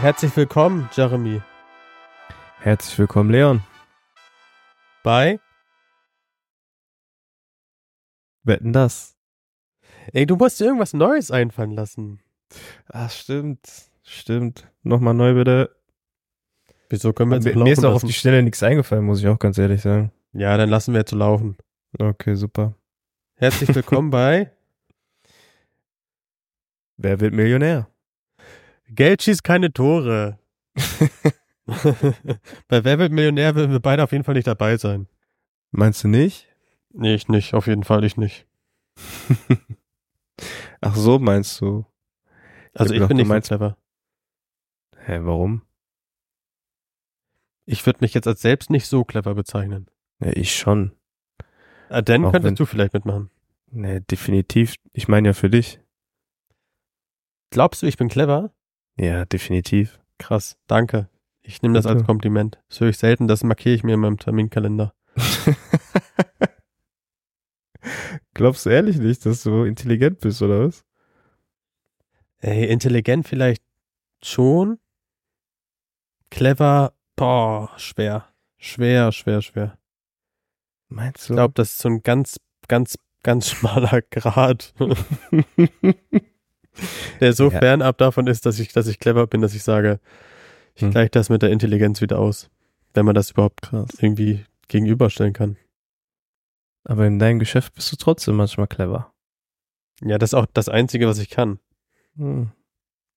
Herzlich 0.00 0.34
willkommen, 0.34 0.88
Jeremy. 0.94 1.42
Herzlich 2.60 2.98
willkommen, 2.98 3.28
Leon. 3.28 3.60
Bei? 5.02 5.38
Wetten 8.42 8.72
das? 8.72 9.18
Ey, 10.14 10.24
du 10.24 10.36
musst 10.36 10.58
dir 10.58 10.64
irgendwas 10.64 10.94
Neues 10.94 11.30
einfallen 11.30 11.72
lassen. 11.72 12.20
Ah, 12.86 13.10
stimmt. 13.10 13.60
Stimmt. 14.02 14.72
Nochmal 14.82 15.12
neu 15.12 15.34
bitte. 15.34 15.76
Wieso 16.88 17.12
können 17.12 17.32
wir 17.32 17.36
jetzt 17.36 17.54
Mir, 17.54 17.70
ist 17.70 17.84
auch 17.84 17.92
auf 17.92 18.04
die 18.04 18.14
Stelle 18.14 18.42
nichts 18.42 18.62
eingefallen, 18.62 19.04
muss 19.04 19.20
ich 19.20 19.28
auch 19.28 19.38
ganz 19.38 19.58
ehrlich 19.58 19.82
sagen. 19.82 20.12
Ja, 20.32 20.56
dann 20.56 20.70
lassen 20.70 20.94
wir 20.94 21.00
jetzt 21.00 21.10
so 21.10 21.16
laufen. 21.16 21.58
Okay, 21.98 22.36
super. 22.36 22.74
Herzlich 23.34 23.74
willkommen 23.74 24.08
bei 24.10 24.50
Wer 26.96 27.20
wird 27.20 27.34
Millionär? 27.34 27.89
Geld 28.90 29.22
schießt 29.22 29.44
keine 29.44 29.72
Tore. 29.72 30.38
bei 31.66 32.84
Wer 32.84 32.98
wird 32.98 33.12
Millionär 33.12 33.54
werden 33.54 33.70
wir 33.70 33.80
beide 33.80 34.02
auf 34.02 34.12
jeden 34.12 34.24
Fall 34.24 34.34
nicht 34.34 34.46
dabei 34.46 34.76
sein. 34.76 35.06
Meinst 35.70 36.02
du 36.04 36.08
nicht? 36.08 36.48
Nee, 36.92 37.14
ich 37.14 37.28
nicht. 37.28 37.54
Auf 37.54 37.66
jeden 37.66 37.84
Fall 37.84 38.02
ich 38.04 38.16
nicht. 38.16 38.46
Ach 40.80 40.96
so, 40.96 41.18
meinst 41.18 41.60
du? 41.60 41.86
Also 42.74 42.92
ich 42.94 42.98
gedacht, 42.98 43.08
bin 43.08 43.16
nicht 43.18 43.26
so 43.26 43.32
meinst- 43.34 43.48
clever. 43.48 43.76
Hä, 45.04 45.20
warum? 45.22 45.62
Ich 47.66 47.84
würde 47.86 47.98
mich 48.00 48.14
jetzt 48.14 48.26
als 48.26 48.40
selbst 48.42 48.70
nicht 48.70 48.86
so 48.86 49.04
clever 49.04 49.34
bezeichnen. 49.34 49.86
Ja, 50.20 50.32
ich 50.34 50.56
schon. 50.56 50.92
Ah, 51.88 52.02
dann 52.02 52.24
Auch 52.24 52.32
könntest 52.32 52.46
wenn- 52.50 52.54
du 52.56 52.66
vielleicht 52.66 52.94
mitmachen. 52.94 53.30
Nee, 53.72 54.00
definitiv. 54.00 54.74
Ich 54.92 55.06
meine 55.06 55.28
ja 55.28 55.32
für 55.32 55.48
dich. 55.50 55.80
Glaubst 57.50 57.82
du, 57.82 57.86
ich 57.86 57.96
bin 57.96 58.08
clever? 58.08 58.52
Ja, 59.00 59.24
definitiv. 59.24 59.98
Krass. 60.18 60.58
Danke. 60.66 61.08
Ich 61.42 61.62
nehme 61.62 61.74
das 61.74 61.86
als. 61.86 62.04
Kompliment. 62.04 62.60
Das 62.68 62.80
höre 62.80 62.90
ich 62.90 62.98
selten, 62.98 63.26
das 63.28 63.42
markiere 63.42 63.74
ich 63.74 63.82
mir 63.82 63.94
in 63.94 64.00
meinem 64.00 64.18
Terminkalender. 64.18 64.92
Glaubst 68.34 68.66
du 68.66 68.70
ehrlich 68.70 68.98
nicht, 68.98 69.24
dass 69.24 69.42
du 69.42 69.64
intelligent 69.64 70.20
bist, 70.20 70.42
oder 70.42 70.66
was? 70.66 70.84
Ey, 72.40 72.66
intelligent 72.66 73.26
vielleicht 73.26 73.62
schon. 74.22 74.78
Clever, 76.30 76.92
boah, 77.16 77.70
schwer. 77.76 78.26
Schwer, 78.58 79.12
schwer, 79.12 79.40
schwer. 79.42 79.78
Meinst 80.88 81.22
Ich 81.22 81.26
du? 81.28 81.34
glaube, 81.34 81.54
das 81.54 81.70
ist 81.70 81.78
so 81.78 81.88
ein 81.88 82.02
ganz, 82.02 82.38
ganz, 82.68 82.98
ganz 83.22 83.50
schmaler 83.50 84.02
Grad, 84.10 84.74
der 87.20 87.32
so 87.32 87.50
Ja. 87.50 87.58
fernab 87.58 87.98
davon 87.98 88.26
ist, 88.26 88.46
dass 88.46 88.58
ich, 88.58 88.72
dass 88.72 88.86
ich 88.86 88.98
clever 88.98 89.26
bin, 89.26 89.40
dass 89.40 89.54
ich 89.54 89.62
sage, 89.62 90.00
ich 90.74 90.82
Hm. 90.82 90.90
gleiche 90.90 91.10
das 91.10 91.28
mit 91.28 91.42
der 91.42 91.50
Intelligenz 91.50 92.00
wieder 92.00 92.18
aus. 92.18 92.50
Wenn 92.94 93.04
man 93.06 93.14
das 93.14 93.30
überhaupt 93.32 93.62
Krass. 93.62 93.90
irgendwie 94.00 94.44
gegenüberstellen 94.68 95.32
kann. 95.32 95.56
Aber 96.84 97.06
in 97.06 97.18
deinem 97.18 97.38
Geschäft 97.38 97.74
bist 97.74 97.92
du 97.92 97.96
trotzdem 97.96 98.36
manchmal 98.36 98.66
clever. 98.66 99.12
Ja, 100.02 100.16
das 100.18 100.30
ist 100.30 100.34
auch 100.34 100.46
das 100.52 100.68
Einzige, 100.68 101.06
was 101.06 101.18
ich 101.18 101.28
kann. 101.30 101.58
Hm. 102.16 102.50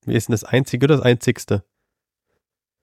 Wie 0.04 0.14
ist 0.14 0.28
denn 0.28 0.32
das 0.34 0.44
Einzige 0.44 0.84
oder 0.84 0.96
das 0.96 1.04
Einzigste? 1.04 1.64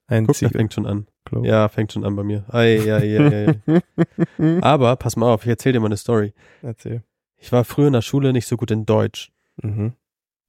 Guck, 0.08 0.18
Einzige. 0.28 0.50
fängt 0.50 0.74
schon 0.74 0.86
an. 0.86 1.06
glaub. 1.24 1.44
Ja, 1.46 1.68
fängt 1.68 1.92
schon 1.92 2.04
an 2.04 2.16
bei 2.16 2.24
mir. 2.24 2.44
Ei, 2.48 2.78
ei, 2.92 3.18
ei, 3.18 3.60
ei. 3.66 4.60
Aber 4.60 4.96
pass 4.96 5.16
mal 5.16 5.32
auf, 5.32 5.44
ich 5.44 5.48
erzähle 5.48 5.74
dir 5.74 5.80
mal 5.80 5.86
eine 5.86 5.96
Story. 5.96 6.34
Erzähl. 6.60 7.02
Ich 7.38 7.52
war 7.52 7.64
früher 7.64 7.86
in 7.86 7.92
der 7.94 8.02
Schule 8.02 8.32
nicht 8.32 8.46
so 8.46 8.56
gut 8.56 8.70
in 8.70 8.84
Deutsch. 8.84 9.30
Mhm. 9.62 9.94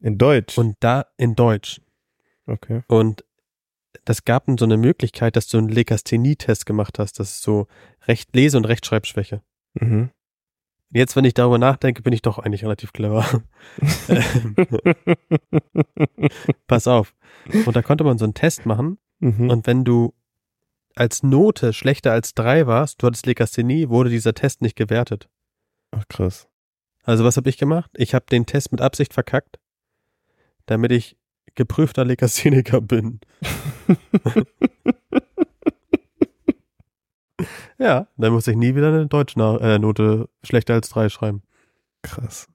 In 0.04 0.18
Deutsch. 0.18 0.58
Und 0.58 0.76
da 0.82 1.08
in 1.18 1.36
Deutsch. 1.36 1.82
okay. 2.46 2.84
Und 2.88 3.24
das 4.06 4.26
gab 4.26 4.46
so 4.60 4.66
eine 4.66 4.78
Möglichkeit, 4.78 5.36
dass 5.36 5.48
du 5.48 5.58
einen 5.58 5.70
Legasthenie-Test 5.70 6.66
gemacht 6.66 7.00
hast. 7.00 7.20
Das 7.20 7.32
ist 7.32 7.42
so 7.42 7.68
Recht 8.06 8.36
Lese- 8.36 8.58
und 8.58 8.66
Rechtschreibschwäche. 8.66 9.42
Mhm. 9.76 10.10
Jetzt, 10.90 11.16
wenn 11.16 11.26
ich 11.26 11.34
darüber 11.34 11.58
nachdenke, 11.58 12.02
bin 12.02 12.12
ich 12.12 12.22
doch 12.22 12.38
eigentlich 12.38 12.64
relativ 12.64 12.92
clever. 12.92 13.26
Pass 16.68 16.88
auf. 16.88 17.16
Und 17.66 17.76
da 17.76 17.82
konnte 17.82 18.04
man 18.04 18.18
so 18.18 18.26
einen 18.26 18.34
Test 18.34 18.66
machen. 18.66 18.98
mhm. 19.20 19.50
Und 19.50 19.68
wenn 19.68 19.86
du 19.86 20.14
als 20.96 21.24
Note 21.24 21.74
schlechter 21.74 22.12
als 22.12 22.34
drei 22.36 22.68
warst, 22.68 23.02
du 23.02 23.08
hattest 23.08 23.26
Legasthenie, 23.26 23.90
wurde 23.90 24.10
dieser 24.10 24.34
Test 24.34 24.62
nicht 24.62 24.76
gewertet. 24.76 25.30
Ach 25.92 26.08
krass. 26.10 26.48
Also 27.04 27.24
was 27.24 27.38
habe 27.38 27.50
ich 27.50 27.58
gemacht? 27.58 27.90
Ich 27.96 28.14
habe 28.14 28.26
den 28.30 28.46
Test 28.46 28.72
mit 28.72 28.82
Absicht 28.82 29.14
verkackt, 29.14 29.60
damit 30.66 30.92
ich 30.92 31.18
geprüfter 31.56 32.06
Legastheniker 32.06 32.82
bin. 32.82 33.20
ja, 37.78 38.08
dann 38.18 38.34
muss 38.34 38.48
ich 38.48 38.56
nie 38.56 38.76
wieder 38.76 38.90
eine 38.90 39.08
Deutschnote 39.08 39.64
äh, 39.64 39.80
Note 39.80 40.30
schlechter 40.44 40.74
als 40.74 40.90
drei 40.90 41.10
schreiben. 41.10 41.44
Krass. 42.02 42.48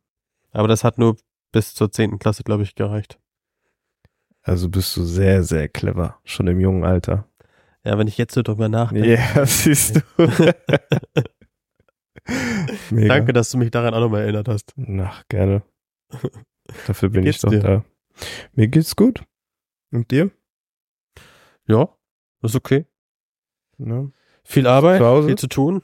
Aber 0.50 0.68
das 0.68 0.84
hat 0.84 0.98
nur 0.98 1.16
bis 1.52 1.74
zur 1.74 1.90
zehnten 1.90 2.18
Klasse, 2.18 2.42
glaube 2.42 2.62
ich, 2.62 2.74
gereicht. 2.74 3.18
Also 4.42 4.68
bist 4.68 4.96
du 4.96 5.04
sehr, 5.04 5.42
sehr 5.42 5.68
clever. 5.68 6.18
Schon 6.24 6.46
im 6.46 6.60
jungen 6.60 6.84
Alter. 6.84 7.26
Ja, 7.84 7.98
wenn 7.98 8.08
ich 8.08 8.18
jetzt 8.18 8.34
so 8.34 8.42
drüber 8.42 8.68
nachdenke. 8.68 9.14
Ja, 9.14 9.46
siehst 9.46 9.96
du. 9.96 10.00
Danke, 12.90 13.32
dass 13.32 13.50
du 13.50 13.58
mich 13.58 13.70
daran 13.70 13.94
auch 13.94 14.00
nochmal 14.00 14.22
erinnert 14.22 14.48
hast. 14.48 14.74
Ach, 15.00 15.22
gerne. 15.28 15.62
Dafür 16.86 17.08
bin 17.08 17.26
ich 17.26 17.40
doch 17.40 17.50
dir? 17.50 17.60
da. 17.60 17.84
Mir 18.54 18.68
geht's 18.68 18.96
gut. 18.96 19.22
Und 19.90 20.10
dir? 20.10 20.30
Ja, 21.66 21.88
ist 22.42 22.56
okay. 22.56 22.86
Ja. 23.78 24.06
Viel 24.44 24.66
Arbeit, 24.66 25.00
Zu 25.00 25.26
viel 25.26 25.38
zu 25.38 25.46
tun. 25.48 25.82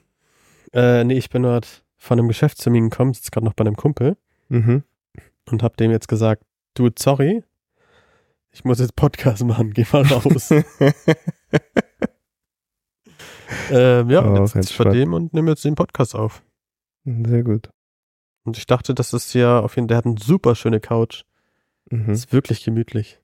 Äh, 0.73 1.03
nee, 1.03 1.17
ich 1.17 1.29
bin 1.29 1.43
gerade 1.43 1.67
von 1.97 2.19
einem 2.19 2.27
Geschäftstermin 2.27 2.89
gekommen, 2.89 3.13
sitze 3.13 3.31
gerade 3.31 3.45
noch 3.45 3.53
bei 3.53 3.63
einem 3.63 3.75
Kumpel 3.75 4.17
Mhm. 4.49 4.83
und 5.49 5.63
habe 5.63 5.75
dem 5.77 5.91
jetzt 5.91 6.07
gesagt, 6.07 6.43
du, 6.75 6.89
sorry, 6.97 7.43
ich 8.51 8.63
muss 8.63 8.79
jetzt 8.79 8.95
Podcast 8.95 9.43
machen, 9.43 9.73
geh 9.73 9.85
mal 9.91 10.03
raus. 10.03 10.51
ähm, 13.71 14.09
ja, 14.09 14.23
Oh, 14.25 14.35
jetzt 14.37 14.53
sitze 14.53 14.69
ich 14.69 14.75
vor 14.75 14.85
entspannt. 14.87 14.95
dem 14.95 15.13
und 15.13 15.33
nehme 15.33 15.51
jetzt 15.51 15.65
den 15.65 15.75
Podcast 15.75 16.15
auf. 16.15 16.43
Sehr 17.05 17.43
gut. 17.43 17.69
Und 18.43 18.57
ich 18.57 18.65
dachte, 18.67 18.93
das 18.93 19.13
ist 19.13 19.33
ja 19.33 19.59
auf 19.59 19.75
jeden 19.75 19.85
Fall, 19.85 19.87
der 19.89 19.97
hat 19.97 20.05
eine 20.05 20.17
super 20.19 20.55
schöne 20.55 20.79
Couch. 20.79 21.23
Mhm. 21.89 22.09
Ist 22.09 22.33
wirklich 22.33 22.63
gemütlich. 22.63 23.19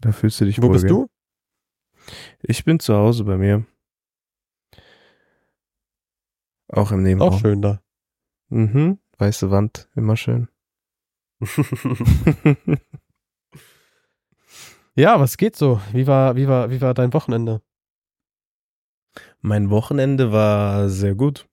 Da 0.00 0.12
fühlst 0.12 0.40
du 0.40 0.44
dich 0.44 0.58
Wo 0.58 0.66
wohl, 0.66 0.72
bist 0.72 0.84
gell? 0.84 0.92
du? 0.92 1.08
Ich 2.42 2.64
bin 2.64 2.80
zu 2.80 2.94
Hause 2.94 3.24
bei 3.24 3.36
mir. 3.38 3.64
Auch 6.68 6.92
im 6.92 7.02
Nebenraum. 7.02 7.32
Auch 7.32 7.40
schön 7.40 7.62
da. 7.62 7.82
Mhm. 8.48 8.98
Weiße 9.18 9.50
Wand, 9.50 9.88
immer 9.94 10.16
schön. 10.16 10.48
ja, 14.94 15.18
was 15.20 15.36
geht 15.36 15.56
so? 15.56 15.80
Wie 15.92 16.06
war, 16.06 16.36
wie 16.36 16.46
war, 16.48 16.70
wie 16.70 16.80
war 16.80 16.94
dein 16.94 17.12
Wochenende? 17.12 17.60
mein 19.44 19.68
Wochenende 19.68 20.32
war 20.32 20.88
sehr 20.88 21.14
gut. 21.14 21.46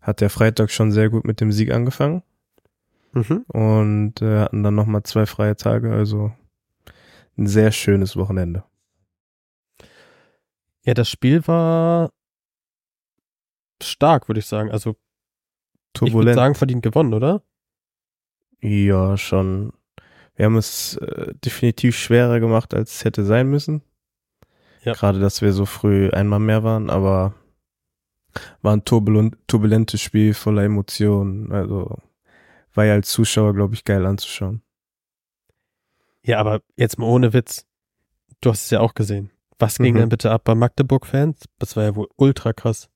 Hat 0.00 0.20
der 0.20 0.30
Freitag 0.30 0.70
schon 0.72 0.90
sehr 0.90 1.10
gut 1.10 1.24
mit 1.24 1.40
dem 1.40 1.52
Sieg 1.52 1.70
angefangen 1.70 2.22
Mhm. 3.16 3.44
und 3.48 4.20
äh, 4.20 4.40
hatten 4.40 4.62
dann 4.62 4.74
nochmal 4.74 5.02
zwei 5.04 5.24
freie 5.24 5.56
Tage, 5.56 5.90
also 5.90 6.32
ein 7.38 7.46
sehr 7.46 7.72
schönes 7.72 8.14
Wochenende. 8.16 8.64
Ja, 10.84 10.92
das 10.92 11.08
Spiel 11.08 11.46
war 11.48 12.12
stark, 13.82 14.28
würde 14.28 14.40
ich 14.40 14.46
sagen. 14.46 14.70
Also 14.70 14.90
ich 14.90 14.96
würde 16.00 16.10
Turbulent. 16.12 16.36
sagen, 16.36 16.54
verdient 16.54 16.82
gewonnen, 16.82 17.14
oder? 17.14 17.42
Ja, 18.60 19.16
schon. 19.16 19.72
Wir 20.34 20.44
haben 20.44 20.58
es 20.58 20.96
äh, 20.98 21.32
definitiv 21.42 21.96
schwerer 21.96 22.38
gemacht, 22.38 22.74
als 22.74 22.96
es 22.96 23.04
hätte 23.04 23.24
sein 23.24 23.48
müssen. 23.48 23.82
Ja. 24.82 24.92
Gerade, 24.92 25.20
dass 25.20 25.40
wir 25.40 25.54
so 25.54 25.64
früh 25.64 26.10
einmal 26.10 26.38
mehr 26.38 26.62
waren, 26.64 26.90
aber 26.90 27.34
war 28.60 28.76
ein 28.76 28.84
turbulent, 28.84 29.38
turbulentes 29.46 30.02
Spiel 30.02 30.34
voller 30.34 30.64
Emotionen. 30.64 31.50
Also 31.50 31.96
war 32.76 32.84
ja 32.84 32.94
als 32.94 33.08
Zuschauer, 33.10 33.54
glaube 33.54 33.74
ich, 33.74 33.84
geil 33.84 34.04
anzuschauen. 34.06 34.62
Ja, 36.22 36.38
aber 36.40 36.60
jetzt 36.76 36.98
mal 36.98 37.06
ohne 37.06 37.32
Witz. 37.32 37.66
Du 38.40 38.50
hast 38.50 38.64
es 38.64 38.70
ja 38.70 38.80
auch 38.80 38.94
gesehen. 38.94 39.30
Was 39.58 39.78
ging 39.78 39.94
Mhm. 39.94 39.98
denn 40.00 40.08
bitte 40.08 40.30
ab 40.30 40.42
bei 40.44 40.54
Magdeburg-Fans? 40.54 41.44
Das 41.58 41.76
war 41.76 41.84
ja 41.84 41.96
wohl 41.96 42.08
ultra 42.16 42.52
krass. 42.52 42.90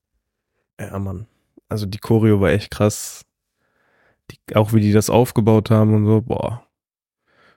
Ja, 0.79 0.99
Mann. 0.99 1.27
Also 1.69 1.87
die 1.87 1.99
Choreo 1.99 2.41
war 2.41 2.51
echt 2.51 2.71
krass. 2.71 3.25
Die, 4.31 4.57
auch 4.57 4.73
wie 4.73 4.81
die 4.81 4.93
das 4.93 5.11
aufgebaut 5.11 5.71
haben 5.71 5.95
und 5.95 6.07
so, 6.07 6.21
boah. 6.23 6.67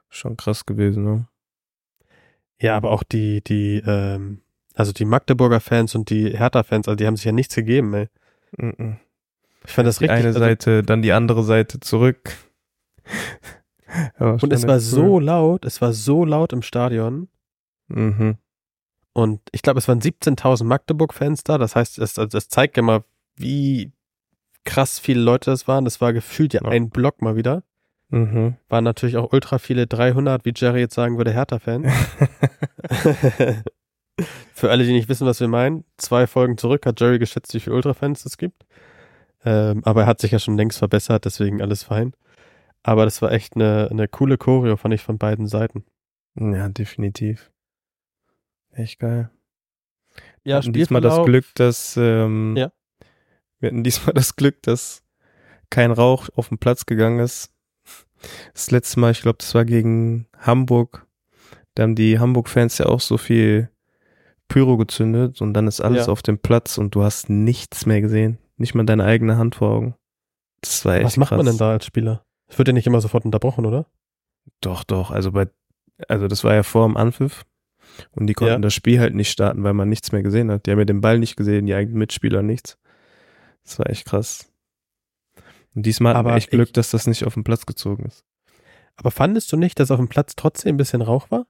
Schon 0.09 0.37
krass 0.37 0.65
gewesen, 0.65 1.03
ne? 1.03 1.27
Ja, 2.59 2.77
aber 2.77 2.91
auch 2.91 3.03
die, 3.03 3.43
die, 3.43 3.83
ähm, 3.85 4.41
also 4.75 4.93
die 4.93 5.05
Magdeburger 5.05 5.59
Fans 5.59 5.95
und 5.95 6.09
die 6.09 6.37
Hertha-Fans, 6.37 6.87
also 6.87 6.95
die 6.95 7.05
haben 7.07 7.15
sich 7.17 7.25
ja 7.25 7.31
nichts 7.31 7.55
gegeben, 7.55 7.93
ey. 7.93 8.09
Mhm. 8.57 8.99
Ich 9.65 9.71
fand 9.71 9.87
das 9.87 9.97
Die 9.99 10.05
richtig. 10.05 10.17
eine 10.19 10.27
also, 10.27 10.39
Seite, 10.39 10.83
dann 10.83 11.01
die 11.01 11.11
andere 11.13 11.43
Seite 11.43 11.79
zurück. 11.79 12.31
Und 14.19 14.51
es 14.51 14.65
war 14.67 14.77
echt 14.77 14.85
so 14.85 15.03
cool. 15.15 15.23
laut, 15.23 15.65
es 15.65 15.81
war 15.81 15.93
so 15.93 16.25
laut 16.25 16.51
im 16.51 16.61
Stadion. 16.63 17.27
Mhm. 17.87 18.37
Und 19.13 19.41
ich 19.51 19.61
glaube, 19.61 19.77
es 19.77 19.87
waren 19.87 20.01
17.000 20.01 20.63
Magdeburg-Fans 20.63 21.43
da. 21.43 21.57
Das 21.59 21.75
heißt, 21.75 21.99
es, 21.99 22.17
also 22.17 22.27
das 22.37 22.49
zeigt 22.49 22.77
ja 22.77 22.83
mal, 22.83 23.03
wie 23.35 23.91
krass 24.63 24.97
viele 24.97 25.21
Leute 25.21 25.51
das 25.51 25.67
waren. 25.67 25.85
Das 25.85 26.01
war 26.01 26.11
gefühlt 26.13 26.53
ja 26.53 26.61
Ja. 26.63 26.69
ein 26.69 26.89
Block 26.89 27.21
mal 27.21 27.35
wieder. 27.35 27.63
Mhm. 28.09 28.55
Waren 28.69 28.83
natürlich 28.83 29.17
auch 29.17 29.31
ultra 29.31 29.59
viele 29.59 29.85
300, 29.85 30.43
wie 30.45 30.53
Jerry 30.55 30.79
jetzt 30.79 30.95
sagen 30.95 31.17
würde, 31.17 31.31
Hertha-Fans. 31.31 31.87
Für 34.53 34.69
alle, 34.69 34.83
die 34.85 34.93
nicht 34.93 35.09
wissen, 35.09 35.27
was 35.27 35.39
wir 35.39 35.47
meinen, 35.47 35.83
zwei 35.97 36.27
Folgen 36.27 36.57
zurück 36.57 36.85
hat 36.85 36.99
Jerry 36.99 37.19
geschätzt, 37.19 37.53
wie 37.53 37.59
viele 37.59 37.75
Ultra-Fans 37.75 38.25
es 38.25 38.37
gibt. 38.37 38.65
Ähm, 39.45 39.81
aber 39.83 40.01
er 40.01 40.07
hat 40.07 40.21
sich 40.21 40.31
ja 40.31 40.39
schon 40.39 40.57
längst 40.57 40.77
verbessert, 40.79 41.25
deswegen 41.25 41.61
alles 41.61 41.83
fein. 41.83 42.13
Aber 42.83 43.05
das 43.05 43.21
war 43.21 43.31
echt 43.31 43.55
eine, 43.55 43.87
eine 43.91 44.07
coole 44.07 44.37
Choreo, 44.37 44.75
fand 44.77 44.93
ich 44.93 45.01
von 45.01 45.17
beiden 45.17 45.47
Seiten. 45.47 45.85
Ja, 46.35 46.67
definitiv. 46.69 47.51
Echt 48.71 48.99
geil. 48.99 49.29
Ja, 50.43 50.55
wir 50.55 50.55
hatten 50.57 50.73
diesmal 50.73 51.01
das 51.01 51.23
Glück, 51.25 51.45
dass 51.55 51.95
ähm, 51.97 52.55
Ja. 52.57 52.71
wir 53.59 53.67
hatten 53.69 53.83
diesmal 53.83 54.13
das 54.15 54.35
Glück, 54.35 54.61
dass 54.63 55.03
kein 55.69 55.91
Rauch 55.91 56.29
auf 56.35 56.49
den 56.49 56.57
Platz 56.57 56.85
gegangen 56.85 57.19
ist. 57.19 57.51
Das 58.53 58.71
letzte 58.71 58.99
Mal, 58.99 59.11
ich 59.11 59.21
glaube, 59.21 59.37
das 59.39 59.53
war 59.55 59.65
gegen 59.65 60.27
Hamburg. 60.37 61.07
Da 61.75 61.83
haben 61.83 61.95
die 61.95 62.19
Hamburg-Fans 62.19 62.77
ja 62.77 62.85
auch 62.85 62.99
so 63.01 63.17
viel 63.17 63.69
Pyro 64.47 64.77
gezündet 64.77 65.41
und 65.41 65.53
dann 65.53 65.67
ist 65.67 65.81
alles 65.81 66.05
Ja. 66.07 66.11
auf 66.11 66.21
dem 66.21 66.37
Platz 66.37 66.77
und 66.77 66.93
du 66.95 67.03
hast 67.03 67.29
nichts 67.29 67.85
mehr 67.85 68.01
gesehen. 68.01 68.37
Nicht 68.57 68.75
mal 68.75 68.85
deine 68.85 69.03
eigene 69.05 69.37
Hand 69.37 69.55
vor 69.55 69.71
Augen. 69.71 69.95
Das 70.61 70.85
war 70.85 70.95
echt 70.95 71.05
Was 71.05 71.17
macht 71.17 71.31
man 71.31 71.41
krass. 71.41 71.49
denn 71.49 71.57
da 71.57 71.71
als 71.71 71.85
Spieler? 71.85 72.25
Es 72.47 72.57
wird 72.57 72.67
ja 72.67 72.73
nicht 72.73 72.87
immer 72.87 73.01
sofort 73.01 73.25
unterbrochen, 73.25 73.65
oder? 73.65 73.85
Doch, 74.61 74.83
doch. 74.83 75.11
Also 75.11 75.31
bei, 75.31 75.47
also 76.07 76.27
das 76.27 76.43
war 76.43 76.53
ja 76.53 76.63
vor 76.63 76.85
dem 76.87 76.97
Anpfiff. 76.97 77.45
Und 78.11 78.27
die 78.27 78.33
konnten 78.33 78.53
Ja. 78.53 78.59
das 78.59 78.73
Spiel 78.73 78.99
halt 78.99 79.13
nicht 79.15 79.29
starten, 79.31 79.63
weil 79.63 79.73
man 79.73 79.89
nichts 79.89 80.11
mehr 80.11 80.23
gesehen 80.23 80.49
hat. 80.51 80.65
Die 80.65 80.71
haben 80.71 80.79
ja 80.79 80.85
den 80.85 81.01
Ball 81.01 81.19
nicht 81.19 81.35
gesehen, 81.35 81.65
die 81.65 81.73
eigenen 81.73 81.97
Mitspieler 81.97 82.41
nichts. 82.41 82.77
Das 83.63 83.77
war 83.79 83.89
echt 83.89 84.05
krass. 84.05 84.49
Und 85.75 85.85
diesmal 85.85 86.15
Aber 86.15 86.35
echt 86.35 86.51
Glück, 86.51 86.69
ich- 86.69 86.73
dass 86.73 86.91
das 86.91 87.07
nicht 87.07 87.25
auf 87.25 87.33
den 87.33 87.43
Platz 87.43 87.65
gezogen 87.65 88.05
ist. 88.05 88.23
Aber 88.95 89.09
fandest 89.11 89.51
du 89.51 89.57
nicht, 89.57 89.79
dass 89.79 89.89
auf 89.91 89.97
dem 89.99 90.07
Platz 90.09 90.35
trotzdem 90.35 90.75
ein 90.75 90.77
bisschen 90.77 91.01
Rauch 91.01 91.31
war? 91.31 91.45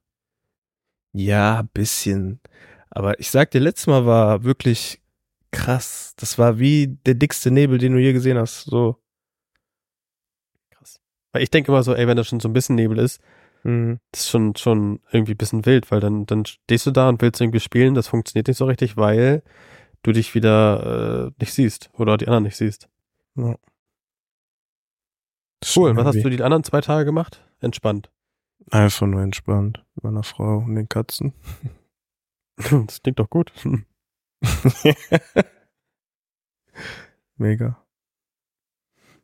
Ja, 1.12 1.64
bisschen. 1.74 2.40
Aber 2.90 3.20
ich 3.20 3.30
sag 3.32 3.52
dir, 3.52 3.60
letztes 3.60 3.88
Mal 3.88 4.06
war 4.06 4.44
wirklich 4.44 5.02
krass. 5.54 6.14
Das 6.18 6.38
war 6.38 6.60
wie 6.60 6.88
der 7.06 7.14
dickste 7.14 7.52
Nebel, 7.52 7.78
den 7.78 7.94
du 7.94 8.00
je 8.00 8.12
gesehen 8.12 8.38
hast. 8.38 8.64
So. 8.66 8.98
Krass. 10.72 11.00
Weil 11.32 11.44
ich 11.44 11.50
denke 11.52 11.72
immer 11.72 11.84
so, 11.84 11.94
ey, 11.96 12.08
wenn 12.08 12.18
da 12.18 12.24
schon 12.26 12.40
so 12.42 12.50
ein 12.50 12.54
bisschen 12.54 12.76
Nebel 12.76 12.98
ist, 13.00 13.22
Mhm. 13.66 14.00
das 14.12 14.22
ist 14.24 14.30
schon, 14.30 14.58
schon 14.58 15.00
irgendwie 15.14 15.36
ein 15.36 15.38
bisschen 15.38 15.66
wild, 15.66 15.90
weil 15.90 16.02
dann, 16.02 16.26
dann 16.26 16.44
stehst 16.46 16.86
du 16.86 16.92
da 16.92 17.08
und 17.08 17.22
willst 17.22 17.40
irgendwie 17.40 17.62
spielen, 17.62 17.94
das 17.94 18.10
funktioniert 18.10 18.50
nicht 18.50 18.58
so 18.58 18.66
richtig, 18.66 18.98
weil 18.98 19.42
du 20.02 20.12
dich 20.12 20.36
wieder 20.36 21.28
äh, 21.28 21.32
nicht 21.40 21.54
siehst 21.54 21.90
oder 21.94 22.18
die 22.18 22.28
anderen 22.28 22.44
nicht 22.44 22.58
siehst. 22.58 22.90
Ja. 23.36 23.56
Cool, 25.78 25.96
was 25.96 26.06
hast 26.08 26.22
du 26.26 26.30
die 26.30 26.44
anderen 26.44 26.66
zwei 26.66 26.82
Tage 26.82 27.06
gemacht? 27.06 27.42
Entspannt. 27.62 28.12
Einfach 28.70 29.08
nur 29.08 29.22
entspannt. 29.22 29.82
Mit 29.96 30.04
meiner 30.04 30.24
Frau 30.24 30.58
und 30.58 30.76
den 30.76 30.90
Katzen. 30.90 31.34
Das 32.86 33.02
klingt 33.02 33.18
doch 33.20 33.30
gut. 33.30 33.52
Mega. 37.38 37.78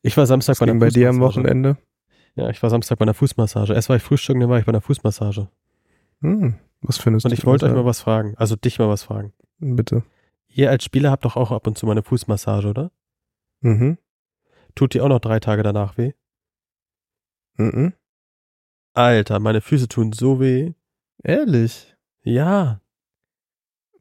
Ich 0.02 0.16
war 0.18 0.26
Samstag 0.26 0.54
Was 0.54 0.60
bei 0.60 0.66
einer 0.72 0.80
bei 0.80 0.90
dir 0.90 1.10
am. 1.10 1.20
Wochenende? 1.20 1.78
Ja, 2.36 2.50
ich 2.50 2.62
war 2.64 2.70
Samstag 2.70 2.98
bei 3.00 3.04
einer 3.04 3.14
Fußmassage. 3.14 3.74
Erst 3.74 3.90
war 3.90 3.96
ich 3.98 4.04
frühstücken, 4.04 4.40
dann 4.40 4.50
war 4.50 4.60
ich 4.60 4.66
bei 4.66 4.70
einer 4.72 4.82
Fußmassage. 4.82 5.50
Hm, 6.22 6.56
was 6.82 6.98
findest 6.98 7.26
Und 7.26 7.32
du? 7.32 7.34
ich 7.34 7.46
wollte 7.46 7.66
euch 7.66 7.74
mal 7.74 7.86
was 7.86 8.00
fragen, 8.02 8.36
also 8.38 8.56
dich 8.56 8.80
mal 8.80 8.88
was 8.90 9.04
fragen. 9.04 9.34
Bitte. 9.60 10.04
Ihr 10.48 10.70
als 10.70 10.84
Spieler 10.84 11.12
habt 11.12 11.26
doch 11.26 11.36
auch 11.36 11.52
ab 11.52 11.68
und 11.68 11.78
zu 11.78 11.86
mal 11.86 11.92
eine 11.94 12.04
Fußmassage, 12.04 12.68
oder? 12.68 12.92
Mhm. 13.62 13.98
Tut 14.76 14.94
dir 14.94 15.04
auch 15.04 15.10
noch 15.10 15.20
drei 15.20 15.40
Tage 15.40 15.64
danach 15.64 15.98
weh? 15.98 16.14
Mhm. 17.58 17.94
Alter, 18.94 19.40
meine 19.40 19.62
Füße 19.62 19.88
tun 19.90 20.14
so 20.14 20.40
weh. 20.40 20.74
Ehrlich? 21.24 21.96
Ja, 22.22 22.82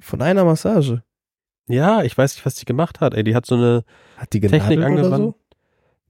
Von 0.00 0.22
einer 0.22 0.44
Massage? 0.44 1.02
Ja, 1.68 2.02
ich 2.02 2.16
weiß 2.16 2.34
nicht, 2.36 2.46
was 2.46 2.54
die 2.56 2.64
gemacht 2.64 3.00
hat. 3.00 3.14
Ey, 3.14 3.24
die 3.24 3.34
hat 3.34 3.46
so 3.46 3.54
eine 3.54 3.84
Hat 4.16 4.32
die 4.32 4.40
Technik 4.40 4.82
angewandt. 4.82 5.16
so? 5.16 5.34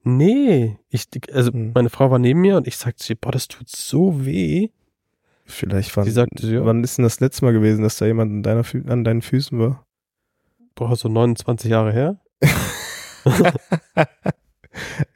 Nee, 0.05 0.79
ich, 0.89 1.07
also 1.33 1.53
Hm. 1.53 1.73
meine 1.75 1.91
Frau 1.91 2.11
war 2.11 2.19
neben 2.19 2.41
mir 2.41 2.57
und 2.57 2.67
ich 2.67 2.77
sagte 2.77 3.03
sie, 3.05 3.15
boah, 3.15 3.33
das 3.33 3.49
tut 3.49 3.69
so 3.69 4.25
weh. 4.25 4.69
Vielleicht 5.45 5.97
wann, 5.97 6.05
Sie 6.05 6.11
sagte, 6.11 6.47
ja. 6.47 6.65
wann 6.65 6.85
ist 6.85 6.99
denn 6.99 7.03
das 7.05 7.21
letzte 7.21 7.45
Mal 7.45 7.53
gewesen, 7.53 7.83
dass 7.83 7.97
da 7.99 8.07
jemand 8.07 8.31
an, 8.31 8.43
deiner, 8.43 8.65
an 8.91 9.05
deinen 9.05 9.23
Füßen 9.23 9.59
war? 9.59 9.87
Boah, 10.75 10.95
so 10.95 11.09
29 11.09 11.71
Jahre 11.71 11.93
her. 11.93 12.21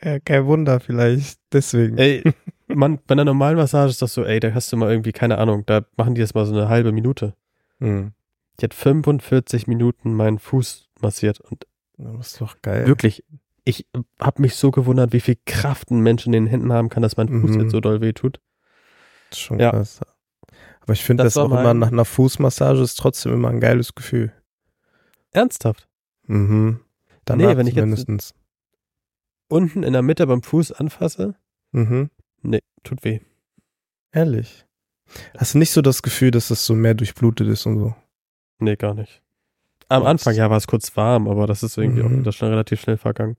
ja, 0.02 0.18
kein 0.20 0.46
Wunder, 0.46 0.80
vielleicht 0.80 1.38
deswegen. 1.52 1.98
Ey, 1.98 2.22
man, 2.68 2.98
bei 3.06 3.12
einer 3.12 3.24
normalen 3.24 3.56
Massage 3.56 3.90
ist 3.90 4.02
das 4.02 4.14
so, 4.14 4.24
ey, 4.24 4.40
da 4.40 4.52
hast 4.54 4.72
du 4.72 4.76
mal 4.76 4.90
irgendwie, 4.90 5.12
keine 5.12 5.38
Ahnung, 5.38 5.64
da 5.66 5.82
machen 5.96 6.14
die 6.14 6.20
das 6.20 6.34
mal 6.34 6.46
so 6.46 6.52
eine 6.54 6.68
halbe 6.68 6.92
Minute. 6.92 7.34
Hm. 7.78 8.12
Die 8.60 8.64
hat 8.64 8.74
45 8.74 9.66
Minuten 9.66 10.14
meinen 10.14 10.38
Fuß 10.38 10.88
massiert 11.00 11.40
und 11.40 11.66
Das 11.96 12.28
ist 12.32 12.40
doch 12.40 12.60
geil. 12.62 12.86
wirklich, 12.86 13.24
ich 13.64 13.86
habe 14.20 14.42
mich 14.42 14.56
so 14.56 14.70
gewundert, 14.70 15.12
wie 15.12 15.20
viel 15.20 15.36
Kraft 15.46 15.90
ein 15.90 16.00
Mensch 16.00 16.26
in 16.26 16.32
den 16.32 16.46
Händen 16.46 16.72
haben 16.72 16.88
kann, 16.88 17.02
dass 17.02 17.16
mein 17.16 17.28
Fuß 17.28 17.50
Mhm. 17.52 17.60
jetzt 17.62 17.70
so 17.72 17.80
doll 17.80 18.00
weh 18.00 18.12
tut. 18.12 18.40
Das 19.30 19.38
ist 19.38 19.44
schon 19.44 19.58
Ja. 19.58 19.70
krass. 19.70 20.00
Aber 20.80 20.92
ich 20.92 21.04
finde 21.04 21.24
Das 21.24 21.34
das, 21.34 21.42
auch 21.44 21.50
immer 21.50 21.74
nach 21.74 21.92
einer 21.92 22.04
Fußmassage 22.04 22.80
ist 22.80 22.96
trotzdem 22.96 23.32
immer 23.32 23.48
ein 23.48 23.60
geiles 23.60 23.94
Gefühl. 23.94 24.32
Ernsthaft. 25.30 25.88
Mhm. 26.26 26.80
Danach 27.24 27.56
wenn 27.56 27.66
ich 27.66 27.74
jetzt- 27.74 27.82
zumindestens. 27.82 28.34
Unten 29.48 29.82
in 29.82 29.92
der 29.92 30.02
Mitte 30.02 30.26
beim 30.26 30.42
Fuß 30.42 30.72
anfasse, 30.72 31.36
Mhm. 31.72 32.10
nee, 32.42 32.60
tut 32.82 33.04
weh. 33.04 33.20
Ehrlich. 34.12 34.66
Hast 35.36 35.54
du 35.54 35.58
nicht 35.58 35.70
so 35.70 35.82
das 35.82 36.02
Gefühl, 36.02 36.30
dass 36.30 36.48
das 36.48 36.64
so 36.66 36.74
mehr 36.74 36.94
durchblutet 36.94 37.46
ist 37.48 37.66
und 37.66 37.78
so? 37.78 37.94
Nee, 38.62 38.76
gar 38.76 38.94
nicht. 38.94 39.22
Am 39.88 40.02
Was? 40.02 40.08
Anfang, 40.10 40.34
ja, 40.36 40.48
war 40.48 40.56
es 40.56 40.66
kurz 40.68 40.96
warm, 40.96 41.28
aber 41.28 41.46
das 41.46 41.62
ist 41.62 41.76
irgendwie 41.76 42.02
auch 42.02 42.08
Mhm. 42.08 42.20
wieder 42.20 42.32
schon 42.32 42.48
relativ 42.48 42.80
schnell 42.80 42.96
vergangen. 42.96 43.36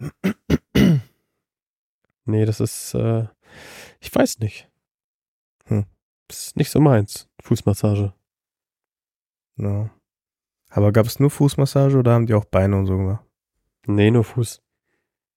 Nee, 2.28 2.44
das 2.44 2.58
ist, 2.58 2.92
äh, 2.94 3.26
ich 4.00 4.12
weiß 4.12 4.40
nicht. 4.40 4.68
Hm. 5.66 5.86
Das 6.26 6.48
ist 6.48 6.56
nicht 6.56 6.70
so 6.70 6.80
meins, 6.80 7.28
Fußmassage. 7.40 8.14
Ja. 9.58 9.90
Aber 10.70 10.90
gab 10.90 11.06
es 11.06 11.20
nur 11.20 11.30
Fußmassage 11.30 11.96
oder 11.96 12.12
haben 12.14 12.26
die 12.26 12.34
auch 12.34 12.44
Beine 12.46 12.76
und 12.76 12.86
so 12.86 12.96
gemacht? 12.96 13.24
Nee, 13.86 14.10
nur 14.10 14.24
Fuß. 14.24 14.60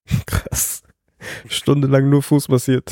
Krass. 0.26 0.82
Stundenlang 1.48 2.10
nur 2.10 2.24
Fuß 2.24 2.50
massiert. 2.50 2.90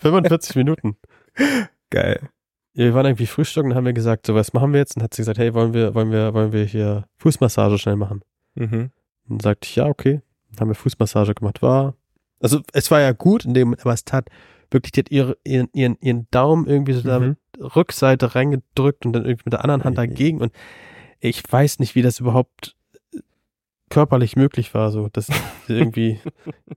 45 0.00 0.56
Minuten. 0.56 0.98
Geil. 1.90 2.28
Ja, 2.74 2.84
wir 2.84 2.94
waren 2.94 3.06
irgendwie 3.06 3.26
frühstücken 3.26 3.70
und 3.70 3.76
haben 3.76 3.84
wir 3.86 3.92
gesagt, 3.92 4.26
so 4.26 4.34
was 4.34 4.52
machen 4.52 4.72
wir 4.72 4.78
jetzt? 4.80 4.96
Und 4.96 5.02
hat 5.02 5.14
sie 5.14 5.22
gesagt, 5.22 5.38
hey, 5.38 5.54
wollen 5.54 5.74
wir, 5.74 5.94
wollen 5.94 6.10
wir, 6.12 6.32
wollen 6.34 6.52
wir 6.52 6.64
hier 6.64 7.04
Fußmassage 7.18 7.78
schnell 7.78 7.96
machen? 7.96 8.22
Mhm. 8.54 8.90
Und 9.28 9.28
dann 9.28 9.40
sagte 9.40 9.66
ich, 9.68 9.76
ja, 9.76 9.86
okay. 9.86 10.20
Dann 10.50 10.60
haben 10.60 10.68
wir 10.68 10.74
Fußmassage 10.74 11.34
gemacht. 11.34 11.62
War, 11.62 11.94
also 12.40 12.60
es 12.72 12.90
war 12.90 13.00
ja 13.00 13.12
gut 13.12 13.44
in 13.44 13.54
dem, 13.54 13.74
aber 13.74 13.92
es 13.92 14.04
tat 14.04 14.28
wirklich, 14.70 14.92
die 14.92 15.00
hat 15.00 15.10
ihre, 15.10 15.36
ihren, 15.44 15.68
ihren, 15.72 15.96
ihren 16.00 16.28
Daumen 16.30 16.66
irgendwie 16.66 16.92
so 16.92 17.02
da 17.02 17.18
Mhm. 17.18 17.36
mit 17.58 17.76
Rückseite 17.76 18.34
reingedrückt 18.34 19.04
und 19.04 19.12
dann 19.12 19.24
irgendwie 19.24 19.42
mit 19.46 19.52
der 19.52 19.62
anderen 19.64 19.84
Hand 19.84 19.98
dagegen 19.98 20.40
und 20.40 20.52
ich 21.18 21.42
weiß 21.50 21.80
nicht, 21.80 21.94
wie 21.96 22.02
das 22.02 22.18
überhaupt 22.20 22.76
körperlich 23.90 24.36
möglich 24.36 24.72
war, 24.74 24.90
so, 24.92 25.08
das 25.12 25.28
irgendwie, 25.68 26.20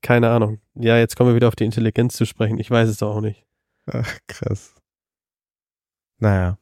keine 0.02 0.30
Ahnung. 0.30 0.60
Ja, 0.76 0.98
jetzt 0.98 1.16
kommen 1.16 1.30
wir 1.30 1.36
wieder 1.36 1.48
auf 1.48 1.56
die 1.56 1.66
Intelligenz 1.66 2.16
zu 2.16 2.26
sprechen. 2.26 2.58
Ich 2.60 2.70
weiß 2.72 2.90
es 2.90 3.04
auch 3.04 3.22
nicht. 3.22 3.46
Ach, 3.86 4.18
krass. 4.28 4.74
Naja. 6.24 6.58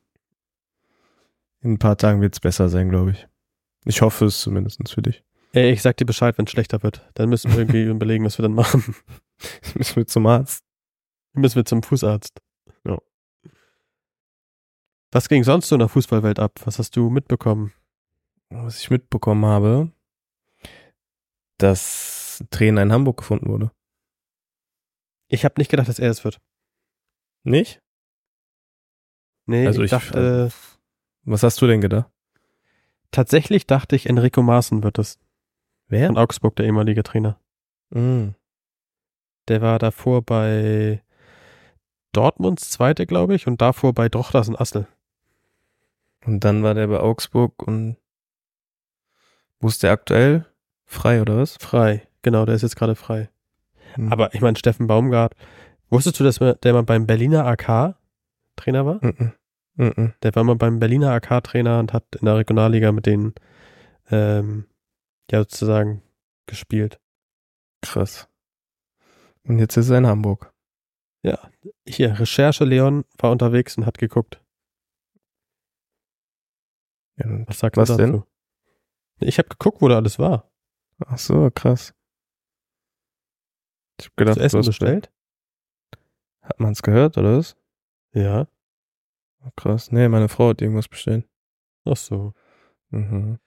In 1.62 1.74
ein 1.74 1.78
paar 1.78 1.96
Tagen 1.96 2.20
wird 2.20 2.34
es 2.34 2.40
besser 2.40 2.68
sein, 2.68 2.90
glaube 2.90 3.12
ich. 3.12 3.28
Ich 3.86 4.02
hoffe 4.02 4.26
es 4.26 4.42
zumindest 4.42 4.82
für 4.92 5.04
dich. 5.04 5.24
Ey, 5.54 5.70
ich 5.72 5.84
sag 5.84 5.98
dir 5.98 6.06
Bescheid, 6.06 6.36
wenn 6.40 6.46
es 6.46 6.52
schlechter 6.52 6.82
wird. 6.82 7.08
Dann 7.14 7.30
müssen 7.30 7.52
wir 7.52 7.60
irgendwie 7.60 7.84
überlegen, 7.88 8.26
was 8.26 8.40
wir 8.40 8.44
dann 8.44 8.56
machen. 8.56 8.96
müssen 9.76 9.96
wir 9.98 10.08
zum 10.08 10.26
Arzt. 10.26 10.66
Müssen 11.34 11.58
wir 11.58 11.66
zum 11.66 11.84
Fußarzt. 11.84 12.42
Ja. 12.86 12.98
Was 15.12 15.30
ging 15.30 15.44
sonst 15.44 15.68
so 15.68 15.76
in 15.76 15.80
der 15.80 15.90
Fußballwelt 15.90 16.40
ab? 16.40 16.60
Was 16.66 16.80
hast 16.80 16.96
du 16.96 17.12
mitbekommen? 17.12 17.72
Was 18.50 18.80
ich 18.80 18.90
mitbekommen 18.90 19.46
habe, 19.46 19.92
dass 21.60 22.44
Trainer 22.50 22.82
in 22.82 22.92
Hamburg 22.92 23.18
gefunden 23.18 23.48
wurde. 23.48 23.72
Ich 25.28 25.46
habe 25.46 25.54
nicht 25.60 25.70
gedacht, 25.70 25.88
dass 25.88 26.00
er 26.00 26.10
es 26.10 26.24
wird. 26.24 26.42
Nicht? 27.44 27.80
Nee, 29.52 29.68
Also 29.68 29.82
ich, 29.82 29.86
ich- 29.86 29.92
dachte, 29.92 30.52
Was 31.26 31.44
hast 31.44 31.62
du 31.62 31.68
denn 31.68 31.82
gedacht? 31.82 32.10
tatsächlich 33.12 33.68
dachte 33.68 33.96
ich, 33.96 34.08
Enrico 34.08 34.42
Maaßen 34.42 34.84
wird 34.84 34.98
es. 34.98 35.20
Wer? 35.88 36.08
Von 36.08 36.18
Augsburg, 36.18 36.56
der 36.56 36.66
ehemalige 36.66 37.04
Trainer. 37.04 37.38
Mhm. 37.90 38.36
Der 39.50 39.62
war 39.62 39.78
davor 39.80 40.22
bei 40.22 41.02
Dortmunds 42.14 42.70
Zweite, 42.70 43.06
glaube 43.06 43.36
ich, 43.36 43.48
und 43.48 43.62
davor 43.62 43.94
bei 43.94 44.08
Drochters 44.08 44.48
und 44.48 44.60
Assel. 44.60 44.88
Und 46.26 46.44
dann 46.46 46.64
war 46.64 46.74
der 46.74 46.88
bei 46.88 47.00
Augsburg 47.00 47.62
und 47.64 47.98
wo 49.60 49.68
ist 49.68 49.84
der 49.84 49.92
aktuell? 49.92 50.46
Frei 50.86 51.22
oder 51.22 51.38
was? 51.38 51.58
Frei. 51.58 52.08
Genau, 52.22 52.46
der 52.46 52.56
ist 52.56 52.62
jetzt 52.62 52.76
gerade 52.76 52.96
frei. 52.96 53.30
Mhm. 53.98 54.12
Aber 54.12 54.34
ich 54.34 54.42
meine, 54.42 54.58
Steffen 54.58 54.88
Baumgart, 54.88 55.36
wusstest 55.90 56.20
du, 56.20 56.24
dass 56.24 56.38
der 56.38 56.74
mal 56.74 56.84
beim 56.84 57.06
Berliner 57.08 57.46
AK 57.46 57.96
Trainer 58.56 58.86
war? 58.86 59.00
Mhm. 59.04 59.34
Mhm. 59.82 60.14
Der 60.22 60.36
war 60.36 60.44
mal 60.44 60.56
beim 60.56 60.80
Berliner 60.80 61.12
AK 61.12 61.44
Trainer 61.44 61.80
und 61.80 61.92
hat 61.92 62.06
in 62.16 62.26
der 62.26 62.38
Regionalliga 62.38 62.92
mit 62.92 63.06
denen 63.08 63.34
ähm, 64.10 64.68
ja 65.32 65.40
sozusagen 65.40 66.04
gespielt. 66.46 67.00
Krass. 67.82 68.30
Und 69.44 69.58
jetzt 69.60 69.76
ist 69.78 69.90
er 69.90 69.98
in 69.98 70.06
Hamburg. 70.08 70.54
Hier, 71.88 72.20
Recherche 72.20 72.64
Leon 72.64 73.06
war 73.18 73.32
unterwegs 73.32 73.78
und 73.78 73.86
hat 73.86 73.98
geguckt. 73.98 74.40
Ja, 77.18 77.26
Was 77.48 77.60
sagt 77.60 77.78
Was 77.78 77.90
er 77.90 77.98
dazu? 77.98 78.26
Ich 79.20 79.38
habe 79.38 79.50
geguckt, 79.50 79.82
wo 79.82 79.88
da 79.88 79.96
alles 79.98 80.18
war. 80.20 80.52
Ach 81.06 81.18
so, 81.18 81.50
krass. 81.54 81.94
Ich 84.00 84.08
hab 84.08 84.18
gedacht, 84.18 84.38
Essen 84.38 84.58
du 84.58 84.60
hast- 84.60 84.68
bestellt? 84.68 85.12
Hat 86.42 86.60
man's 86.60 86.82
gehört, 86.82 87.18
oder 87.18 87.38
was? 87.38 87.56
Ja. 88.14 88.48
Krass. 89.56 89.92
Nee, 89.92 90.08
meine 90.08 90.30
Frau 90.30 90.50
hat 90.50 90.62
irgendwas 90.62 90.88
bestellt. 90.88 91.28
Ach 91.86 91.98
so. 91.98 92.34
Mhm. 92.90 93.40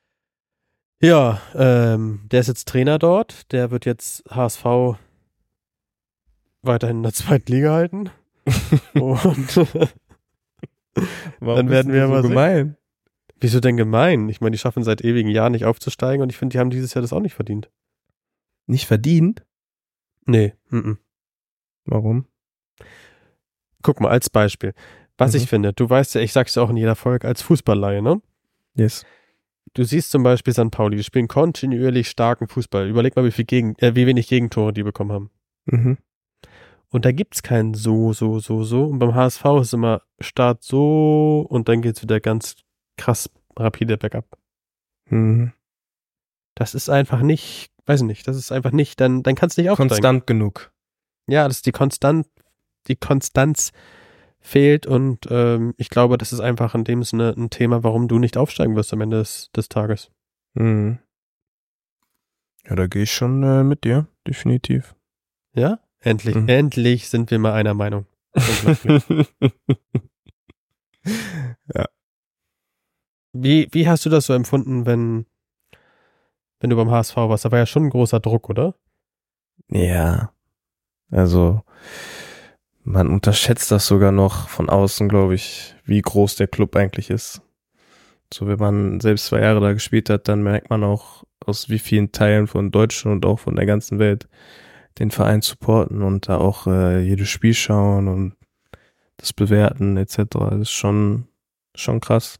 Ja, 1.01 1.41
ähm, 1.55 2.23
der 2.31 2.41
ist 2.41 2.49
jetzt 2.49 2.69
Trainer 2.69 2.99
dort. 2.99 3.53
Der 3.53 3.71
wird 3.71 3.85
jetzt 3.85 4.25
HSV 4.31 4.65
weiterhin 6.63 6.99
in 6.99 7.03
der 7.03 7.13
zweiten 7.15 7.53
Liga 7.53 7.73
halten. 7.73 8.11
Und 8.95 9.57
Warum 11.41 11.57
Dann 11.57 11.71
werden 11.71 11.93
wir 11.93 12.07
mal 12.07 12.17
so 12.23 12.29
sehen. 12.29 12.31
gemein. 12.31 12.77
wieso 13.41 13.61
denn 13.61 13.77
gemein? 13.77 14.29
Ich 14.29 14.41
meine, 14.41 14.53
die 14.53 14.59
schaffen 14.59 14.85
seit 14.85 15.03
ewigen 15.03 15.29
Jahren 15.29 15.53
nicht 15.53 15.65
aufzusteigen 15.65 16.23
und 16.23 16.31
ich 16.31 16.37
finde, 16.37 16.53
die 16.55 16.59
haben 16.61 16.71
dieses 16.71 16.95
Jahr 16.95 17.03
das 17.03 17.13
auch 17.13 17.21
nicht 17.21 17.35
verdient. 17.35 17.71
Nicht 18.67 18.87
verdient? 18.87 19.45
Nee. 20.25 20.55
mhm. 20.71 20.99
Warum? 21.85 22.27
Guck 23.83 24.01
mal, 24.01 24.09
als 24.11 24.31
Beispiel. 24.31 24.73
Was 25.19 25.33
Mhm. 25.33 25.39
ich 25.39 25.49
finde, 25.49 25.73
du 25.73 25.89
weißt 25.89 26.15
ja, 26.17 26.21
ich 26.21 26.33
sag's 26.33 26.55
ja 26.55 26.63
auch 26.63 26.71
in 26.71 26.77
jeder 26.77 26.97
Folge 26.97 27.29
als 27.29 27.43
Fußballleihe, 27.43 28.03
ne? 28.03 28.21
Yes. 28.75 29.05
Du 29.75 29.85
siehst 29.85 30.11
zum 30.11 30.23
Beispiel 30.23 30.53
St. 30.53 30.71
Pauli, 30.71 30.97
die 30.97 31.05
spielen 31.05 31.29
kontinuierlich 31.29 32.09
starken 32.09 32.49
Fußball. 32.49 32.89
Überleg 32.89 33.17
mal, 33.17 33.25
wie, 33.25 33.31
viel 33.31 33.45
Gegen 33.45 33.75
äh, 33.79 33.95
wie 33.95 34.07
wenig 34.07 34.29
Gegentore 34.29 34.73
die 34.73 34.83
bekommen 34.83 35.13
haben. 35.13 35.31
Mhm. 35.67 35.99
Und 36.91 37.05
da 37.05 37.13
gibt's 37.13 37.43
keinen 37.43 37.75
so, 37.75 38.13
so, 38.13 38.39
so, 38.39 38.63
so. 38.63 38.85
Und 38.85 39.01
beim 39.01 39.15
HSV 39.15 39.45
ist 39.61 39.75
immer 39.75 40.03
Start 40.21 40.63
so 40.63 41.45
und 41.49 41.69
dann 41.69 41.83
geht's 41.83 42.03
wieder 42.03 42.21
ganz 42.21 42.55
krass 42.97 43.29
rapide 43.57 43.97
bergab. 43.97 44.27
Mhm. 45.11 45.53
Das 46.55 46.75
ist 46.75 46.89
einfach 46.89 47.21
nicht, 47.23 47.71
weiß 47.87 48.03
ich 48.03 48.07
nicht, 48.07 48.29
das 48.29 48.37
ist 48.37 48.53
einfach 48.53 48.71
nicht, 48.71 49.01
dann, 49.01 49.25
dann 49.25 49.35
kannst 49.35 49.57
du 49.59 49.63
nicht 49.63 49.71
aufsteigen. 49.71 49.89
Konstant 49.91 50.27
genug. 50.29 50.73
Ja, 51.27 51.49
das 51.49 51.59
ist 51.59 51.67
die 51.67 51.73
Konstant, 51.73 52.29
die 52.87 52.97
Konstanz 52.97 53.73
fehlt 54.47 54.87
und 54.87 55.27
ähm, 55.31 55.73
ich 55.79 55.89
glaube, 55.89 56.19
das 56.19 56.33
ist 56.35 56.41
einfach 56.41 56.75
in 56.75 56.85
dem 56.85 57.03
Sinne 57.03 57.35
ein 57.37 57.49
Thema, 57.49 57.83
warum 57.83 58.09
du 58.09 58.19
nicht 58.19 58.37
aufsteigen 58.37 58.77
wirst 58.77 58.93
am 58.93 59.01
Ende 59.01 59.17
des, 59.17 59.51
des 59.57 59.71
Tages. 59.71 60.11
Mhm. 60.53 60.99
Ja, 62.69 62.77
da 62.77 62.87
gehe 62.87 63.05
ich 63.05 63.13
schon 63.13 63.43
äh, 63.43 63.65
mit 63.65 63.85
dir, 63.85 64.07
definitiv. 64.27 64.95
Ja? 65.55 65.79
Endlich, 66.01 66.35
Mhm. 66.35 66.49
endlich 66.49 67.09
sind 67.09 67.31
wir 67.31 67.39
mal 67.39 67.55
einer 67.55 67.73
Meinung. 67.75 68.05
Unglaublich. 68.35 69.05
wie, 73.33 73.69
wie 73.73 73.89
hast 73.89 74.05
du 74.07 74.11
das 74.11 74.27
so 74.27 74.35
empfunden, 74.35 74.87
wenn, 74.87 75.27
wenn 76.61 76.71
du 76.71 76.77
beim 76.77 76.91
HSV 76.91 77.17
warst? 77.17 77.45
Da 77.45 77.51
war 77.51 77.59
ja 77.59 77.67
schon 77.67 77.85
ein 77.85 77.91
großer 77.91 78.21
Druck, 78.21 78.51
oder? 78.51 78.75
ja. 79.69 80.31
Also, 81.11 81.63
man 82.85 83.09
unterschätzt 83.09 83.71
das 83.71 83.87
sogar 83.87 84.13
noch 84.13 84.49
von 84.49 84.69
außen, 84.69 85.09
glaube 85.09 85.35
ich, 85.35 85.75
wie 85.85 86.01
groß 86.01 86.37
der 86.37 86.49
Club 86.49 86.77
eigentlich 86.77 87.11
ist. 87.11 87.43
So, 88.33 88.47
wenn 88.47 88.59
man 88.59 89.01
selbst 89.01 89.27
zwei 89.27 89.41
Jahre 89.41 89.61
da 89.61 89.73
gespielt 89.73 90.11
hat, 90.11 90.29
dann 90.29 90.43
merkt 90.43 90.71
man 90.71 90.85
auch, 90.85 91.25
aus 91.47 91.69
wie 91.69 91.79
vielen 91.79 92.13
Teilen 92.13 92.47
von 92.47 92.71
Deutschland 92.71 93.17
und 93.25 93.31
auch 93.31 93.39
von 93.39 93.57
der 93.57 93.67
ganzen 93.67 93.99
Welt 93.99 94.29
den 94.99 95.11
Verein 95.11 95.43
supporten 95.43 96.03
und 96.03 96.29
da 96.29 96.39
auch 96.39 96.67
äh, 96.67 97.01
jedes 97.01 97.29
Spiel 97.29 97.55
schauen 97.55 98.09
und 98.09 98.37
das 99.17 99.33
bewerten 99.33 99.97
etc. 99.97 100.17
Das 100.31 100.61
ist 100.61 100.71
schon, 100.71 101.29
schon 101.75 102.01
krass. 102.01 102.39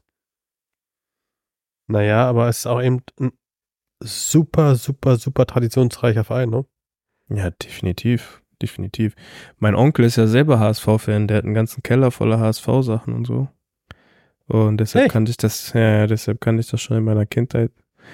Naja, 1.87 2.27
aber 2.27 2.47
es 2.49 2.59
ist 2.59 2.67
auch 2.67 2.81
eben 2.81 3.01
ein 3.19 3.31
super, 4.01 4.75
super, 4.75 5.17
super 5.17 5.45
traditionsreicher 5.45 6.23
Verein, 6.23 6.49
ne? 6.49 6.65
Ja, 7.29 7.51
definitiv. 7.51 8.41
Definitiv. 8.61 9.15
Mein 9.57 9.75
Onkel 9.75 10.05
ist 10.05 10.15
ja 10.15 10.27
selber 10.27 10.59
HSV-Fan, 10.59 11.27
der 11.27 11.37
hat 11.37 11.45
einen 11.45 11.53
ganzen 11.53 11.83
Keller 11.83 12.11
voller 12.11 12.39
HSV-Sachen 12.39 13.13
und 13.13 13.25
so. 13.25 13.47
Und 14.47 14.77
deshalb 14.77 15.05
Echt? 15.05 15.13
kannte 15.13 15.31
ich 15.31 15.37
das, 15.37 15.73
ja, 15.73 16.07
deshalb 16.07 16.39
kannte 16.39 16.61
ich 16.61 16.67
das 16.69 16.79
schon 16.81 16.97
in 16.97 17.03
meiner 17.03 17.25
Kindheit, 17.25 17.71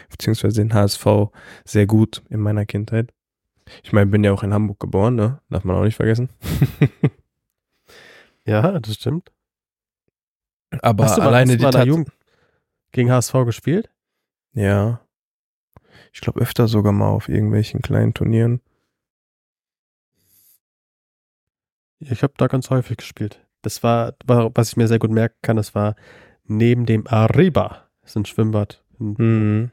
beziehungsweise 0.09 0.61
den 0.61 0.73
HSV 0.73 1.05
sehr 1.65 1.85
gut 1.85 2.23
in 2.29 2.39
meiner 2.39 2.65
Kindheit. 2.65 3.13
Ich 3.83 3.93
meine, 3.93 4.07
bin 4.09 4.23
ja 4.23 4.31
auch 4.33 4.43
in 4.43 4.53
Hamburg 4.53 4.79
geboren, 4.79 5.15
ne? 5.15 5.39
Darf 5.49 5.63
man 5.63 5.75
auch 5.75 5.83
nicht 5.83 5.95
vergessen. 5.95 6.29
Ja, 8.45 8.79
das 8.79 8.95
stimmt. 8.95 9.31
Aber 10.81 11.03
hast 11.05 11.17
du 11.17 11.21
alleine 11.21 11.57
die 11.57 11.63
Tat- 11.63 11.85
Jugend 11.85 12.09
gegen 12.91 13.11
HSV 13.11 13.33
gespielt? 13.45 13.89
Ja. 14.53 15.01
Ich 16.13 16.21
glaube 16.21 16.41
öfter 16.41 16.67
sogar 16.67 16.91
mal 16.91 17.09
auf 17.09 17.29
irgendwelchen 17.29 17.81
kleinen 17.81 18.13
Turnieren. 18.13 18.61
Ich 22.01 22.23
habe 22.23 22.33
da 22.37 22.47
ganz 22.47 22.69
häufig 22.69 22.97
gespielt. 22.97 23.45
Das 23.61 23.83
war, 23.83 24.15
war, 24.25 24.51
was 24.55 24.69
ich 24.69 24.77
mir 24.77 24.87
sehr 24.87 24.99
gut 24.99 25.11
merken 25.11 25.37
kann, 25.41 25.55
das 25.57 25.75
war 25.75 25.95
neben 26.45 26.85
dem 26.85 27.07
Arriba. 27.07 27.87
Das 28.01 28.11
ist 28.11 28.15
ein 28.17 28.25
Schwimmbad. 28.25 28.83
Mhm. 28.97 29.71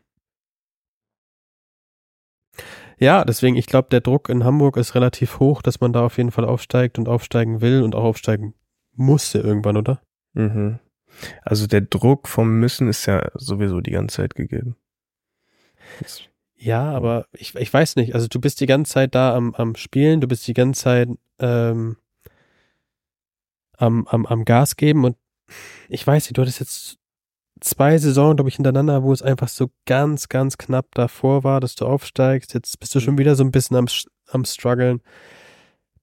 Ja, 2.98 3.24
deswegen, 3.24 3.56
ich 3.56 3.66
glaube, 3.66 3.88
der 3.90 4.00
Druck 4.00 4.28
in 4.28 4.44
Hamburg 4.44 4.76
ist 4.76 4.94
relativ 4.94 5.38
hoch, 5.38 5.62
dass 5.62 5.80
man 5.80 5.92
da 5.92 6.04
auf 6.04 6.16
jeden 6.18 6.32
Fall 6.32 6.44
aufsteigt 6.44 6.98
und 6.98 7.08
aufsteigen 7.08 7.60
will 7.60 7.82
und 7.82 7.94
auch 7.94 8.04
aufsteigen 8.04 8.54
musste 8.94 9.38
irgendwann, 9.38 9.76
oder? 9.76 10.02
Mhm. 10.34 10.80
Also 11.42 11.66
der 11.66 11.80
Druck 11.82 12.28
vom 12.28 12.58
Müssen 12.58 12.88
ist 12.88 13.06
ja 13.06 13.30
sowieso 13.34 13.80
die 13.80 13.92
ganze 13.92 14.16
Zeit 14.16 14.34
gegeben. 14.34 14.76
Das- 16.00 16.22
Ja, 16.56 16.90
aber 16.92 17.26
ich, 17.32 17.54
ich 17.54 17.72
weiß 17.72 17.94
nicht. 17.96 18.14
Also 18.14 18.26
du 18.26 18.40
bist 18.40 18.60
die 18.60 18.66
ganze 18.66 18.92
Zeit 18.92 19.14
da 19.14 19.34
am, 19.34 19.54
am 19.54 19.76
Spielen, 19.76 20.20
du 20.20 20.26
bist 20.26 20.46
die 20.48 20.54
ganze 20.54 20.82
Zeit 20.82 21.08
ähm, 21.38 21.96
am, 23.78 24.06
am, 24.08 24.26
am 24.26 24.44
Gas 24.44 24.76
geben 24.76 25.04
und 25.04 25.16
ich 25.88 26.06
weiß 26.06 26.24
nicht, 26.24 26.36
du 26.36 26.42
hattest 26.42 26.60
jetzt 26.60 26.98
zwei 27.60 27.96
Saisonen, 27.98 28.36
glaube 28.36 28.50
ich, 28.50 28.56
hintereinander, 28.56 29.02
wo 29.02 29.12
es 29.12 29.22
einfach 29.22 29.48
so 29.48 29.70
ganz, 29.86 30.28
ganz 30.28 30.58
knapp 30.58 30.86
davor 30.94 31.44
war, 31.44 31.60
dass 31.60 31.74
du 31.74 31.86
aufsteigst. 31.86 32.54
Jetzt 32.54 32.78
bist 32.78 32.94
du 32.94 33.00
schon 33.00 33.18
wieder 33.18 33.34
so 33.34 33.44
ein 33.44 33.50
bisschen 33.50 33.76
am, 33.76 33.86
am 34.28 34.44
struggeln. 34.44 35.00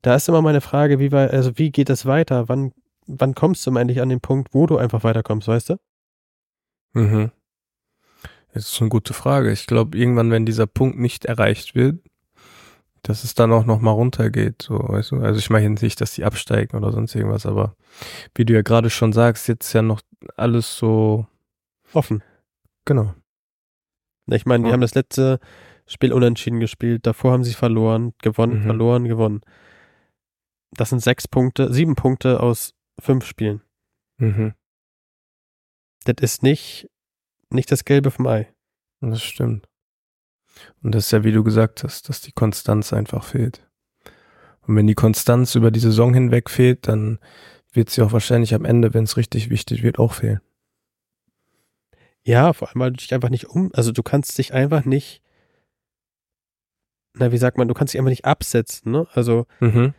Da 0.01 0.15
ist 0.15 0.27
immer 0.27 0.41
meine 0.41 0.61
Frage, 0.61 0.99
wie 0.99 1.11
weit, 1.11 1.31
also 1.31 1.57
wie 1.57 1.71
geht 1.71 1.89
das 1.89 2.05
weiter? 2.05 2.49
Wann, 2.49 2.73
wann 3.07 3.35
kommst 3.35 3.65
du 3.65 3.75
eigentlich 3.75 4.01
an 4.01 4.09
den 4.09 4.21
Punkt, 4.21 4.53
wo 4.53 4.65
du 4.65 4.77
einfach 4.77 5.03
weiterkommst, 5.03 5.47
weißt 5.47 5.69
du? 5.69 5.75
Mhm. 6.93 7.31
Das 8.53 8.71
ist 8.71 8.81
eine 8.81 8.89
gute 8.89 9.13
Frage. 9.13 9.51
Ich 9.51 9.67
glaube, 9.67 9.97
irgendwann, 9.97 10.31
wenn 10.31 10.45
dieser 10.45 10.67
Punkt 10.67 10.97
nicht 10.97 11.25
erreicht 11.25 11.75
wird, 11.75 11.99
dass 13.07 13.23
es 13.23 13.35
dann 13.35 13.51
auch 13.53 13.65
nochmal 13.65 13.93
runtergeht, 13.93 14.61
so, 14.63 14.79
weißt 14.79 15.11
du? 15.11 15.17
Also 15.21 15.37
ich 15.39 15.49
meine 15.49 15.69
nicht, 15.69 16.01
dass 16.01 16.13
die 16.15 16.23
absteigen 16.25 16.75
oder 16.75 16.91
sonst 16.91 17.13
irgendwas, 17.15 17.45
aber 17.45 17.75
wie 18.33 18.45
du 18.45 18.53
ja 18.53 18.61
gerade 18.61 18.89
schon 18.89 19.13
sagst, 19.13 19.47
jetzt 19.47 19.67
ist 19.67 19.73
ja 19.73 19.81
noch 19.81 20.01
alles 20.37 20.77
so 20.77 21.27
Offen. 21.93 22.23
genau. 22.85 23.13
Ich 24.27 24.45
meine, 24.47 24.63
die 24.63 24.69
Ja. 24.69 24.73
haben 24.73 24.81
das 24.81 24.95
letzte 24.95 25.39
Spiel 25.85 26.11
unentschieden 26.11 26.59
gespielt, 26.59 27.05
davor 27.05 27.31
haben 27.33 27.43
sie 27.43 27.53
verloren, 27.53 28.13
gewonnen, 28.23 28.59
Mhm. 28.61 28.63
verloren, 28.63 29.03
gewonnen. 29.05 29.41
Das 30.71 30.89
sind 30.89 30.99
sechs 31.01 31.27
Punkte, 31.27 31.71
sieben 31.71 31.95
Punkte 31.95 32.39
aus 32.41 32.73
fünf 32.99 33.25
Spielen. 33.25 33.61
Mhm. 34.17 34.55
Das 36.05 36.15
ist 36.21 36.41
nicht, 36.43 36.89
nicht 37.51 37.71
das 37.71 37.85
Gelbe 37.85 38.09
vom 38.09 38.25
Ei. 38.27 38.51
Das 39.01 39.21
stimmt. 39.21 39.67
Und 40.81 40.95
das 40.95 41.05
ist 41.05 41.11
ja, 41.11 41.23
wie 41.23 41.31
du 41.31 41.43
gesagt 41.43 41.83
hast, 41.83 42.09
dass 42.09 42.21
die 42.21 42.31
Konstanz 42.31 42.93
einfach 42.93 43.23
fehlt. 43.23 43.67
Und 44.61 44.75
wenn 44.75 44.87
die 44.87 44.95
Konstanz 44.95 45.55
über 45.55 45.69
die 45.71 45.79
Saison 45.79 46.13
hinweg 46.13 46.49
fehlt, 46.49 46.87
dann 46.87 47.19
wird 47.71 47.89
sie 47.89 48.01
auch 48.01 48.11
wahrscheinlich 48.13 48.53
am 48.53 48.65
Ende, 48.65 48.93
wenn 48.93 49.03
es 49.03 49.17
richtig 49.17 49.49
wichtig 49.49 49.83
wird, 49.83 49.99
auch 49.99 50.13
fehlen. 50.13 50.39
Ja, 52.23 52.53
vor 52.53 52.69
allem, 52.69 52.79
weil 52.79 52.91
du 52.91 52.97
dich 52.97 53.13
einfach 53.13 53.29
nicht 53.29 53.45
um, 53.49 53.69
also 53.73 53.91
du 53.91 54.01
kannst 54.01 54.37
dich 54.37 54.53
einfach 54.53 54.85
nicht, 54.85 55.21
na, 57.13 57.31
wie 57.31 57.37
sagt 57.37 57.57
man, 57.57 57.67
du 57.67 57.73
kannst 57.73 57.93
dich 57.93 57.99
einfach 57.99 58.09
nicht 58.09 58.25
absetzen, 58.25 58.91
ne? 58.91 59.07
Also, 59.13 59.45
Mhm. 59.59 59.93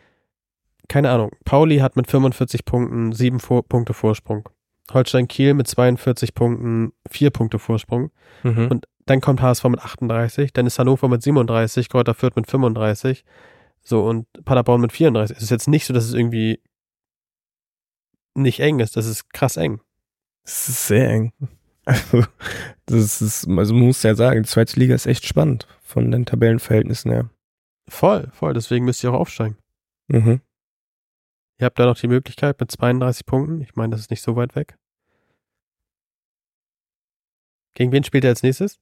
keine 0.89 1.11
Ahnung, 1.11 1.31
Pauli 1.45 1.79
hat 1.79 1.97
mit 1.97 2.11
45 2.11 2.65
Punkten 2.65 3.13
sieben 3.13 3.41
Vor 3.41 3.65
Punkte 3.67 3.95
Vorsprung. 3.95 4.49
Holstein 4.93 5.27
Kiel 5.29 5.55
mit 5.55 5.67
42 5.67 6.35
Punkten 6.35 6.93
vier 7.11 7.31
Punkte 7.31 7.59
Vorsprung. 7.59 8.11
Mhm. 8.43 8.69
Und 8.69 8.87
dann 9.07 9.21
kommt 9.21 9.41
HSV 9.41 9.65
mit 9.65 9.81
38, 9.81 10.53
dann 10.53 10.67
ist 10.67 10.79
Hannover 10.79 11.09
mit 11.09 11.23
37, 11.23 11.89
Kräuter 11.89 12.15
Fürth 12.15 12.37
mit 12.37 12.51
35, 12.51 13.25
so 13.83 14.05
und 14.05 14.27
Paderborn 14.45 14.81
mit 14.81 14.93
34. 14.93 15.37
Es 15.37 15.45
ist 15.45 15.51
jetzt 15.51 15.69
nicht 15.69 15.87
so, 15.87 15.95
dass 15.95 16.05
es 16.05 16.15
irgendwie 16.15 16.61
nicht 18.35 18.61
eng 18.61 18.81
ist, 18.81 18.97
das 18.97 19.07
ist 19.07 19.33
krass 19.33 19.57
eng. 19.57 19.81
Es 20.45 20.69
ist 20.69 20.87
sehr 20.87 21.09
eng. 21.09 21.33
Also, 21.89 22.25
das 22.87 23.23
ist, 23.23 23.47
also 23.47 23.73
man 23.73 23.87
muss 23.87 24.03
ja 24.03 24.17
sagen, 24.17 24.43
die 24.43 24.49
zweite 24.49 24.77
Liga 24.77 24.97
ist 24.97 25.07
echt 25.07 25.25
spannend 25.25 25.69
von 25.81 26.11
den 26.11 26.27
Tabellenverhältnissen 26.27 27.13
her. 27.13 27.31
Voll, 27.89 28.29
voll, 28.33 28.55
deswegen 28.55 28.85
müsst 28.85 29.05
ihr 29.05 29.13
auch 29.13 29.21
aufsteigen. 29.21 29.57
Mhm. 30.09 30.41
Ihr 31.59 31.65
habt 31.65 31.79
da 31.79 31.87
noch 31.87 31.97
die 31.97 32.09
Möglichkeit 32.09 32.59
mit 32.59 32.73
32 32.73 33.25
Punkten. 33.25 33.61
Ich 33.61 33.77
meine, 33.77 33.93
das 33.93 34.01
ist 34.01 34.11
nicht 34.11 34.23
so 34.23 34.35
weit 34.35 34.57
weg. 34.57 34.77
Gegen 37.75 37.93
wen 37.93 38.03
spielt 38.03 38.25
er 38.25 38.31
als 38.31 38.43
nächstes? 38.43 38.81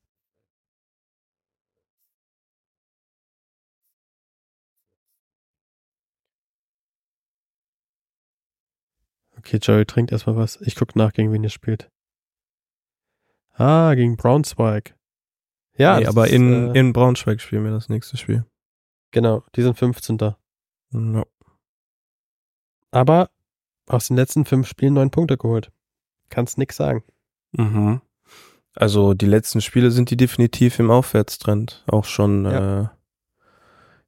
Okay, 9.46 9.58
Jerry 9.62 9.84
trinkt 9.84 10.10
erstmal 10.12 10.36
was. 10.36 10.58
Ich 10.62 10.74
gucke 10.74 10.98
nach, 10.98 11.12
gegen 11.12 11.32
wen 11.32 11.44
ihr 11.44 11.50
spielt. 11.50 11.90
Ah, 13.52 13.94
gegen 13.94 14.16
Braunschweig. 14.16 14.96
Ja, 15.76 15.98
nee, 16.00 16.06
aber 16.06 16.26
ist, 16.26 16.32
in, 16.32 16.74
äh, 16.74 16.78
in 16.78 16.92
Braunschweig 16.92 17.40
spielen 17.40 17.64
wir 17.64 17.72
das 17.72 17.88
nächste 17.88 18.16
Spiel. 18.16 18.44
genau, 19.10 19.44
die 19.54 19.62
sind 19.62 19.76
15. 19.78 20.18
Ja. 20.92 21.24
Aber 22.90 23.30
aus 23.86 24.08
den 24.08 24.16
letzten 24.16 24.44
fünf 24.44 24.66
Spielen 24.68 24.94
neun 24.94 25.10
Punkte 25.10 25.36
geholt. 25.36 25.70
Kannst 26.30 26.58
nix 26.58 26.76
sagen. 26.76 27.02
Mhm. 27.52 28.00
Also 28.74 29.14
die 29.14 29.26
letzten 29.26 29.60
Spiele 29.60 29.90
sind 29.90 30.10
die 30.10 30.16
definitiv 30.16 30.78
im 30.78 30.90
Aufwärtstrend. 30.90 31.84
Auch 31.86 32.04
schon, 32.04 32.44
Ja. 32.44 32.82
äh, 32.82 32.88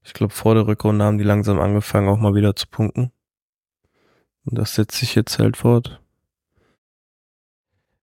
ich 0.02 0.12
glaube, 0.14 0.32
vor 0.32 0.54
der 0.54 0.66
Rückrunde 0.66 1.04
haben 1.04 1.18
die 1.18 1.24
langsam 1.24 1.58
angefangen, 1.60 2.08
auch 2.08 2.18
mal 2.18 2.34
wieder 2.34 2.54
zu 2.56 2.66
punkten. 2.68 3.12
Und 4.46 4.56
das 4.58 4.74
setzt 4.74 4.96
sich 4.98 5.14
jetzt 5.14 5.38
halt 5.38 5.56
fort. 5.56 6.00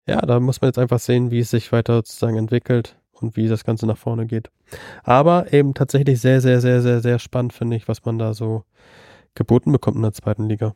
Ja, 0.06 0.22
da 0.22 0.40
muss 0.40 0.62
man 0.62 0.68
jetzt 0.68 0.80
einfach 0.80 1.00
sehen, 1.00 1.32
wie 1.32 1.40
es 1.40 1.50
sich 1.52 1.72
weiter 1.72 1.96
sozusagen 1.96 2.38
entwickelt 2.38 3.00
und 3.14 3.38
wie 3.38 3.48
das 3.48 3.64
Ganze 3.64 3.88
nach 3.88 3.98
vorne 3.98 4.26
geht. 4.26 4.52
Aber 5.04 5.54
eben 5.54 5.74
tatsächlich 5.74 6.20
sehr, 6.20 6.42
sehr, 6.42 6.60
sehr, 6.60 6.82
sehr, 6.82 7.00
sehr 7.02 7.20
spannend, 7.20 7.54
finde 7.54 7.78
ich, 7.78 7.88
was 7.88 8.04
man 8.04 8.18
da 8.20 8.34
so 8.34 8.66
geboten 9.34 9.72
bekommt 9.72 9.96
in 9.96 10.04
der 10.04 10.14
zweiten 10.14 10.50
Liga. 10.50 10.76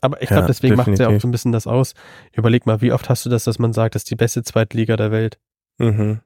Aber 0.00 0.22
ich 0.22 0.30
Ja, 0.30 0.36
glaube, 0.36 0.48
deswegen 0.48 0.76
macht 0.76 0.98
ja 0.98 1.08
auch 1.08 1.20
so 1.20 1.28
ein 1.28 1.32
bisschen 1.32 1.52
das 1.52 1.66
aus. 1.66 1.94
Überleg 2.32 2.66
mal, 2.66 2.80
wie 2.80 2.92
oft 2.92 3.08
hast 3.08 3.24
du 3.26 3.30
das, 3.30 3.44
dass 3.44 3.58
man 3.58 3.72
sagt, 3.72 3.94
das 3.94 4.02
ist 4.02 4.10
die 4.10 4.16
beste 4.16 4.42
zweite 4.42 4.76
Liga 4.76 4.96
der 4.96 5.10
Welt? 5.10 5.38
Mhm. 5.78 6.20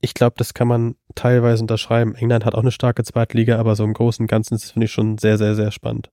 Ich 0.00 0.14
glaube, 0.14 0.34
das 0.36 0.52
kann 0.52 0.68
man 0.68 0.96
teilweise 1.14 1.62
unterschreiben. 1.62 2.14
England 2.14 2.44
hat 2.44 2.54
auch 2.54 2.60
eine 2.62 2.72
starke 2.72 3.04
zweite 3.04 3.36
Liga, 3.36 3.58
aber 3.58 3.76
so 3.76 3.84
im 3.84 3.92
Großen 3.94 4.24
und 4.24 4.28
Ganzen 4.28 4.54
ist 4.54 4.64
es, 4.64 4.70
finde 4.72 4.86
ich, 4.86 4.92
schon 4.92 5.18
sehr, 5.18 5.38
sehr, 5.38 5.54
sehr 5.54 5.70
spannend. 5.70 6.10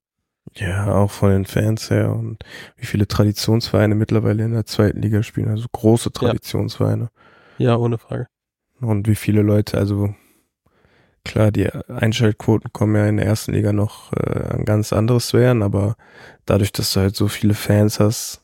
Ja, 0.56 0.94
auch 0.96 1.12
von 1.12 1.30
den 1.30 1.46
Fans 1.46 1.90
her 1.90 2.14
und 2.14 2.44
wie 2.76 2.86
viele 2.86 3.08
Traditionsvereine 3.08 3.96
mittlerweile 3.96 4.44
in 4.44 4.54
der 4.54 4.66
zweiten 4.66 5.02
Liga 5.02 5.24
spielen, 5.24 5.50
also 5.50 5.68
große 5.72 6.12
Traditionsvereine. 6.12 7.10
Ja, 7.58 7.78
ohne 7.78 7.98
Frage. 7.98 8.28
Und 8.82 9.08
wie 9.08 9.16
viele 9.16 9.42
Leute, 9.42 9.78
also 9.78 10.14
klar, 11.24 11.52
die 11.52 11.70
Einschaltquoten 11.88 12.72
kommen 12.74 12.96
ja 12.96 13.08
in 13.08 13.18
der 13.18 13.26
ersten 13.26 13.54
Liga 13.54 13.74
noch 13.74 14.14
äh, 14.14 14.56
ein 14.56 14.66
ganz 14.66 14.94
anderes 14.94 15.34
werden, 15.34 15.62
aber 15.62 15.96
dadurch, 16.46 16.72
dass 16.72 16.94
du 16.94 17.02
halt 17.02 17.16
so 17.16 17.28
viele 17.28 17.54
Fans 17.54 18.00
hast 18.00 18.42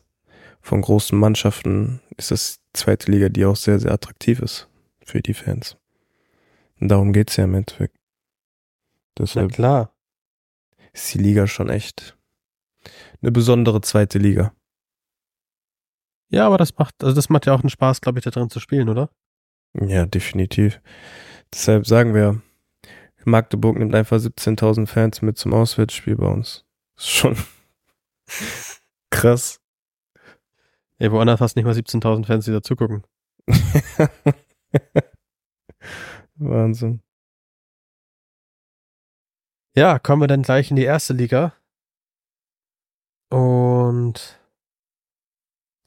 von 0.61 0.81
großen 0.81 1.17
Mannschaften, 1.17 2.01
ist 2.17 2.31
das 2.31 2.57
die 2.57 2.79
zweite 2.79 3.11
Liga, 3.11 3.29
die 3.29 3.45
auch 3.45 3.55
sehr, 3.55 3.79
sehr 3.79 3.91
attraktiv 3.91 4.39
ist 4.39 4.67
für 5.03 5.21
die 5.21 5.33
Fans. 5.33 5.77
Und 6.79 6.89
darum 6.89 7.13
geht's 7.13 7.37
ja 7.37 7.45
im 7.45 7.55
Endeffekt. 7.55 7.95
Na 9.17 9.23
Deshalb 9.23 9.53
klar. 9.53 9.94
Ist 10.95 11.13
die 11.13 11.19
Liga 11.19 11.45
schon 11.45 11.69
echt 11.69 12.17
eine 13.21 13.31
besondere 13.31 13.81
zweite 13.81 14.17
Liga. 14.17 14.53
Ja, 16.29 16.47
aber 16.47 16.57
das 16.57 16.77
macht, 16.77 17.03
also 17.03 17.13
das 17.13 17.29
macht 17.29 17.45
ja 17.45 17.53
auch 17.53 17.61
einen 17.61 17.69
Spaß, 17.69 18.01
glaube 18.01 18.19
ich, 18.19 18.25
da 18.25 18.31
drin 18.31 18.49
zu 18.49 18.59
spielen, 18.59 18.89
oder? 18.89 19.09
Ja, 19.73 20.05
definitiv. 20.05 20.81
Deshalb 21.53 21.85
sagen 21.85 22.13
wir, 22.13 22.41
Magdeburg 23.25 23.77
nimmt 23.77 23.93
einfach 23.93 24.17
17.000 24.17 24.87
Fans 24.87 25.21
mit 25.21 25.37
zum 25.37 25.53
Auswärtsspiel 25.53 26.15
bei 26.15 26.27
uns. 26.27 26.65
Ist 26.97 27.09
schon 27.09 27.37
krass. 29.09 29.59
Ey, 30.97 31.11
woanders 31.11 31.41
hast 31.41 31.55
du 31.55 31.59
nicht 31.59 31.65
mal 31.65 31.75
17.000 31.75 32.25
Fans, 32.25 32.45
die 32.45 32.51
da 32.51 32.61
zugucken. 32.61 33.03
Wahnsinn. 36.35 37.01
Ja, 39.77 39.99
kommen 39.99 40.21
wir 40.21 40.27
dann 40.27 40.41
gleich 40.41 40.69
in 40.69 40.77
die 40.77 40.85
erste 40.85 41.11
Liga. 41.13 41.53
Und 43.29 44.39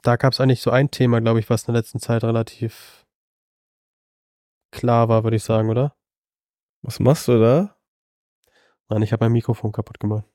da 0.03 0.17
gab 0.17 0.35
es 0.35 0.41
eigentlich 0.41 0.61
so 0.61 0.71
ein 0.71 0.91
Thema, 0.91 1.23
glaube 1.23 1.41
ich, 1.41 1.49
was 1.49 1.63
in 1.63 1.73
der 1.73 1.81
letzten 1.81 1.99
Zeit 1.99 2.23
relativ 2.23 3.07
klar 4.71 5.09
war, 5.09 5.25
würde 5.25 5.39
ich 5.39 5.43
sagen, 5.43 5.71
oder? 5.71 5.97
Was 6.83 7.01
machst 7.01 7.29
du 7.29 7.41
da? 7.41 7.79
Nein, 8.91 9.01
ich 9.01 9.13
habe 9.13 9.25
mein 9.25 9.33
Mikrofon 9.33 9.73
kaputt 9.73 9.99
gemacht. 9.99 10.27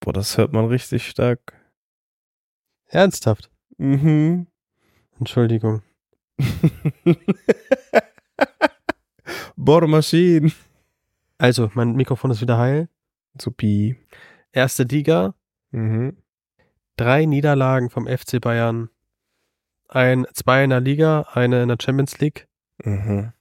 Boah, 0.00 0.14
das 0.14 0.38
hört 0.38 0.54
man 0.54 0.64
richtig 0.64 1.06
stark. 1.06 1.52
Ernsthaft? 2.86 3.50
Mhm. 3.76 4.46
Entschuldigung. 5.18 5.82
Bohrmaschinen. 9.56 10.54
Also, 11.42 11.72
mein 11.74 11.96
Mikrofon 11.96 12.30
ist 12.30 12.40
wieder 12.40 12.56
heil. 12.56 12.88
Supi. 13.36 13.96
Erste 14.52 14.84
Liga, 14.84 15.34
Mhm. 15.72 16.16
drei 16.94 17.24
Niederlagen 17.24 17.90
vom 17.90 18.06
FC 18.06 18.38
Bayern. 18.40 18.90
Ein, 19.88 20.24
zwei 20.34 20.62
in 20.62 20.70
der 20.70 20.80
Liga, 20.80 21.22
eine 21.32 21.64
in 21.64 21.68
der 21.68 21.78
Champions 21.82 22.20
League. 22.20 22.46
Mhm. 22.84 23.32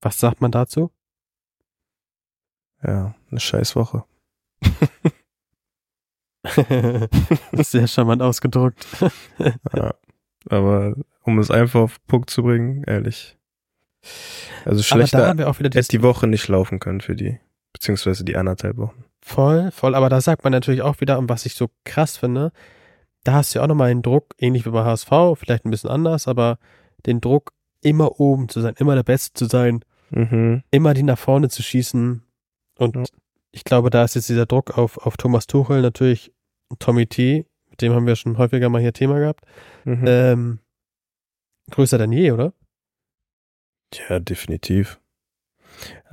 Was 0.00 0.18
sagt 0.18 0.40
man 0.40 0.50
dazu? 0.50 0.90
Ja, 2.82 3.14
eine 3.30 3.38
scheiß 3.38 3.76
Woche. 3.76 4.04
Sehr 7.52 7.86
charmant 7.86 8.20
ausgedrückt. 8.20 8.84
Ja. 9.72 9.94
Aber 10.50 10.96
um 11.22 11.38
es 11.38 11.52
einfach 11.52 11.82
auf 11.82 11.98
den 11.98 12.06
Punkt 12.08 12.30
zu 12.30 12.42
bringen, 12.42 12.82
ehrlich. 12.84 13.38
Also 14.64 14.82
schlechter 14.82 15.36
hätte 15.36 15.88
die 15.88 16.02
Woche 16.02 16.26
nicht 16.26 16.48
laufen 16.48 16.80
können 16.80 17.00
für 17.00 17.14
die. 17.14 17.38
Beziehungsweise 17.84 18.24
die 18.24 18.36
anderthalb 18.36 18.78
Wochen. 18.78 19.04
Voll, 19.20 19.70
voll. 19.70 19.94
Aber 19.94 20.08
da 20.08 20.22
sagt 20.22 20.42
man 20.42 20.52
natürlich 20.52 20.80
auch 20.80 21.02
wieder, 21.02 21.18
und 21.18 21.28
was 21.28 21.44
ich 21.44 21.54
so 21.54 21.68
krass 21.84 22.16
finde, 22.16 22.50
da 23.24 23.34
hast 23.34 23.54
du 23.54 23.58
ja 23.58 23.62
auch 23.64 23.68
nochmal 23.68 23.90
den 23.90 24.00
Druck, 24.00 24.34
ähnlich 24.38 24.64
wie 24.64 24.70
bei 24.70 24.84
HSV, 24.84 25.10
vielleicht 25.36 25.66
ein 25.66 25.70
bisschen 25.70 25.90
anders, 25.90 26.26
aber 26.26 26.58
den 27.04 27.20
Druck, 27.20 27.52
immer 27.82 28.18
oben 28.20 28.48
zu 28.48 28.62
sein, 28.62 28.74
immer 28.78 28.94
der 28.94 29.02
Beste 29.02 29.34
zu 29.34 29.44
sein, 29.44 29.84
Mhm. 30.10 30.62
immer 30.70 30.94
die 30.94 31.02
nach 31.02 31.18
vorne 31.18 31.50
zu 31.50 31.62
schießen. 31.62 32.22
Und 32.78 32.96
Ja. 32.96 33.02
ich 33.52 33.64
glaube, 33.64 33.90
da 33.90 34.02
ist 34.04 34.14
jetzt 34.14 34.30
dieser 34.30 34.46
Druck 34.46 34.78
auf, 34.78 34.96
auf 34.98 35.18
Thomas 35.18 35.46
Tuchel 35.46 35.82
natürlich 35.82 36.32
Tommy 36.78 37.06
T, 37.06 37.44
mit 37.68 37.82
dem 37.82 37.92
haben 37.92 38.06
wir 38.06 38.16
schon 38.16 38.38
häufiger 38.38 38.70
mal 38.70 38.80
hier 38.80 38.94
Thema 38.94 39.18
gehabt, 39.18 39.44
Mhm. 39.84 40.04
ähm, 40.06 40.58
größer 41.70 41.98
denn 41.98 42.12
je, 42.12 42.30
oder? 42.32 42.54
Ja, 44.08 44.18
definitiv. 44.20 44.98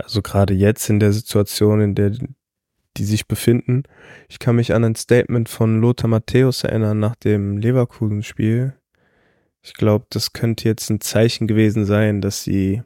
Also 0.03 0.21
gerade 0.21 0.53
jetzt 0.53 0.89
in 0.89 0.99
der 0.99 1.13
Situation, 1.13 1.81
in 1.81 1.95
der 1.95 2.11
die 2.97 3.05
sich 3.05 3.27
befinden. 3.27 3.83
Ich 4.27 4.39
kann 4.39 4.55
mich 4.55 4.73
an 4.73 4.83
ein 4.83 4.95
Statement 4.95 5.47
von 5.47 5.79
Lothar 5.79 6.09
Matthäus 6.09 6.63
erinnern 6.63 6.99
nach 6.99 7.15
dem 7.15 7.57
Leverkusen-Spiel. 7.57 8.73
Ich 9.61 9.73
glaube, 9.73 10.05
das 10.09 10.33
könnte 10.33 10.67
jetzt 10.67 10.89
ein 10.89 11.01
Zeichen 11.01 11.47
gewesen 11.47 11.85
sein, 11.85 12.21
dass 12.21 12.43
sie 12.43 12.83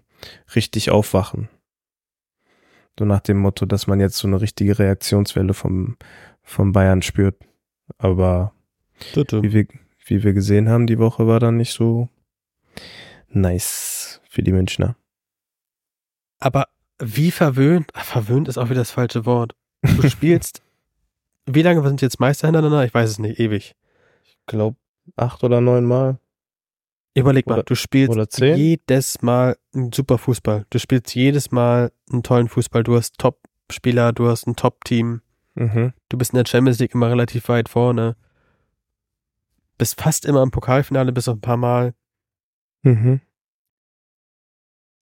richtig 0.56 0.92
aufwachen. 0.92 1.50
So 3.00 3.06
nach 3.06 3.22
dem 3.22 3.38
Motto, 3.38 3.66
dass 3.66 3.88
man 3.88 4.00
jetzt 4.00 4.18
so 4.18 4.28
eine 4.28 4.42
richtige 4.42 4.78
Reaktionswelle 4.78 5.54
vom, 5.54 5.98
vom 6.44 6.72
Bayern 6.72 7.02
spürt. 7.02 7.38
Aber 7.98 8.54
wie 9.16 9.54
wir, 9.54 9.68
wie 10.06 10.24
wir 10.24 10.34
gesehen 10.34 10.70
haben, 10.70 10.88
die 10.88 11.00
Woche 11.00 11.28
war 11.28 11.40
dann 11.40 11.58
nicht 11.58 11.74
so 11.74 12.10
nice 13.30 14.22
für 14.30 14.44
die 14.44 14.54
Münchner. 14.54 14.96
Aber 16.40 16.68
wie 17.00 17.32
verwöhnt, 17.32 17.90
ach, 17.94 18.04
verwöhnt 18.06 18.48
ist 18.48 18.58
auch 18.58 18.66
wieder 18.70 18.82
das 18.82 18.92
falsche 18.92 19.26
Wort. 19.26 19.56
Du 19.82 20.08
spielst, 20.10 20.62
wie 21.46 21.62
lange 21.62 21.84
sind 21.88 22.02
jetzt 22.02 22.20
Meister 22.20 22.48
hintereinander? 22.48 22.86
Ich 22.86 22.94
weiß 22.94 23.10
es 23.10 23.20
nicht, 23.20 23.40
ewig. 23.40 23.76
Ich 24.24 24.38
glaube, 24.46 24.78
acht 25.16 25.44
oder 25.44 25.62
neun 25.62 25.86
Mal. 25.86 26.20
Überleg 27.14 27.48
mal, 27.48 27.56
Oder- 27.56 27.64
du 27.64 27.76
spielst 27.76 28.40
jedes 28.42 29.22
Mal 29.22 29.58
einen 29.74 29.94
super 29.94 30.18
Fußball. 30.18 30.66
Du 30.70 30.80
spielst 30.80 31.16
jedes 31.16 31.52
Mal 31.52 31.92
einen 32.12 32.24
tollen 32.24 32.50
Fußball. 32.50 32.84
Du 32.84 32.96
hast 32.98 33.18
Top-Spieler, 33.18 34.12
du 34.12 34.28
hast 34.28 34.48
ein 34.48 34.56
Top-Team. 34.58 35.22
Mhm. 35.54 35.94
Du 36.10 36.18
bist 36.18 36.34
in 36.34 36.38
der 36.38 36.46
Champions 36.46 36.80
League 36.80 36.94
immer 36.94 37.10
relativ 37.10 37.48
weit 37.48 37.70
vorne. 37.70 38.18
Bist 39.78 40.00
fast 40.02 40.26
immer 40.26 40.44
im 40.44 40.52
Pokalfinale, 40.52 41.14
bis 41.14 41.30
auf 41.30 41.38
ein 41.38 41.42
paar 41.42 41.56
Mal. 41.58 41.94
Mhm. 42.84 43.22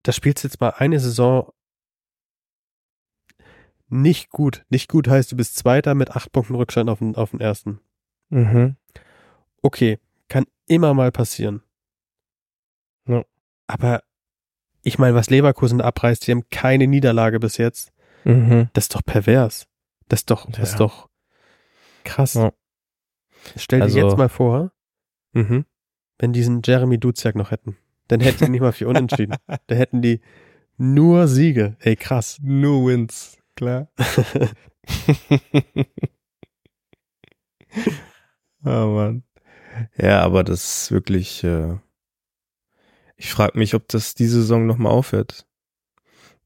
Da 0.03 0.13
spielst 0.13 0.43
du 0.43 0.49
jetzt 0.49 0.61
mal 0.61 0.71
eine 0.71 0.99
Saison 1.01 1.53
nicht 3.91 4.31
gut. 4.31 4.65
Nicht 4.71 4.89
gut 4.89 5.09
heißt, 5.09 5.33
du 5.33 5.37
bist 5.37 5.57
Zweiter 5.57 5.95
mit 5.95 6.11
acht 6.13 6.33
Punkten 6.33 6.55
Rückstand 6.55 6.89
auf 6.91 6.99
den, 7.01 7.17
auf 7.17 7.31
den 7.31 7.41
ersten. 7.41 7.81
Mhm. 8.31 8.77
Okay, 9.63 9.99
kann 10.29 10.47
immer 10.67 10.95
mal 10.95 11.11
passieren. 11.13 11.63
Ja. 13.07 13.25
Aber 13.67 14.03
ich 14.83 14.99
meine, 14.99 15.15
was 15.15 15.31
Leverkusen 15.31 15.81
abreißt, 15.81 16.27
die 16.27 16.31
haben 16.33 16.49
keine 16.51 16.87
Niederlage 16.87 17.41
bis 17.41 17.57
jetzt. 17.59 17.93
Mhm. 18.25 18.69
Das 18.73 18.85
ist 18.85 18.95
doch 18.95 19.03
pervers. 19.05 19.67
Das 20.09 20.21
ist 20.21 20.31
doch, 20.31 20.47
das 20.47 20.57
Ja. 20.57 20.63
ist 20.65 20.81
doch 20.81 21.09
krass. 22.05 22.35
Ja. 22.35 22.53
Stell 23.57 23.81
dir 23.81 23.85
Also- 23.85 23.99
jetzt 23.99 24.17
mal 24.19 24.29
vor, 24.29 24.73
Mhm. 25.33 25.65
wenn 26.19 26.33
diesen 26.33 26.63
Jeremy 26.65 26.99
Duziak 26.99 27.35
noch 27.37 27.51
hätten. 27.51 27.77
Dann 28.09 28.21
hätten 28.21 28.45
die 28.47 28.51
nicht 28.51 28.61
mal 28.61 28.73
vier 28.73 28.89
Unentschieden. 29.29 29.37
Dann 29.67 29.77
hätten 29.79 30.03
die 30.03 30.21
nur 30.77 31.29
Siege. 31.29 31.77
Ey, 31.81 31.95
krass. 31.97 32.39
Nur 32.43 32.87
Wins, 32.89 33.39
klar. 33.61 33.89
oh 38.65 38.87
Mann. 38.87 39.23
Ja, 39.97 40.21
aber 40.23 40.45
das 40.45 40.85
ist 40.85 40.93
wirklich. 40.93 41.45
Äh, 41.45 41.77
ich 43.17 43.31
frage 43.31 43.59
mich, 43.59 43.75
ob 43.75 43.89
das 43.89 44.15
diese 44.15 44.41
Saison 44.41 44.67
nochmal 44.67 44.93
aufhört. 44.93 45.47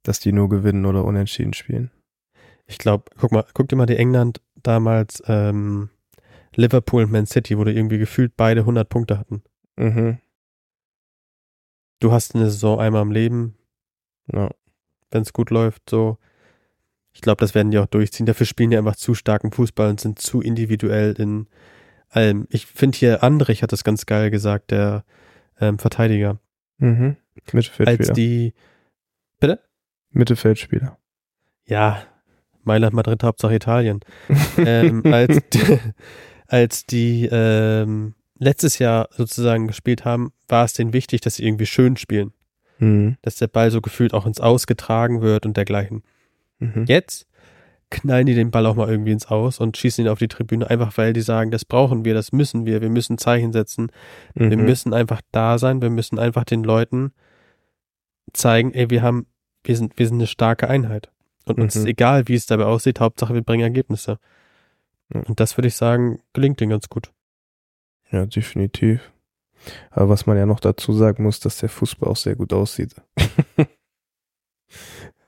Dass 0.02 0.20
die 0.20 0.32
nur 0.32 0.48
gewinnen 0.50 0.84
oder 0.84 1.04
unentschieden 1.04 1.54
spielen. 1.54 1.90
Ich 2.66 2.78
glaube, 2.78 3.04
guck 3.18 3.32
mal, 3.32 3.46
guck 3.54 3.68
dir 3.68 3.76
mal 3.76 3.86
die 3.86 3.96
England 3.96 4.42
damals 4.62 5.22
ähm, 5.26 5.88
Liverpool 6.54 7.04
und 7.04 7.12
Man 7.12 7.26
City, 7.26 7.56
wo 7.56 7.64
die 7.64 7.74
irgendwie 7.76 7.98
gefühlt 7.98 8.36
beide 8.36 8.60
100 8.62 8.88
Punkte 8.88 9.18
hatten. 9.18 9.42
Mhm. 9.76 10.18
Du 12.00 12.12
hast 12.12 12.34
eine 12.34 12.50
Saison 12.50 12.80
einmal 12.80 13.02
im 13.02 13.12
Leben, 13.12 13.56
Ja. 14.30 14.50
wenn 15.10 15.22
es 15.22 15.32
gut 15.32 15.50
läuft, 15.50 15.88
so. 15.88 16.18
Ich 17.14 17.20
glaube, 17.20 17.40
das 17.40 17.54
werden 17.54 17.70
die 17.70 17.78
auch 17.78 17.86
durchziehen. 17.86 18.26
Dafür 18.26 18.44
spielen 18.44 18.70
die 18.70 18.76
einfach 18.76 18.96
zu 18.96 19.14
starken 19.14 19.52
Fußball 19.52 19.88
und 19.88 20.00
sind 20.00 20.18
zu 20.18 20.40
individuell 20.40 21.14
in 21.16 21.46
allem. 22.10 22.46
Ich 22.50 22.66
finde 22.66 22.98
hier, 22.98 23.22
Andrich 23.22 23.62
hat 23.62 23.72
das 23.72 23.84
ganz 23.84 24.04
geil 24.04 24.30
gesagt, 24.30 24.72
der 24.72 25.04
ähm, 25.60 25.78
Verteidiger. 25.78 26.38
Mhm. 26.78 27.16
Als 27.36 27.52
Mittelfeldspieler. 27.52 28.12
die, 28.14 28.54
bitte? 29.38 29.60
Mittelfeldspieler. 30.10 30.98
Ja, 31.66 32.02
Mailand, 32.64 32.94
Madrid, 32.94 33.22
Hauptsache 33.22 33.54
Italien. 33.54 34.00
ähm, 34.58 35.02
als, 35.06 35.38
als 36.48 36.86
die 36.86 37.28
ähm, 37.30 38.14
letztes 38.38 38.78
Jahr 38.78 39.08
sozusagen 39.12 39.68
gespielt 39.68 40.04
haben, 40.04 40.32
war 40.48 40.64
es 40.64 40.72
denen 40.72 40.92
wichtig, 40.92 41.20
dass 41.20 41.36
sie 41.36 41.46
irgendwie 41.46 41.66
schön 41.66 41.96
spielen. 41.96 42.32
Mhm. 42.78 43.16
Dass 43.22 43.36
der 43.36 43.46
Ball 43.46 43.70
so 43.70 43.80
gefühlt 43.80 44.14
auch 44.14 44.26
ins 44.26 44.40
Ausgetragen 44.40 45.22
wird 45.22 45.46
und 45.46 45.56
dergleichen. 45.56 46.02
Mhm. 46.74 46.84
Jetzt 46.86 47.26
knallen 47.90 48.26
die 48.26 48.34
den 48.34 48.50
Ball 48.50 48.66
auch 48.66 48.74
mal 48.74 48.88
irgendwie 48.88 49.12
ins 49.12 49.26
Aus 49.26 49.60
und 49.60 49.76
schießen 49.76 50.04
ihn 50.04 50.08
auf 50.08 50.18
die 50.18 50.26
Tribüne, 50.28 50.68
einfach 50.68 50.96
weil 50.98 51.12
die 51.12 51.20
sagen, 51.20 51.50
das 51.50 51.64
brauchen 51.64 52.04
wir, 52.04 52.14
das 52.14 52.32
müssen 52.32 52.66
wir, 52.66 52.80
wir 52.80 52.90
müssen 52.90 53.18
Zeichen 53.18 53.52
setzen, 53.52 53.92
wir 54.34 54.56
Mhm. 54.56 54.64
müssen 54.64 54.92
einfach 54.94 55.20
da 55.30 55.58
sein, 55.58 55.80
wir 55.82 55.90
müssen 55.90 56.18
einfach 56.18 56.44
den 56.44 56.64
Leuten 56.64 57.12
zeigen, 58.32 58.72
ey, 58.72 58.90
wir 58.90 59.02
haben, 59.02 59.26
wir 59.62 59.76
sind, 59.76 59.96
wir 59.98 60.06
sind 60.08 60.16
eine 60.16 60.26
starke 60.26 60.68
Einheit. 60.68 61.10
Und 61.46 61.60
uns 61.60 61.74
Mhm. 61.74 61.82
ist 61.82 61.86
egal, 61.86 62.26
wie 62.26 62.34
es 62.34 62.46
dabei 62.46 62.64
aussieht, 62.64 63.00
Hauptsache 63.00 63.34
wir 63.34 63.42
bringen 63.42 63.62
Ergebnisse. 63.62 64.18
Ja. 65.12 65.20
Und 65.20 65.38
das 65.38 65.56
würde 65.56 65.68
ich 65.68 65.76
sagen, 65.76 66.20
gelingt 66.32 66.58
denen 66.60 66.70
ganz 66.70 66.88
gut. 66.88 67.12
Ja, 68.10 68.26
definitiv. 68.26 69.12
Aber 69.90 70.08
was 70.08 70.26
man 70.26 70.36
ja 70.36 70.46
noch 70.46 70.60
dazu 70.60 70.92
sagen 70.92 71.22
muss, 71.22 71.38
dass 71.40 71.58
der 71.58 71.68
Fußball 71.68 72.08
auch 72.08 72.16
sehr 72.16 72.34
gut 72.36 72.52
aussieht. 72.52 72.94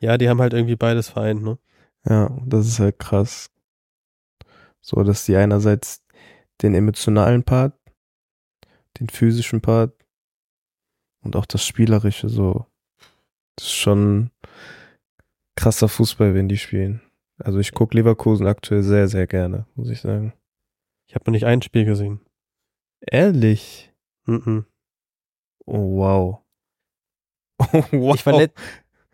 Ja, 0.01 0.19
die 0.19 0.29
haben 0.29 0.41
halt 0.41 0.53
irgendwie 0.53 0.77
beides 0.77 1.09
vereint, 1.09 1.43
ne? 1.43 1.59
Ja, 2.09 2.37
das 2.45 2.67
ist 2.67 2.79
halt 2.79 2.99
krass. 2.99 3.51
So, 4.81 5.03
dass 5.03 5.25
die 5.25 5.37
einerseits 5.37 6.05
den 6.63 6.75
emotionalen 6.75 7.43
Part, 7.43 7.75
den 9.01 9.09
physischen 9.09 9.61
Part 9.61 9.93
und 11.23 11.37
auch 11.37 11.47
das 11.47 11.65
Spielerische 11.65 12.29
so. 12.29 12.67
Das 13.57 13.67
ist 13.67 13.73
schon 13.73 14.31
krasser 15.57 15.89
Fußball, 15.89 16.35
wenn 16.35 16.49
die 16.49 16.59
spielen. 16.59 17.01
Also 17.39 17.59
ich 17.59 17.73
gucke 17.73 17.97
Leverkusen 17.97 18.47
aktuell 18.47 18.83
sehr, 18.83 19.09
sehr 19.09 19.27
gerne, 19.27 19.67
muss 19.75 19.91
ich 19.91 20.01
sagen. 20.01 20.33
Ich 21.09 21.15
habe 21.15 21.25
noch 21.27 21.33
nicht 21.33 21.45
ein 21.47 21.63
Spiel 21.63 21.85
gesehen. 21.85 22.21
Ehrlich? 23.01 23.93
Mhm. 24.25 24.67
Oh, 25.67 25.99
wow. 25.99 26.43
Oh, 27.59 27.67
wow. 27.93 28.15
Ich 28.15 28.27
war, 28.27 28.49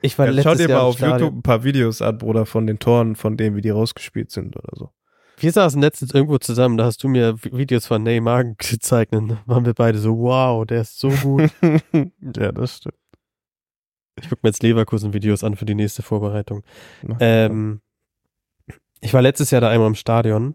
ich 0.02 0.18
war 0.18 0.26
ja, 0.26 0.32
letztes 0.32 0.52
schau 0.52 0.56
dir 0.56 0.68
Jahr 0.68 0.80
mal 0.80 0.86
auf 0.86 0.96
Stadion. 0.96 1.18
YouTube 1.18 1.34
ein 1.38 1.42
paar 1.42 1.64
Videos 1.64 2.02
an, 2.02 2.18
Bruder, 2.18 2.46
von 2.46 2.66
den 2.66 2.78
Toren, 2.78 3.16
von 3.16 3.36
denen, 3.36 3.56
wie 3.56 3.60
die 3.60 3.70
rausgespielt 3.70 4.30
sind 4.30 4.56
oder 4.56 4.70
so. 4.74 4.90
Wir 5.38 5.50
saßen 5.50 5.80
letztens 5.80 6.12
irgendwo 6.12 6.38
zusammen, 6.38 6.76
da 6.76 6.84
hast 6.84 7.02
du 7.02 7.08
mir 7.08 7.36
Videos 7.42 7.86
von 7.86 8.02
Neymar 8.02 8.44
gezeigt 8.58 9.14
und 9.14 9.28
dann 9.28 9.38
waren 9.46 9.64
wir 9.64 9.74
beide 9.74 9.98
so, 9.98 10.18
wow, 10.18 10.66
der 10.66 10.82
ist 10.82 10.98
so 10.98 11.08
gut. 11.08 11.50
ja, 12.36 12.52
das 12.52 12.76
stimmt. 12.76 12.96
Ich 14.20 14.28
gucke 14.28 14.40
mir 14.42 14.50
jetzt 14.50 14.62
Leverkusen-Videos 14.62 15.42
an 15.42 15.56
für 15.56 15.64
die 15.64 15.74
nächste 15.74 16.02
Vorbereitung. 16.02 16.62
Ähm, 17.18 17.80
ich 19.00 19.14
war 19.14 19.22
letztes 19.22 19.50
Jahr 19.50 19.60
da 19.60 19.70
einmal 19.70 19.88
im 19.88 19.94
Stadion. 19.94 20.54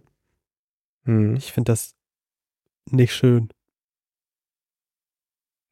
Hm. 1.06 1.36
Ich 1.36 1.52
finde 1.52 1.72
das 1.72 1.96
nicht 2.86 3.14
schön. 3.14 3.50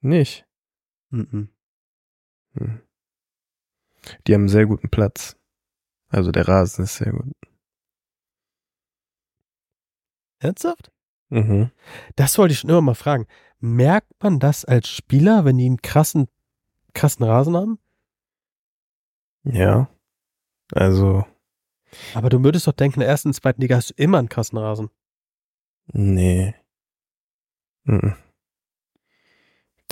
Nicht. 0.01 0.45
Mhm. 1.09 1.49
Hm. 2.53 2.81
Die 4.27 4.33
haben 4.33 4.41
einen 4.41 4.49
sehr 4.49 4.65
guten 4.65 4.89
Platz. 4.89 5.35
Also 6.09 6.31
der 6.31 6.47
Rasen 6.47 6.85
ist 6.85 6.95
sehr 6.97 7.11
gut. 7.11 7.31
Ernsthaft? 10.39 10.91
Mhm. 11.29 11.71
Das 12.15 12.37
wollte 12.37 12.53
ich 12.53 12.59
schon 12.59 12.69
immer 12.69 12.81
mal 12.81 12.93
fragen. 12.95 13.25
Merkt 13.59 14.11
man 14.21 14.39
das 14.39 14.63
als 14.65 14.87
Spieler, 14.89 15.45
wenn 15.45 15.57
die 15.57 15.65
einen 15.65 15.81
krassen, 15.81 16.27
krassen 16.93 17.25
Rasen 17.25 17.55
haben? 17.55 17.79
Ja. 19.43 19.89
Also, 20.71 21.25
Aber 22.13 22.29
du 22.29 22.43
würdest 22.43 22.67
doch 22.67 22.73
denken, 22.73 22.95
in 22.95 23.01
der 23.01 23.09
ersten 23.09 23.29
und 23.29 23.33
zweiten 23.33 23.61
Liga 23.61 23.75
hast 23.75 23.91
du 23.91 23.93
immer 23.97 24.17
einen 24.19 24.29
krassen 24.29 24.57
Rasen. 24.57 24.89
nee. 25.93 26.53
Mhm. 27.83 28.15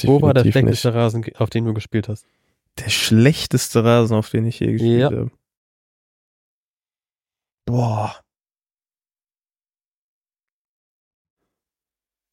Wo 0.04 0.22
war 0.22 0.34
der 0.34 0.42
schlechteste. 0.50 0.94
Rasen, 0.96 1.24
auf 1.36 1.52
den 1.52 1.66
du 1.66 1.74
gespielt 1.74 2.10
hast? 2.10 2.26
Der 2.80 2.90
schlechteste 2.90 3.84
Rasen, 3.84 4.16
auf 4.18 4.30
den 4.30 4.46
ich 4.46 4.60
je 4.60 4.72
gespielt 4.74 5.00
Ja. 5.00 5.06
habe. 5.08 5.32
Boah. 7.66 8.20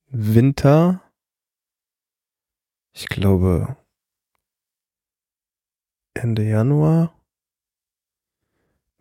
Winter. 0.09 1.03
Ich 2.93 3.07
glaube 3.07 3.77
Ende 6.15 6.43
Januar. 6.43 7.15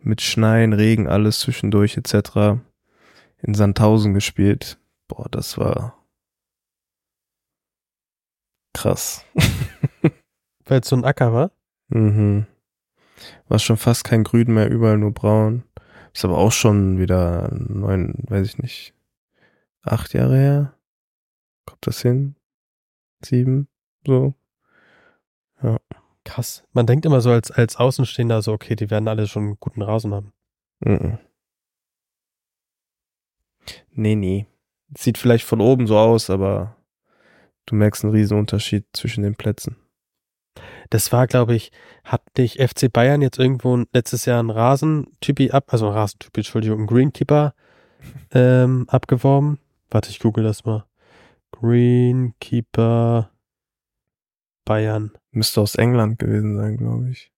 Mit 0.02 0.22
Schneien, 0.22 0.72
Regen, 0.74 1.08
alles 1.08 1.40
zwischendurch 1.40 1.98
etc. 1.98 2.62
In 3.42 3.54
Sandhausen 3.54 4.14
gespielt. 4.14 4.80
Boah, 5.08 5.28
das 5.30 5.58
war 5.58 6.06
krass. 8.74 9.26
Weil 10.70 10.82
es 10.82 10.88
so 10.88 10.96
ein 10.96 11.04
Acker 11.04 11.34
war? 11.34 11.52
Mhm. 11.88 12.46
War 13.48 13.58
schon 13.58 13.78
fast 13.78 14.04
kein 14.04 14.24
Grün 14.24 14.54
mehr, 14.54 14.70
überall 14.70 15.00
nur 15.00 15.12
braun. 15.12 15.64
Ist 16.14 16.24
aber 16.24 16.38
auch 16.38 16.52
schon 16.52 17.00
wieder 17.00 17.50
neun, 17.52 18.14
weiß 18.28 18.48
ich 18.48 18.58
nicht, 18.60 18.94
acht 19.82 20.14
Jahre 20.14 20.38
her. 20.38 20.74
Kommt 21.66 21.88
das 21.88 22.02
hin? 22.02 22.36
Sieben? 23.26 23.68
So. 24.06 24.36
Krass. 26.24 26.64
Man 26.74 26.86
denkt 26.86 27.06
immer 27.08 27.22
so 27.22 27.32
als, 27.32 27.50
als 27.50 27.76
Außenstehender 27.78 28.44
so, 28.44 28.54
okay, 28.54 28.76
die 28.76 28.92
werden 28.92 29.08
alle 29.08 29.28
schon 29.28 29.44
einen 29.44 29.60
guten 29.60 29.82
Rasen 29.82 30.14
haben. 30.14 30.34
Mhm. 30.82 31.18
Nee, 33.92 34.16
nee. 34.16 34.46
Sieht 34.96 35.18
vielleicht 35.18 35.46
von 35.46 35.62
oben 35.62 35.88
so 35.88 35.98
aus, 35.98 36.30
aber 36.30 36.76
du 37.66 37.74
merkst 37.74 38.04
einen 38.04 38.14
riesen 38.14 38.38
Unterschied 38.38 38.86
zwischen 38.94 39.24
den 39.24 39.36
Plätzen. 39.36 39.76
Das 40.90 41.12
war, 41.12 41.28
glaube 41.28 41.56
ich, 41.56 41.72
hat 42.04 42.24
nicht 42.38 42.60
FC 42.60 42.92
Bayern 42.92 43.22
jetzt 43.22 43.38
irgendwo 43.38 43.84
letztes 43.94 44.26
Jahr 44.26 44.40
einen 44.40 44.50
Rasentypi 44.50 45.52
ab, 45.52 45.66
also 45.68 45.88
einen 45.88 45.96
Rasentypi, 45.96 46.40
Entschuldigung, 46.40 46.80
einen 46.80 46.88
Greenkeeper 46.88 47.54
ähm, 48.32 48.86
abgeworben? 48.90 49.60
Warte, 49.90 50.10
ich 50.10 50.20
google 50.20 50.44
das 50.44 50.66
mal. 50.66 50.86
Greenkeeper 51.52 53.32
Bayern. 54.66 55.12
Müsste 55.32 55.62
aus 55.62 55.76
England 55.76 56.20
gewesen 56.20 56.58
sein, 56.58 56.78
glaube 56.78 57.10
ich. 57.10 57.32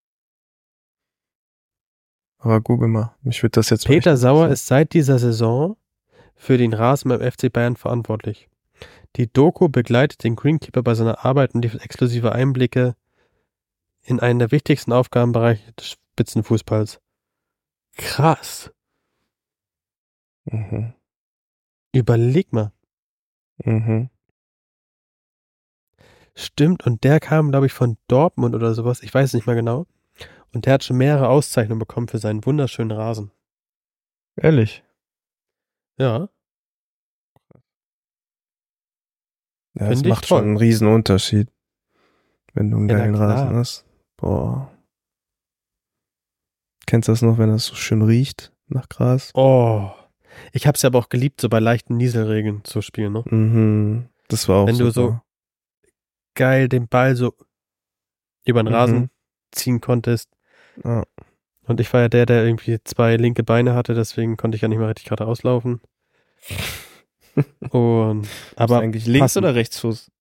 Aber 2.37 2.59
google 2.59 2.87
mal. 2.87 3.15
Mich 3.21 3.41
würde 3.43 3.51
das 3.51 3.69
jetzt 3.69 3.85
Peter 3.85 4.17
Sauer 4.17 4.49
ist 4.49 4.65
seit 4.65 4.93
dieser 4.93 5.19
Saison 5.19 5.77
für 6.35 6.57
den 6.57 6.73
Rasen 6.73 7.09
beim 7.09 7.21
FC 7.21 7.51
Bayern 7.51 7.75
verantwortlich. 7.75 8.49
Die 9.15 9.31
Doku 9.31 9.69
begleitet 9.69 10.23
den 10.23 10.35
Greenkeeper 10.35 10.81
bei 10.81 10.95
seiner 10.95 11.23
Arbeit 11.23 11.53
und 11.53 11.61
liefert 11.61 11.83
exklusive 11.83 12.31
Einblicke 12.31 12.95
in 14.03 14.19
einen 14.19 14.39
der 14.39 14.51
wichtigsten 14.51 14.91
Aufgabenbereiche 14.93 15.71
des 15.73 15.91
Spitzenfußballs. 15.91 16.99
Krass. 17.97 18.71
Mhm. 20.45 20.93
Überleg 21.93 22.51
mal. 22.53 22.71
Mhm. 23.63 24.09
Stimmt, 26.35 26.85
und 26.85 27.03
der 27.03 27.19
kam, 27.19 27.51
glaube 27.51 27.65
ich, 27.65 27.73
von 27.73 27.97
Dortmund 28.07 28.55
oder 28.55 28.73
sowas. 28.73 29.03
Ich 29.03 29.13
weiß 29.13 29.29
es 29.29 29.33
nicht 29.33 29.45
mehr 29.47 29.55
genau. 29.55 29.85
Und 30.53 30.65
der 30.65 30.73
hat 30.73 30.83
schon 30.83 30.97
mehrere 30.97 31.27
Auszeichnungen 31.29 31.79
bekommen 31.79 32.07
für 32.07 32.17
seinen 32.17 32.45
wunderschönen 32.45 32.91
Rasen. 32.91 33.31
Ehrlich. 34.37 34.83
Ja. 35.97 36.29
Ja, 39.73 39.87
Find 39.87 40.01
das 40.01 40.03
macht 40.09 40.27
toll. 40.27 40.39
schon 40.39 40.47
einen 40.47 40.57
riesen 40.57 40.87
Unterschied. 40.87 41.49
Wenn 42.53 42.71
du 42.71 42.77
einen 42.77 42.89
Ja, 42.89 42.97
geilen. 42.97 43.15
Rasen 43.15 43.55
hast. 43.55 43.85
Boah. 44.21 44.71
Kennst 46.85 47.07
du 47.07 47.11
das 47.11 47.21
noch, 47.21 47.37
wenn 47.37 47.49
das 47.49 47.65
so 47.65 47.75
schön 47.75 48.01
riecht 48.01 48.53
nach 48.67 48.87
Gras? 48.89 49.31
Oh. 49.33 49.91
Ich 50.53 50.67
hab's 50.67 50.81
ja 50.81 50.87
aber 50.87 50.99
auch 50.99 51.09
geliebt, 51.09 51.41
so 51.41 51.49
bei 51.49 51.59
leichten 51.59 51.97
Nieselregen 51.97 52.63
zu 52.63 52.81
spielen, 52.81 53.13
ne? 53.13 53.23
Mhm. 53.25 54.09
Das 54.27 54.47
war 54.47 54.63
auch 54.63 54.67
Wenn 54.67 54.77
du 54.77 54.91
super. 54.91 55.23
Geil 56.35 56.69
den 56.69 56.87
Ball 56.87 57.15
so 57.15 57.33
über 58.45 58.63
den 58.63 58.73
Rasen 58.73 58.97
Mhm. 58.99 59.09
ziehen 59.51 59.81
konntest. 59.81 60.29
Ja. 60.83 61.03
Und 61.67 61.79
ich 61.79 61.91
war 61.93 62.01
ja 62.01 62.09
der, 62.09 62.25
der 62.25 62.45
irgendwie 62.45 62.79
zwei 62.83 63.17
linke 63.17 63.43
Beine 63.43 63.73
hatte, 63.75 63.93
deswegen 63.93 64.37
konnte 64.37 64.55
ich 64.55 64.61
ja 64.61 64.67
nicht 64.67 64.77
mehr 64.77 64.87
richtig 64.87 65.05
gerade 65.05 65.27
auslaufen. 65.27 65.81
Und, 67.71 68.27
Aber 68.55 68.79
eigentlich 68.79 69.05
links 69.05 69.19
passend. 69.21 69.45
oder 69.45 69.55
Rechtsfuß? 69.55 70.11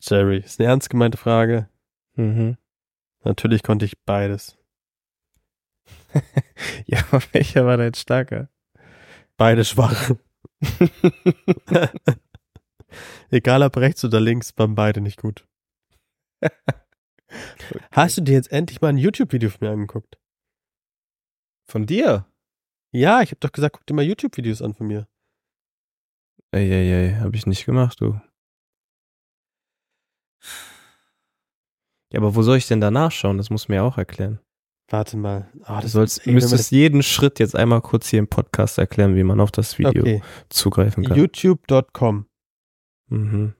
Jerry, 0.00 0.38
ist 0.38 0.60
eine 0.60 0.68
ernst 0.68 0.90
gemeinte 0.90 1.16
Frage. 1.18 1.68
Mhm. 2.14 2.56
Natürlich 3.24 3.62
konnte 3.62 3.84
ich 3.84 3.98
beides. 4.04 4.58
Ja, 6.86 6.98
aber 7.10 7.22
welcher 7.32 7.66
war 7.66 7.76
dein 7.76 7.94
starker? 7.94 8.48
Beide 9.36 9.64
schwach. 9.64 10.12
Egal 13.30 13.62
ob 13.62 13.76
rechts 13.76 14.04
oder 14.04 14.20
links, 14.20 14.56
waren 14.56 14.74
beide 14.74 15.00
nicht 15.00 15.20
gut. 15.20 15.46
Hast 17.90 18.16
du 18.16 18.22
dir 18.22 18.34
jetzt 18.34 18.52
endlich 18.52 18.80
mal 18.80 18.88
ein 18.88 18.98
YouTube-Video 18.98 19.50
von 19.50 19.58
mir 19.66 19.72
angeguckt? 19.72 20.18
Von 21.66 21.86
dir? 21.86 22.26
Ja, 22.92 23.22
ich 23.22 23.30
habe 23.30 23.40
doch 23.40 23.52
gesagt, 23.52 23.76
guck 23.76 23.86
dir 23.86 23.94
mal 23.94 24.04
YouTube-Videos 24.04 24.62
an 24.62 24.74
von 24.74 24.86
mir. 24.86 25.08
Eieiei, 26.52 27.18
hab 27.20 27.34
ich 27.34 27.46
nicht 27.46 27.64
gemacht, 27.64 28.00
du. 28.00 28.20
Ja, 32.14 32.20
aber 32.20 32.36
wo 32.36 32.42
soll 32.42 32.56
ich 32.58 32.68
denn 32.68 32.80
da 32.80 32.90
nachschauen? 32.92 33.38
Das 33.38 33.50
muss 33.50 33.66
mir 33.68 33.82
auch 33.82 33.98
erklären. 33.98 34.38
Warte 34.88 35.16
mal. 35.16 35.50
Ah, 35.64 35.80
Du 35.80 35.88
sollst, 35.88 36.20
ey, 36.20 36.26
wir 36.26 36.34
müsstest 36.34 36.70
jeden 36.70 37.02
Schritt 37.02 37.40
jetzt 37.40 37.56
einmal 37.56 37.80
kurz 37.80 38.06
hier 38.08 38.20
im 38.20 38.28
Podcast 38.28 38.78
erklären, 38.78 39.16
wie 39.16 39.24
man 39.24 39.40
auf 39.40 39.50
das 39.50 39.70
das- 39.70 39.78
Video 39.78 40.02
Okay. 40.02 40.22
zugreifen 40.48 41.04
kann. 41.04 41.16
YouTube.com. 41.16 42.26
Mhm. 43.08 43.54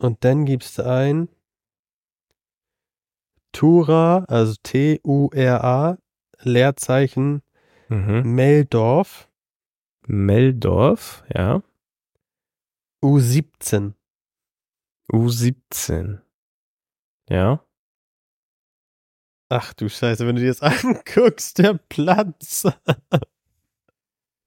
Und 0.00 0.24
dann 0.24 0.44
gibst 0.44 0.76
du 0.78 0.84
ein 0.86 1.28
Tura, 3.52 4.24
also 4.28 4.54
T-U-R-A, 4.62 5.96
Leerzeichen 6.40 7.42
Mhm. 7.88 8.34
Meldorf 8.34 9.30
Meldorf, 10.06 11.24
ja. 11.34 11.62
U17. 13.02 13.94
U17. 15.12 16.20
Ja. 17.28 17.64
Ach 19.50 19.72
du 19.74 19.88
Scheiße, 19.88 20.26
wenn 20.26 20.36
du 20.36 20.42
dir 20.42 20.48
das 20.48 20.62
anguckst, 20.62 21.58
der 21.58 21.74
Platz. 21.74 22.66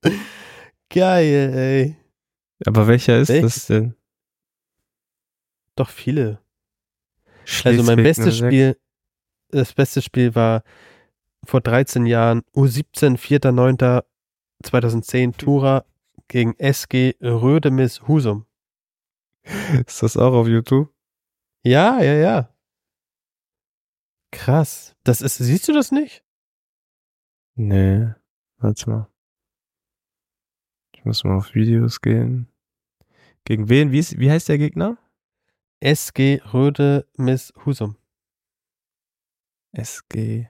Geil, 0.90 1.54
ey. 1.56 1.98
Aber 2.66 2.88
welcher 2.88 3.20
ist 3.20 3.30
Welches? 3.30 3.56
das 3.56 3.68
denn? 3.68 3.96
Doch 5.76 5.90
viele. 5.90 6.40
Also 7.64 7.84
mein 7.84 8.04
bestes 8.04 8.38
Spiel, 8.38 8.78
das 9.50 9.74
beste 9.74 10.02
Spiel 10.02 10.34
war 10.36 10.64
vor 11.46 11.62
13 11.62 12.06
Jahren 12.06 12.44
U17, 12.54 13.18
4.9.2010 13.18 15.38
Tura 15.38 15.86
gegen 16.28 16.54
SG 16.60 17.16
Rödemis 17.22 18.08
Husum. 18.08 18.46
Ist 19.88 20.04
das 20.04 20.18
auch 20.18 20.34
auf 20.34 20.48
YouTube? 20.48 20.94
Ja, 21.64 22.00
ja, 22.02 22.14
ja. 22.14 22.50
Krass. 24.32 24.96
Das 25.04 25.22
ist, 25.22 25.38
siehst 25.38 25.68
du 25.68 25.74
das 25.74 25.92
nicht? 25.92 26.24
Nee. 27.56 28.14
Warte 28.58 28.90
mal. 28.90 29.08
Ich 30.96 31.06
muss 31.06 31.24
mal 31.24 31.38
auf 31.38 31.54
Videos 31.56 32.02
gehen. 32.02 32.48
Gegen 33.44 33.70
wen? 33.70 33.92
Wie, 33.92 34.00
ist, 34.00 34.20
wie 34.20 34.32
heißt 34.32 34.50
der 34.50 34.58
Gegner? 34.58 34.98
SG 35.80 36.42
Rödemis 36.54 37.54
Husum. 37.66 37.98
SG. 39.74 40.48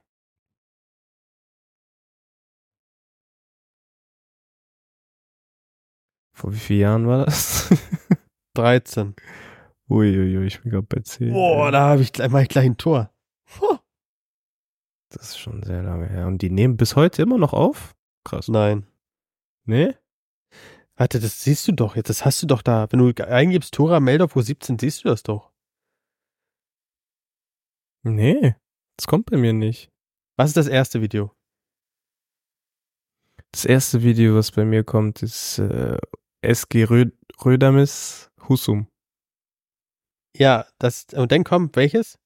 Vor 6.34 6.54
wie 6.54 6.58
vielen 6.58 6.80
Jahren 6.82 7.08
war 7.08 7.26
das? 7.26 7.70
13. 8.56 9.16
Uiuiui, 9.90 10.48
ich 10.48 10.62
bin 10.62 10.72
gerade 10.72 10.88
bei 10.88 11.02
10. 11.02 11.32
Boah, 11.32 11.72
da 11.72 11.90
habe 11.90 12.02
ich 12.02 12.12
mach 12.30 12.42
ich 12.42 12.50
gleich 12.50 12.66
ein 12.66 12.78
Tor. 12.78 13.14
Huh. 13.60 13.78
Das 15.10 15.30
ist 15.30 15.40
schon 15.40 15.64
sehr 15.64 15.84
lange 15.84 16.08
her. 16.08 16.28
Und 16.28 16.42
die 16.42 16.50
nehmen 16.50 16.78
bis 16.78 16.96
heute 16.96 17.22
immer 17.22 17.38
noch 17.38 17.54
auf? 17.54 17.96
Krass. 18.24 18.48
Nein. 18.48 18.88
Nee? 19.66 19.96
Warte, 20.96 21.20
das 21.20 21.44
siehst 21.44 21.68
du 21.68 21.72
doch 21.74 21.96
jetzt. 21.96 22.10
Das 22.10 22.26
hast 22.26 22.42
du 22.42 22.48
doch 22.48 22.62
da. 22.62 22.88
Wenn 22.92 23.00
du 23.00 23.26
eingibst 23.26 23.74
Tura 23.74 24.00
Meldorf 24.00 24.36
U17, 24.36 24.80
siehst 24.80 25.04
du 25.04 25.10
das 25.10 25.24
doch. 25.24 25.52
Nee. 28.04 28.56
Das 28.98 29.08
kommt 29.08 29.26
bei 29.30 29.38
mir 29.38 29.54
nicht. 29.54 29.92
Was 30.38 30.50
ist 30.50 30.58
das 30.58 30.68
erste 30.68 31.02
Video? 31.02 31.36
Das 33.52 33.66
erste 33.66 34.02
Video, 34.02 34.36
was 34.36 34.52
bei 34.52 34.64
mir 34.64 34.84
kommt, 34.84 35.22
ist 35.24 35.60
äh, 35.60 35.98
SG 36.42 36.86
Rö 36.86 37.06
Rödamis 37.44 38.32
Husum. 38.48 38.88
Ja, 40.38 40.68
das, 40.80 41.08
und 41.14 41.32
dann 41.32 41.44
kommt 41.44 41.76
welches? 41.76 42.18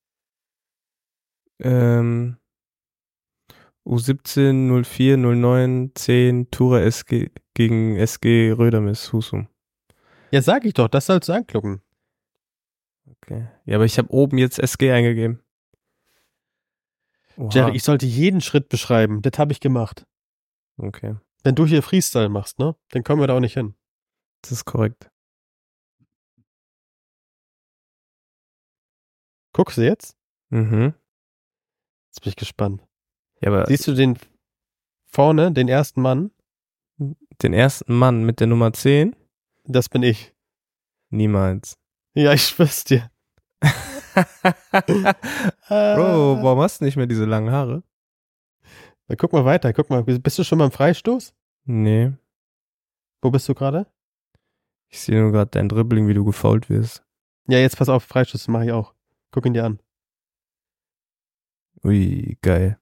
Ähm, 1.59 2.37
U17, 3.85 4.83
04, 4.83 5.17
09, 5.17 5.91
10, 5.95 6.51
Tura 6.51 6.81
SG 6.81 7.29
gegen 7.53 7.95
SG 7.97 8.51
Rödamis 8.51 9.13
Husum. 9.13 9.47
Ja, 10.31 10.41
sag 10.41 10.65
ich 10.65 10.73
doch, 10.73 10.87
das 10.87 11.05
sollst 11.05 11.29
du 11.29 11.33
anklicken. 11.33 11.81
Okay. 13.09 13.47
Ja, 13.65 13.75
aber 13.75 13.85
ich 13.85 13.97
habe 13.97 14.11
oben 14.11 14.37
jetzt 14.37 14.59
SG 14.59 14.91
eingegeben. 14.91 15.39
Oha. 17.37 17.49
Jerry, 17.51 17.75
ich 17.75 17.83
sollte 17.83 18.05
jeden 18.05 18.41
Schritt 18.41 18.69
beschreiben. 18.69 19.21
Das 19.21 19.37
habe 19.37 19.51
ich 19.51 19.59
gemacht. 19.59 20.05
Okay, 20.77 21.15
Wenn 21.43 21.55
du 21.55 21.65
hier 21.65 21.81
Freestyle 21.83 22.27
machst, 22.29 22.59
ne? 22.59 22.75
Dann 22.89 23.03
kommen 23.03 23.21
wir 23.21 23.27
da 23.27 23.35
auch 23.35 23.39
nicht 23.39 23.53
hin. 23.53 23.75
das 24.41 24.51
ist 24.51 24.65
korrekt. 24.65 25.09
Guckst 29.53 29.77
du 29.77 29.81
jetzt? 29.85 30.17
Mhm. 30.49 30.93
Jetzt 32.15 32.21
bin 32.21 32.29
ich 32.29 32.37
gespannt. 32.37 32.81
Ja, 33.41 33.49
aber 33.49 33.65
Siehst 33.67 33.85
du 33.87 33.93
den 33.93 34.17
vorne, 35.05 35.51
den 35.51 35.67
ersten 35.67 36.01
Mann? 36.01 36.31
den 37.41 37.51
ersten 37.51 37.93
Mann 37.93 38.23
mit 38.23 38.39
der 38.39 38.47
Nummer 38.47 38.71
10? 38.71 39.13
Das 39.65 39.89
bin 39.89 40.01
ich. 40.01 40.33
Niemals. 41.09 41.77
Ja, 42.13 42.31
ich 42.31 42.43
schwör's 42.43 42.85
dir. 42.85 43.11
Bro, 45.67 46.39
warum 46.41 46.61
hast 46.61 46.79
du 46.79 46.85
nicht 46.85 46.95
mehr 46.95 47.05
diese 47.05 47.25
langen 47.25 47.51
Haare? 47.51 47.83
Na, 49.09 49.15
Guck 49.17 49.33
mal 49.33 49.43
weiter, 49.43 49.73
guck 49.73 49.89
mal. 49.89 50.01
Bist 50.03 50.39
du 50.39 50.45
schon 50.45 50.59
beim 50.59 50.71
Freistoß? 50.71 51.33
Nee. 51.65 52.13
Wo 53.21 53.29
bist 53.29 53.49
du 53.49 53.53
gerade? 53.55 53.87
Ich 54.87 55.01
sehe 55.01 55.19
nur 55.19 55.33
gerade 55.33 55.51
dein 55.51 55.67
Dribbling, 55.67 56.07
wie 56.07 56.13
du 56.13 56.23
gefault 56.23 56.69
wirst. 56.69 57.03
Ja, 57.49 57.57
jetzt 57.59 57.75
pass 57.77 57.89
auf, 57.89 58.05
Freistoß, 58.05 58.47
mache 58.47 58.63
ich 58.67 58.71
auch. 58.71 58.93
Guck 59.31 59.45
ihn 59.45 59.53
dir 59.53 59.65
an. 59.65 59.79
Ui, 61.85 62.37
geil. 62.41 62.79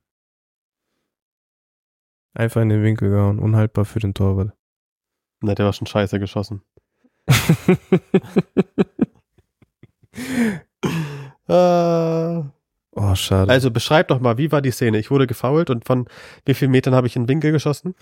Einfach 2.33 2.61
in 2.61 2.69
den 2.69 2.83
Winkel 2.83 3.09
gehauen, 3.09 3.37
unhaltbar 3.37 3.83
für 3.83 3.99
den 3.99 4.13
Torwart. 4.13 4.53
Na, 5.41 5.53
der 5.55 5.65
war 5.65 5.73
schon 5.73 5.87
scheiße 5.87 6.19
geschossen. 6.19 6.61
Äh, 11.45 12.41
oh, 12.91 13.15
schade. 13.15 13.51
also 13.51 13.69
beschreib 13.69 14.07
doch 14.07 14.21
mal, 14.21 14.37
wie 14.37 14.51
war 14.51 14.61
die 14.61 14.71
Szene? 14.71 14.97
Ich 14.97 15.11
wurde 15.11 15.27
gefoult 15.27 15.69
und 15.69 15.83
von 15.83 16.07
wie 16.45 16.53
vielen 16.53 16.71
Metern 16.71 16.95
habe 16.95 17.05
ich 17.05 17.17
in 17.17 17.23
den 17.23 17.27
Winkel 17.27 17.51
geschossen? 17.51 17.95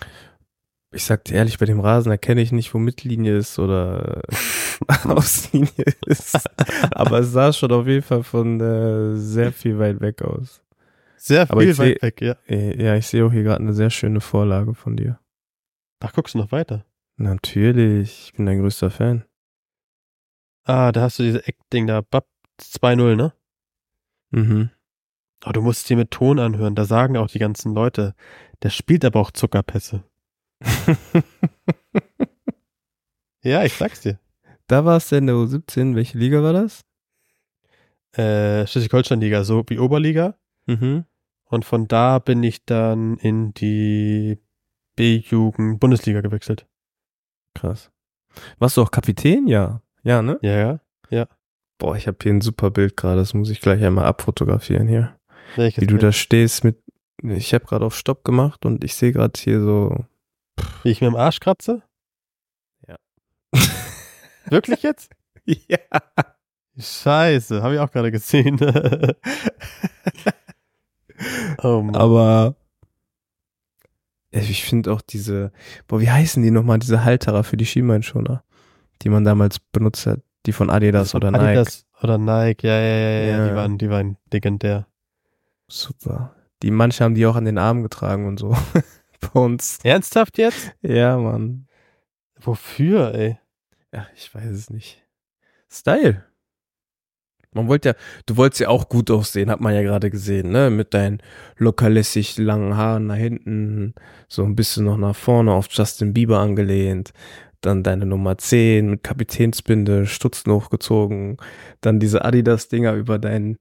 ich 0.93 1.05
sag 1.05 1.23
dir 1.25 1.35
ehrlich, 1.35 1.57
bei 1.57 1.65
dem 1.65 1.79
Rasen 1.79 2.11
erkenne 2.11 2.41
ich 2.41 2.51
nicht, 2.51 2.73
wo 2.73 2.77
Mittellinie 2.77 3.37
ist 3.37 3.57
oder 3.59 4.21
Auslinie 5.05 5.85
ist. 6.05 6.37
Aber 6.91 7.19
es 7.19 7.31
sah 7.31 7.53
schon 7.53 7.71
auf 7.71 7.87
jeden 7.87 8.03
Fall 8.03 8.23
von 8.23 8.59
äh, 8.59 9.15
sehr 9.15 9.53
viel 9.53 9.79
weit 9.79 10.01
weg 10.01 10.21
aus. 10.21 10.60
Sehr 11.23 11.45
viel 11.45 11.55
weit 11.55 11.75
seh- 11.75 12.01
weg, 12.01 12.21
ja. 12.21 12.35
Äh, 12.47 12.83
Ja, 12.83 12.95
ich 12.95 13.05
sehe 13.07 13.23
auch 13.25 13.31
hier 13.31 13.43
gerade 13.43 13.61
eine 13.61 13.73
sehr 13.73 13.91
schöne 13.91 14.21
Vorlage 14.21 14.73
von 14.73 14.97
dir. 14.97 15.19
Ach, 15.99 16.11
guckst 16.13 16.33
du 16.33 16.39
noch 16.39 16.51
weiter? 16.51 16.83
Natürlich, 17.17 18.23
ich 18.25 18.33
bin 18.33 18.47
dein 18.47 18.59
größter 18.59 18.89
Fan. 18.89 19.23
Ah, 20.63 20.91
da 20.91 21.01
hast 21.01 21.19
du 21.19 21.23
diese 21.23 21.45
Eckding 21.47 21.85
da. 21.85 22.01
Bap, 22.01 22.25
2-0, 22.59 23.15
ne? 23.15 23.33
Mhm. 24.31 24.71
Oh, 25.45 25.51
du 25.51 25.61
musst 25.61 25.87
dir 25.89 25.97
mit 25.97 26.09
Ton 26.11 26.39
anhören. 26.39 26.73
Da 26.75 26.85
sagen 26.85 27.17
auch 27.17 27.27
die 27.27 27.39
ganzen 27.39 27.73
Leute, 27.75 28.15
der 28.63 28.69
spielt 28.71 29.05
aber 29.05 29.19
auch 29.19 29.31
Zuckerpässe. 29.31 30.03
Ja, 33.43 33.63
ich 33.63 33.73
sag's 33.73 34.01
dir. 34.01 34.19
da 34.67 34.85
war 34.85 34.97
es 34.97 35.09
denn 35.09 35.25
der 35.25 35.35
U17. 35.35 35.95
Welche 35.95 36.17
Liga 36.17 36.43
war 36.43 36.53
das? 36.53 36.81
Äh, 38.15 38.67
Schleswig-Holstein-Liga, 38.67 39.43
so 39.43 39.63
wie 39.67 39.79
Oberliga. 39.79 40.37
Mhm. 40.67 41.05
Und 41.51 41.65
von 41.65 41.87
da 41.87 42.19
bin 42.19 42.41
ich 42.43 42.65
dann 42.65 43.17
in 43.17 43.53
die 43.53 44.39
B-Jugend 44.95 45.81
Bundesliga 45.81 46.21
gewechselt. 46.21 46.65
Warst 48.57 48.77
du 48.77 48.81
auch 48.81 48.91
Kapitän? 48.91 49.47
Ja. 49.47 49.81
Ja, 50.03 50.21
ne? 50.21 50.39
Ja, 50.41 50.79
ja. 51.09 51.27
Boah, 51.77 51.97
ich 51.97 52.07
habe 52.07 52.17
hier 52.23 52.31
ein 52.33 52.41
super 52.41 52.71
Bild 52.71 52.95
gerade. 52.95 53.19
Das 53.19 53.33
muss 53.33 53.49
ich 53.49 53.59
gleich 53.59 53.83
einmal 53.83 54.05
abfotografieren 54.05 54.87
hier. 54.87 55.19
Welches 55.57 55.81
Wie 55.81 55.87
du 55.87 55.95
Bild? 55.95 56.03
da 56.03 56.11
stehst 56.13 56.63
mit. 56.63 56.81
Ich 57.21 57.53
habe 57.53 57.65
gerade 57.65 57.85
auf 57.85 57.97
Stopp 57.97 58.23
gemacht 58.23 58.65
und 58.65 58.83
ich 58.85 58.95
sehe 58.95 59.11
gerade 59.11 59.37
hier 59.37 59.61
so. 59.61 60.05
Wie 60.83 60.89
ich 60.89 61.01
mir 61.01 61.07
im 61.07 61.15
Arsch 61.15 61.41
kratze? 61.41 61.83
Ja. 62.87 62.95
Wirklich 64.45 64.83
jetzt? 64.83 65.11
ja. 65.45 65.79
Scheiße, 66.77 67.61
habe 67.61 67.73
ich 67.73 67.79
auch 67.81 67.91
gerade 67.91 68.11
gesehen. 68.11 68.57
oh 71.61 71.81
Mann. 71.83 71.95
Aber 71.95 72.55
ich 74.31 74.63
finde 74.63 74.93
auch 74.93 75.01
diese, 75.01 75.51
boah, 75.87 75.99
wie 75.99 76.09
heißen 76.09 76.41
die 76.41 76.51
nochmal, 76.51 76.79
diese 76.79 77.03
Halterer 77.03 77.43
für 77.43 77.57
die 77.57 77.65
Schienbeinschoner, 77.65 78.43
die 79.01 79.09
man 79.09 79.23
damals 79.25 79.59
benutzt 79.59 80.05
hat, 80.05 80.21
die 80.45 80.53
von 80.53 80.69
Adidas 80.69 81.13
oder 81.13 81.31
Nike. 81.31 81.43
Adidas 81.43 81.85
oder 82.01 82.17
Nike, 82.17 82.63
ja, 82.63 82.79
ja, 82.79 82.97
ja, 82.97 83.09
ja, 83.09 83.37
Ja. 83.37 83.49
Die, 83.49 83.55
waren, 83.55 83.77
die 83.77 83.89
waren 83.89 84.17
legendär. 84.31 84.87
Super. 85.67 86.35
Die 86.63 86.71
manche 86.71 87.03
haben 87.03 87.15
die 87.15 87.25
auch 87.25 87.35
an 87.35 87.45
den 87.45 87.57
Armen 87.57 87.83
getragen 87.83 88.27
und 88.27 88.39
so. 88.39 88.55
Bei 89.19 89.39
uns. 89.39 89.79
Ernsthaft 89.83 90.37
jetzt? 90.37 90.73
Ja, 90.81 91.17
Mann. 91.17 91.67
Wofür, 92.39 93.13
ey? 93.13 93.37
Ja, 93.93 94.07
ich 94.15 94.33
weiß 94.33 94.45
es 94.45 94.69
nicht. 94.69 95.05
Style. 95.69 96.23
Man 97.53 97.67
wollte 97.67 97.89
ja, 97.89 97.95
du 98.27 98.37
wolltest 98.37 98.61
ja 98.61 98.69
auch 98.69 98.87
gut 98.87 99.11
aussehen, 99.11 99.49
hat 99.51 99.59
man 99.59 99.73
ja 99.75 99.81
gerade 99.81 100.09
gesehen, 100.09 100.51
ne? 100.51 100.69
Mit 100.69 100.93
deinen 100.93 101.21
lockerlässig 101.57 102.37
langen 102.37 102.77
Haaren 102.77 103.07
nach 103.07 103.15
hinten, 103.17 103.93
so 104.29 104.43
ein 104.43 104.55
bisschen 104.55 104.85
noch 104.85 104.97
nach 104.97 105.15
vorne 105.15 105.51
auf 105.51 105.67
Justin 105.69 106.13
Bieber 106.13 106.39
angelehnt. 106.39 107.11
Dann 107.59 107.83
deine 107.83 108.05
Nummer 108.05 108.37
10 108.37 108.89
mit 108.89 109.03
Kapitänsbinde, 109.03 110.05
Stutzen 110.07 110.51
hochgezogen. 110.51 111.37
Dann 111.81 111.99
diese 111.99 112.23
Adidas-Dinger 112.25 112.93
über 112.93 113.19
deinen, 113.19 113.57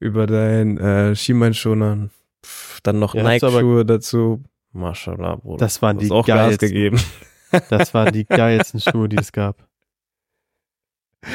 über 0.00 0.26
deinen 0.26 0.78
äh, 0.78 1.14
Schienbeinschonern. 1.14 2.10
Dann 2.82 2.98
noch 2.98 3.14
Ja, 3.14 3.22
Nike-Schuhe 3.22 3.84
dazu. 3.84 4.42
Mashallah, 4.72 5.36
Bruder. 5.36 5.58
Das 5.58 5.82
waren 5.82 5.98
die 5.98 6.10
auch 6.10 6.26
Gas 6.26 6.36
geilsten. 6.58 6.68
gegeben. 6.68 7.00
Das 7.68 7.92
waren 7.92 8.12
die 8.12 8.24
geilsten 8.24 8.80
Schuhe, 8.80 9.08
die 9.08 9.18
es 9.18 9.30
gab. 9.32 9.68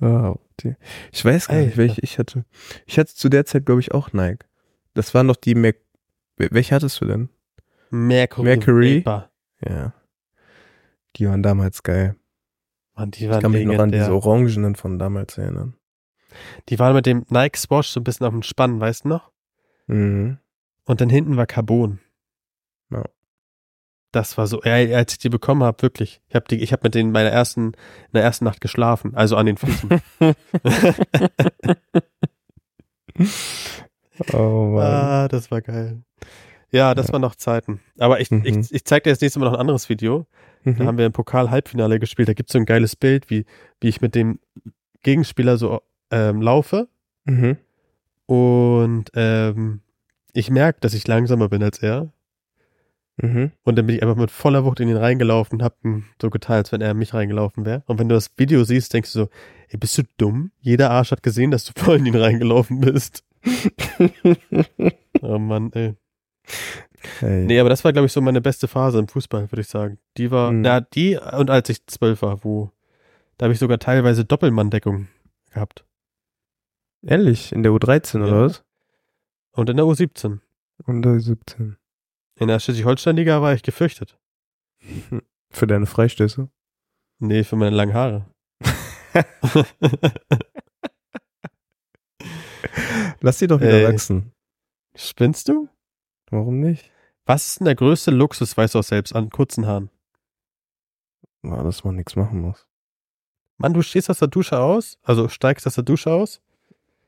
Ah, 0.00 0.34
die- 0.60 0.76
ich 1.12 1.24
weiß 1.24 1.48
gar 1.48 1.56
nicht, 1.56 1.66
Alter. 1.66 1.76
welche 1.78 2.00
ich 2.02 2.18
hatte. 2.18 2.44
Ich 2.86 2.98
hatte 2.98 3.14
zu 3.14 3.28
der 3.28 3.44
Zeit, 3.44 3.66
glaube 3.66 3.80
ich, 3.80 3.92
auch 3.92 4.12
Nike. 4.12 4.46
Das 4.94 5.14
waren 5.14 5.28
doch 5.28 5.36
die 5.36 5.54
Mac. 5.54 5.76
Welche 6.36 6.74
hattest 6.74 7.00
du 7.00 7.04
denn? 7.06 7.28
Mercury. 7.90 8.44
Mercury? 8.44 9.04
Vapor. 9.04 9.30
Ja. 9.66 9.94
Die 11.16 11.26
waren 11.28 11.42
damals 11.42 11.82
geil. 11.82 12.16
Mann, 12.96 13.10
die 13.10 13.24
Ich 13.24 13.30
waren 13.30 13.42
kann 13.42 13.52
mich 13.52 13.64
noch 13.66 13.78
an 13.78 13.90
diese 13.92 14.12
Orangenen 14.12 14.74
von 14.76 14.98
damals 14.98 15.38
erinnern. 15.38 15.74
Die 16.68 16.78
waren 16.78 16.94
mit 16.94 17.06
dem 17.06 17.24
Nike 17.28 17.56
Swash 17.56 17.88
so 17.88 18.00
ein 18.00 18.04
bisschen 18.04 18.26
auf 18.26 18.32
dem 18.32 18.42
Spann, 18.42 18.80
weißt 18.80 19.04
du 19.04 19.08
noch? 19.08 19.30
Mhm. 19.86 20.38
Und 20.84 21.00
dann 21.00 21.08
hinten 21.08 21.36
war 21.36 21.46
Carbon. 21.46 22.00
Das 24.14 24.38
war 24.38 24.46
so, 24.46 24.62
ja, 24.62 24.74
als 24.96 25.12
ich 25.14 25.18
die 25.18 25.28
bekommen 25.28 25.64
habe, 25.64 25.82
wirklich. 25.82 26.20
Ich 26.28 26.34
habe 26.36 26.46
die, 26.48 26.62
ich 26.62 26.72
habe 26.72 26.82
mit 26.84 26.94
denen 26.94 27.08
in 27.08 27.12
meiner 27.12 27.30
ersten, 27.30 27.68
in 27.68 28.12
der 28.14 28.22
ersten 28.22 28.44
Nacht 28.44 28.60
geschlafen, 28.60 29.14
also 29.14 29.36
an 29.36 29.46
den 29.46 29.56
Füßen. 29.56 29.90
Oh 34.32 34.70
Mann. 34.74 34.84
ah, 34.86 35.28
das 35.28 35.50
war 35.50 35.60
geil. 35.60 36.02
Ja, 36.70 36.94
das 36.94 37.08
Ja. 37.08 37.14
waren 37.14 37.22
noch 37.22 37.34
Zeiten. 37.34 37.80
Aber 37.98 38.20
ich, 38.20 38.30
Mhm. 38.30 38.42
ich, 38.44 38.72
ich 38.72 38.84
zeig 38.84 39.02
dir 39.04 39.10
das 39.10 39.20
nächste 39.20 39.38
Mal 39.40 39.46
noch 39.46 39.54
ein 39.54 39.60
anderes 39.60 39.88
Video. 39.88 40.26
Da 40.64 40.70
Mhm. 40.70 40.86
haben 40.86 40.98
wir 40.98 41.06
im 41.06 41.12
Pokal-Halbfinale 41.12 41.98
gespielt. 41.98 42.28
Da 42.28 42.32
gibt's 42.32 42.52
so 42.52 42.58
ein 42.58 42.64
geiles 42.64 42.96
Bild, 42.96 43.28
wie, 43.30 43.44
wie 43.80 43.88
ich 43.88 44.00
mit 44.00 44.14
dem 44.14 44.38
Gegenspieler 45.02 45.56
so 45.56 45.82
ähm, 46.10 46.40
laufe. 46.40 46.88
Mhm. 47.24 47.56
Und 48.26 49.10
ähm, 49.14 49.80
ich 50.32 50.50
merke, 50.50 50.80
dass 50.80 50.94
ich 50.94 51.06
langsamer 51.06 51.48
bin 51.48 51.62
als 51.62 51.78
er. 51.78 52.12
Mhm. 53.16 53.52
Und 53.62 53.76
dann 53.76 53.86
bin 53.86 53.94
ich 53.96 54.02
einfach 54.02 54.16
mit 54.16 54.30
voller 54.32 54.64
Wucht 54.64 54.80
in 54.80 54.88
ihn 54.88 54.96
reingelaufen 54.96 55.58
und 55.60 55.64
hab 55.64 55.76
ihn 55.84 56.04
so 56.20 56.30
getan, 56.30 56.56
als 56.56 56.72
wenn 56.72 56.80
er 56.80 56.90
in 56.90 56.98
mich 56.98 57.14
reingelaufen 57.14 57.64
wäre. 57.64 57.82
Und 57.86 57.98
wenn 58.00 58.08
du 58.08 58.14
das 58.16 58.30
Video 58.36 58.64
siehst, 58.64 58.92
denkst 58.92 59.12
du 59.12 59.18
so, 59.20 59.28
ey, 59.68 59.78
bist 59.78 59.96
du 59.98 60.02
dumm? 60.16 60.50
Jeder 60.60 60.90
Arsch 60.90 61.12
hat 61.12 61.22
gesehen, 61.22 61.50
dass 61.52 61.64
du 61.64 61.72
voll 61.80 61.98
in 61.98 62.06
ihn 62.06 62.16
reingelaufen 62.16 62.80
bist. 62.80 63.22
oh 65.22 65.38
Mann, 65.38 65.70
ey. 65.72 65.94
Hey. 67.20 67.44
Nee, 67.44 67.60
aber 67.60 67.68
das 67.68 67.84
war, 67.84 67.92
glaube 67.92 68.06
ich, 68.06 68.12
so 68.12 68.20
meine 68.20 68.40
beste 68.40 68.66
Phase 68.66 68.98
im 68.98 69.08
Fußball, 69.08 69.50
würde 69.52 69.60
ich 69.60 69.68
sagen. 69.68 69.98
Die 70.16 70.30
war, 70.30 70.50
Mhm. 70.50 70.62
na, 70.62 70.80
die 70.80 71.16
und 71.16 71.50
als 71.50 71.68
ich 71.68 71.86
zwölf 71.86 72.22
war, 72.22 72.44
wo, 72.44 72.70
da 73.36 73.44
habe 73.44 73.52
ich 73.52 73.58
sogar 73.58 73.78
teilweise 73.78 74.24
Doppelmanndeckung 74.24 75.08
gehabt. 75.52 75.84
Ehrlich, 77.02 77.52
in 77.52 77.62
der 77.62 77.72
U13 77.72 78.18
Ja. 78.20 78.24
oder 78.26 78.40
was? 78.46 78.64
Und 79.52 79.68
in 79.70 79.76
der 79.76 79.84
U17. 79.86 80.40
Und 80.86 81.02
der 81.02 81.12
U17. 81.12 81.76
In 82.36 82.48
der 82.48 82.58
Schleswig-Holstein-Liga 82.58 83.40
war 83.42 83.54
ich 83.54 83.62
gefürchtet. 83.62 84.18
Für 85.50 85.66
deine 85.66 85.86
Freistöße? 85.86 86.48
Nee, 87.20 87.44
für 87.44 87.54
meine 87.54 87.76
langen 87.76 87.94
Haare. 87.94 88.26
Lass 93.20 93.38
die 93.38 93.46
doch 93.46 93.60
wieder 93.60 93.80
Ey. 93.80 93.86
wachsen. 93.92 94.32
Spinnst 94.96 95.48
du? 95.48 95.68
Warum 96.30 96.58
nicht? 96.60 96.90
Was 97.24 97.46
ist 97.46 97.60
denn 97.60 97.66
der 97.66 97.76
größte 97.76 98.10
Luxus, 98.10 98.56
weißt 98.56 98.74
du 98.74 98.80
auch 98.80 98.84
selbst, 98.84 99.14
an 99.14 99.30
kurzen 99.30 99.66
Haaren? 99.66 99.90
Ja, 101.44 101.62
dass 101.62 101.84
man 101.84 101.94
nichts 101.94 102.16
machen 102.16 102.40
muss. 102.40 102.66
Mann, 103.58 103.72
du 103.74 103.82
stehst 103.82 104.10
aus 104.10 104.18
der 104.18 104.28
Dusche 104.28 104.58
aus, 104.58 104.98
also 105.02 105.28
steigst 105.28 105.66
aus 105.66 105.76
der 105.76 105.84
Dusche 105.84 106.12
aus, 106.12 106.42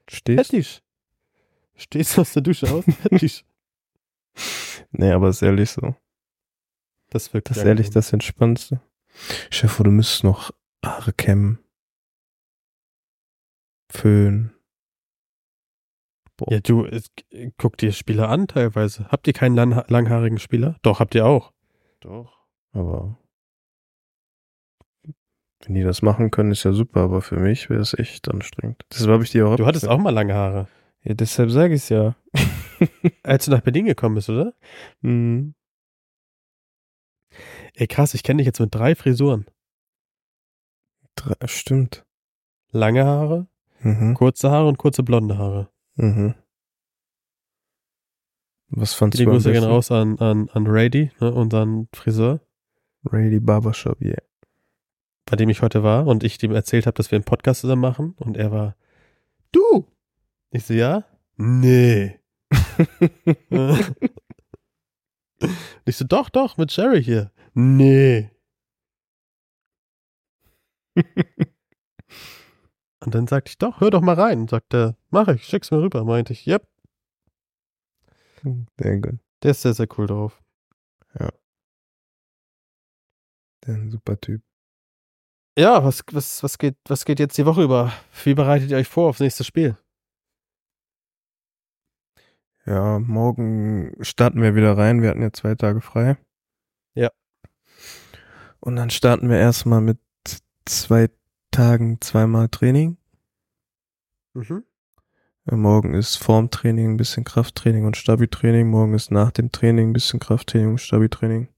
Stehst? 0.08 0.50
fertig. 0.50 0.82
Stehst 1.74 2.16
aus 2.18 2.32
der 2.32 2.42
Dusche 2.42 2.70
aus, 2.70 2.84
fertig. 3.02 3.44
Nee, 4.98 5.12
aber 5.12 5.28
ist 5.28 5.42
ehrlich 5.42 5.70
so. 5.70 5.94
Das 7.10 7.32
wirkt 7.34 7.50
Das 7.50 7.58
ist 7.58 7.64
ehrlich 7.64 7.88
gut. 7.88 7.96
das 7.96 8.12
Entspannendste. 8.12 8.80
Chef, 9.50 9.76
du 9.78 9.90
müsstest 9.90 10.24
noch 10.24 10.50
Haare 10.84 11.12
kämmen. 11.12 11.58
Föhn. 13.90 14.52
Boah. 16.36 16.52
Ja, 16.52 16.60
du, 16.60 16.84
es, 16.84 17.10
guck 17.56 17.78
dir 17.78 17.92
Spieler 17.92 18.28
an 18.28 18.46
teilweise. 18.48 19.08
Habt 19.08 19.26
ihr 19.26 19.32
keinen 19.32 19.54
lang, 19.54 19.84
langhaarigen 19.88 20.38
Spieler? 20.38 20.76
Doch, 20.82 21.00
habt 21.00 21.14
ihr 21.14 21.24
auch. 21.24 21.52
Doch. 22.00 22.44
Aber 22.72 23.16
wenn 25.64 25.74
die 25.74 25.82
das 25.82 26.02
machen 26.02 26.30
können, 26.30 26.52
ist 26.52 26.64
ja 26.64 26.72
super, 26.72 27.00
aber 27.00 27.22
für 27.22 27.38
mich 27.38 27.70
wäre 27.70 27.80
es 27.80 27.94
echt 27.94 28.28
anstrengend. 28.30 28.84
Deshalb 28.92 29.10
habe 29.10 29.24
ich 29.24 29.30
die 29.30 29.42
auch. 29.42 29.56
Du 29.56 29.66
hattest 29.66 29.88
auch 29.88 29.98
mal 29.98 30.10
lange 30.10 30.34
Haare. 30.34 30.68
Ja, 31.02 31.14
deshalb 31.14 31.50
sage 31.50 31.74
ich 31.74 31.82
es 31.82 31.88
ja. 31.88 32.14
Als 33.22 33.44
du 33.44 33.50
nach 33.50 33.60
Berlin 33.62 33.86
gekommen 33.86 34.14
bist, 34.16 34.28
oder? 34.30 34.54
Mhm. 35.00 35.54
Ey, 37.74 37.86
krass, 37.86 38.14
ich 38.14 38.22
kenne 38.22 38.38
dich 38.38 38.46
jetzt 38.46 38.60
mit 38.60 38.74
drei 38.74 38.94
Frisuren. 38.94 39.46
Drei- 41.14 41.46
Stimmt. 41.46 42.04
Lange 42.70 43.04
Haare, 43.04 43.46
Mhm. 43.80 44.14
kurze 44.14 44.50
Haare 44.50 44.68
und 44.68 44.78
kurze 44.78 45.02
blonde 45.02 45.36
Haare. 45.38 45.70
Mhm. 45.96 46.34
Was 48.68 48.94
fandst 48.94 49.18
Die 49.18 49.24
du 49.24 49.30
Grüße 49.30 49.52
gehen 49.52 49.64
raus 49.64 49.90
an, 49.90 50.18
an, 50.18 50.48
an 50.50 50.66
Rady, 50.66 51.10
ne, 51.20 51.32
unseren 51.32 51.88
Friseur, 51.94 52.40
Rady 53.04 53.38
Barbershop, 53.38 54.00
yeah. 54.02 54.20
bei 55.24 55.36
dem 55.36 55.48
ich 55.48 55.62
heute 55.62 55.82
war 55.82 56.06
und 56.06 56.24
ich 56.24 56.38
dem 56.38 56.52
erzählt 56.52 56.86
habe, 56.86 56.94
dass 56.96 57.10
wir 57.10 57.16
einen 57.16 57.24
Podcast 57.24 57.60
zusammen 57.60 57.82
machen 57.82 58.14
und 58.18 58.36
er 58.36 58.50
war, 58.50 58.76
du! 59.52 59.86
Ich 60.50 60.64
so, 60.64 60.74
ja? 60.74 61.04
Nee. 61.36 62.18
ich 65.84 65.96
so, 65.96 66.04
doch, 66.04 66.28
doch, 66.28 66.56
mit 66.56 66.72
Sherry 66.72 67.02
hier. 67.02 67.32
Nee. 67.54 68.30
Und 73.00 73.14
dann 73.14 73.26
sagte 73.26 73.50
ich, 73.50 73.58
doch, 73.58 73.80
hör 73.80 73.90
doch 73.90 74.00
mal 74.00 74.14
rein. 74.14 74.40
Und 74.40 74.50
sagte, 74.50 74.96
mach 75.10 75.28
ich, 75.28 75.44
schick's 75.44 75.70
mir 75.70 75.80
rüber. 75.80 76.04
Meinte 76.04 76.32
ich, 76.32 76.46
yep, 76.46 76.66
Sehr 78.42 78.98
gut. 79.00 79.20
der 79.42 79.50
ist 79.52 79.62
sehr, 79.62 79.74
sehr 79.74 79.86
cool 79.96 80.06
drauf. 80.06 80.42
Der 83.66 83.74
ist 83.74 83.80
ein 83.80 83.90
super 83.90 84.20
Typ. 84.20 84.42
Ja, 85.58 85.82
was, 85.82 86.02
was, 86.12 86.42
was, 86.42 86.58
geht, 86.58 86.76
was 86.86 87.04
geht 87.04 87.18
jetzt 87.18 87.36
die 87.38 87.46
Woche 87.46 87.62
über? 87.62 87.92
Wie 88.24 88.34
bereitet 88.34 88.70
ihr 88.70 88.76
euch 88.76 88.88
vor 88.88 89.08
aufs 89.08 89.20
nächste 89.20 89.42
Spiel? 89.42 89.76
Ja, 92.66 92.98
morgen 92.98 93.92
starten 94.00 94.42
wir 94.42 94.54
wieder 94.56 94.76
rein. 94.76 95.00
Wir 95.00 95.10
hatten 95.10 95.22
ja 95.22 95.32
zwei 95.32 95.54
Tage 95.54 95.80
frei. 95.80 96.16
Ja. 96.94 97.10
Und 98.60 98.76
dann 98.76 98.90
starten 98.90 99.28
wir 99.30 99.38
erstmal 99.38 99.80
mit 99.80 99.98
zwei 100.64 101.08
Tagen 101.52 102.00
zweimal 102.00 102.48
Training. 102.48 102.96
Mhm. 104.34 104.64
Morgen 105.48 105.94
ist 105.94 106.16
Formtraining, 106.16 106.94
ein 106.94 106.96
bisschen 106.96 107.22
Krafttraining 107.22 107.84
und 107.86 107.96
Stabi-Training. 107.96 108.68
Morgen 108.68 108.94
ist 108.94 109.12
nach 109.12 109.30
dem 109.30 109.52
Training 109.52 109.90
ein 109.90 109.92
bisschen 109.92 110.18
Krafttraining 110.18 110.70
und 110.70 110.80
Stabi-Training. 110.80 111.48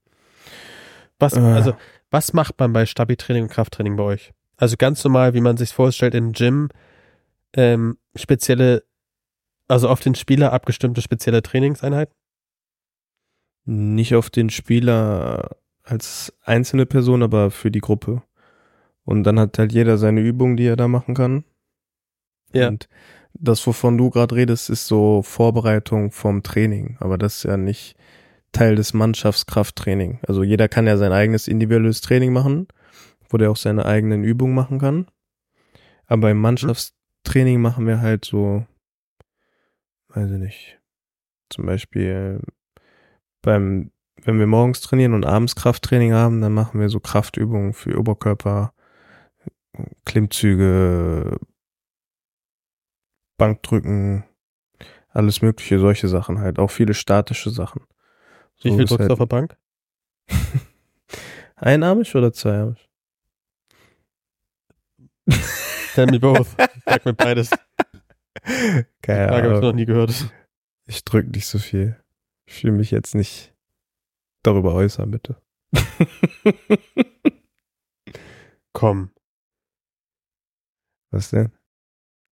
Was, 1.18 1.32
Äh. 1.32 1.40
also, 1.40 1.74
was 2.10 2.34
macht 2.34 2.60
man 2.60 2.74
bei 2.74 2.84
Stabi-Training 2.84 3.44
und 3.44 3.50
Krafttraining 3.50 3.96
bei 3.96 4.02
euch? 4.02 4.34
Also 4.58 4.76
ganz 4.76 5.02
normal, 5.04 5.32
wie 5.32 5.40
man 5.40 5.56
sich 5.56 5.72
vorstellt, 5.72 6.14
im 6.14 6.32
Gym, 6.32 6.68
ähm, 7.54 7.96
spezielle, 8.14 8.84
also 9.68 9.88
auf 9.88 10.00
den 10.00 10.14
Spieler 10.14 10.52
abgestimmte 10.52 11.02
spezielle 11.02 11.42
Trainingseinheiten? 11.42 12.14
Nicht 13.64 14.14
auf 14.14 14.30
den 14.30 14.50
Spieler 14.50 15.56
als 15.82 16.32
einzelne 16.42 16.86
Person, 16.86 17.22
aber 17.22 17.50
für 17.50 17.70
die 17.70 17.80
Gruppe. 17.80 18.22
Und 19.04 19.24
dann 19.24 19.38
hat 19.38 19.58
halt 19.58 19.72
jeder 19.72 19.98
seine 19.98 20.20
Übung, 20.20 20.56
die 20.56 20.66
er 20.66 20.76
da 20.76 20.88
machen 20.88 21.14
kann. 21.14 21.44
Ja. 22.52 22.68
Und 22.68 22.88
das, 23.34 23.66
wovon 23.66 23.96
du 23.96 24.10
gerade 24.10 24.34
redest, 24.34 24.70
ist 24.70 24.86
so 24.86 25.22
Vorbereitung 25.22 26.10
vom 26.10 26.42
Training. 26.42 26.96
Aber 27.00 27.18
das 27.18 27.36
ist 27.36 27.42
ja 27.44 27.56
nicht 27.56 27.94
Teil 28.52 28.74
des 28.74 28.94
Mannschaftskrafttraining. 28.94 30.20
Also 30.26 30.42
jeder 30.42 30.68
kann 30.68 30.86
ja 30.86 30.96
sein 30.96 31.12
eigenes 31.12 31.48
individuelles 31.48 32.00
Training 32.00 32.32
machen, 32.32 32.68
wo 33.28 33.36
der 33.36 33.50
auch 33.50 33.56
seine 33.56 33.84
eigenen 33.84 34.24
Übungen 34.24 34.54
machen 34.54 34.78
kann. 34.78 35.06
Aber 36.06 36.30
im 36.30 36.38
Mannschaftstraining 36.38 37.60
machen 37.60 37.86
wir 37.86 38.00
halt 38.00 38.24
so, 38.24 38.66
weiß 40.08 40.30
ich 40.30 40.38
nicht, 40.38 40.80
zum 41.50 41.66
Beispiel 41.66 42.40
beim, 43.42 43.90
wenn 44.22 44.38
wir 44.38 44.46
morgens 44.46 44.80
trainieren 44.80 45.14
und 45.14 45.24
abends 45.26 45.54
Krafttraining 45.56 46.12
haben, 46.12 46.40
dann 46.40 46.52
machen 46.52 46.80
wir 46.80 46.88
so 46.88 47.00
Kraftübungen 47.00 47.72
für 47.72 47.98
Oberkörper, 47.98 48.72
Klimmzüge, 50.04 51.38
Bankdrücken, 53.36 54.24
alles 55.10 55.42
mögliche, 55.42 55.78
solche 55.78 56.08
Sachen 56.08 56.40
halt, 56.40 56.58
auch 56.58 56.70
viele 56.70 56.94
statische 56.94 57.50
Sachen. 57.50 57.82
Wie 58.62 58.70
So 58.70 58.74
viel 58.74 58.84
ist 58.84 58.90
drückst 58.90 59.00
halt- 59.00 59.10
du 59.10 59.12
auf 59.12 59.18
der 59.20 59.26
Bank? 59.26 59.56
Einarmig 61.56 62.14
oder 62.14 62.32
zweiarmig? 62.32 62.88
Tell 65.94 66.06
me 66.06 66.18
both. 66.18 66.48
Sag 66.86 67.04
mir 67.04 67.14
beides. 67.14 67.50
Keine 69.02 69.28
Frage 69.28 69.30
habe 69.30 69.46
ich 69.46 69.52
noch 69.52 69.58
Ahnung. 69.58 69.76
nie 69.76 69.86
gehört. 69.86 70.12
Ich 70.86 71.04
drück 71.04 71.28
nicht 71.28 71.46
so 71.46 71.58
viel. 71.58 72.02
Ich 72.46 72.64
will 72.64 72.72
mich 72.72 72.90
jetzt 72.90 73.14
nicht 73.14 73.54
darüber 74.42 74.74
äußern, 74.74 75.10
bitte. 75.10 75.40
Komm, 78.72 79.10
Was 81.10 81.30
denn? 81.30 81.52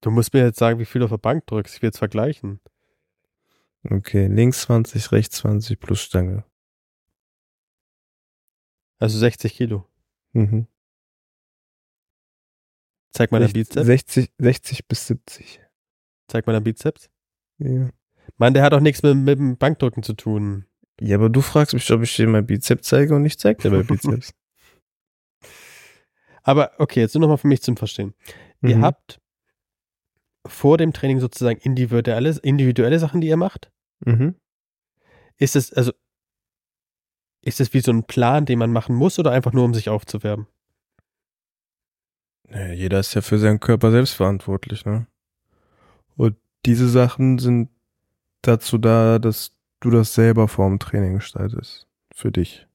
du 0.01 0.12
musst 0.12 0.34
mir 0.34 0.43
jetzt 0.45 0.60
sagen, 0.60 0.80
wie 0.80 0.86
viel 0.86 0.99
du 0.99 1.06
auf 1.06 1.12
der 1.12 1.18
Bank 1.18 1.45
drückst. 1.47 1.76
Ich 1.76 1.82
will 1.82 1.88
jetzt 1.88 1.97
vergleichen. 1.97 2.60
Okay, 3.89 4.28
links 4.28 4.62
20, 4.62 5.12
rechts 5.12 5.38
20 5.38 5.80
plus 5.80 6.01
Stange. 6.01 6.43
Also 8.99 9.18
60 9.18 9.53
Kilo. 9.53 9.88
Mhm. 10.34 10.68
Zeig 13.12 13.32
mal 13.32 13.39
deinen 13.39 13.47
60, 13.53 13.53
Bizeps. 13.70 13.86
60, 13.86 14.32
60 14.38 14.88
bis 14.88 15.08
70. 15.08 15.62
Zeig 16.28 16.48
mal 16.48 16.54
deinen 16.54 16.64
Bizeps. 16.64 17.10
Ja. 17.60 17.90
Mann, 18.38 18.54
der 18.54 18.64
hat 18.64 18.74
doch 18.74 18.80
nichts 18.80 19.04
mit, 19.04 19.16
mit 19.18 19.38
dem 19.40 19.58
Bankdrücken 19.58 20.04
zu 20.04 20.14
tun. 20.14 20.66
ja, 21.00 21.18
aber 21.18 21.30
du 21.30 21.42
fragst 21.42 21.74
mich, 21.74 21.90
ob 21.92 22.02
ich 22.02 22.16
dir 22.16 22.28
mein 22.28 22.46
Bizeps 22.46 22.88
zeige 22.88 23.16
und 23.16 23.26
ich 23.26 23.38
zeig 23.38 23.60
dir 23.60 23.70
mein 23.72 23.86
Bizeps. 23.88 24.34
Aber 26.44 26.72
okay, 26.78 27.00
jetzt 27.02 27.16
nur 27.16 27.22
noch 27.22 27.28
mal 27.30 27.38
für 27.38 27.48
mich 27.48 27.62
zum 27.62 27.78
Verstehen. 27.78 28.14
Ihr 28.62 28.78
Mhm. 28.78 28.84
habt 28.84 29.20
vor 30.48 30.78
dem 30.78 30.94
Training 30.94 31.20
sozusagen 31.20 31.60
individuelle, 31.60 32.38
individuelle 32.44 33.00
Sachen, 33.00 33.22
die 33.22 33.28
ihr 33.28 33.38
macht? 33.38 33.72
Mhm. 34.06 34.36
Ist 35.38 35.56
es, 35.56 35.74
also, 35.74 35.92
ist 37.42 37.60
es 37.60 37.74
wie 37.74 37.80
so 37.82 37.92
ein 37.92 38.04
Plan, 38.06 38.46
den 38.46 38.60
man 38.60 38.72
machen 38.72 38.96
muss 38.96 39.18
oder 39.20 39.32
einfach 39.32 39.54
nur, 39.54 39.66
um 39.66 39.74
sich 39.74 39.90
aufzuwärmen? 39.90 40.48
Naja, 42.48 42.74
jeder 42.74 43.00
ist 43.00 43.14
ja 43.16 43.22
für 43.22 43.40
seinen 43.40 43.60
Körper 43.60 43.92
selbst 43.92 44.14
verantwortlich, 44.14 44.86
ne? 44.86 45.08
Diese 46.66 46.89
Sachen 46.89 47.38
sind 47.39 47.70
dazu 48.41 48.78
da, 48.78 49.20
dass 49.20 49.55
du 49.80 49.89
das 49.89 50.13
selber 50.13 50.47
vorm 50.47 50.80
Training 50.80 51.16
gestaltest. 51.16 51.88
Für 52.13 52.32
dich. 52.32 52.68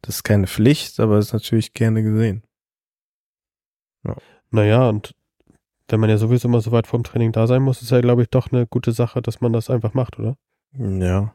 Das 0.00 0.16
ist 0.16 0.22
keine 0.24 0.46
Pflicht, 0.46 0.98
aber 0.98 1.18
ist 1.18 1.32
natürlich 1.32 1.74
gerne 1.74 2.02
gesehen. 2.02 2.42
Naja, 4.50 4.88
und 4.88 5.14
wenn 5.88 6.00
man 6.00 6.10
ja 6.10 6.18
sowieso 6.18 6.48
immer 6.48 6.60
so 6.60 6.72
weit 6.72 6.86
vorm 6.86 7.04
Training 7.04 7.32
da 7.32 7.46
sein 7.46 7.62
muss, 7.62 7.82
ist 7.82 7.90
ja, 7.90 8.00
glaube 8.00 8.22
ich, 8.22 8.30
doch 8.30 8.50
eine 8.50 8.66
gute 8.66 8.92
Sache, 8.92 9.22
dass 9.22 9.40
man 9.40 9.52
das 9.52 9.70
einfach 9.70 9.94
macht, 9.94 10.18
oder? 10.18 10.36
Ja. 10.76 11.34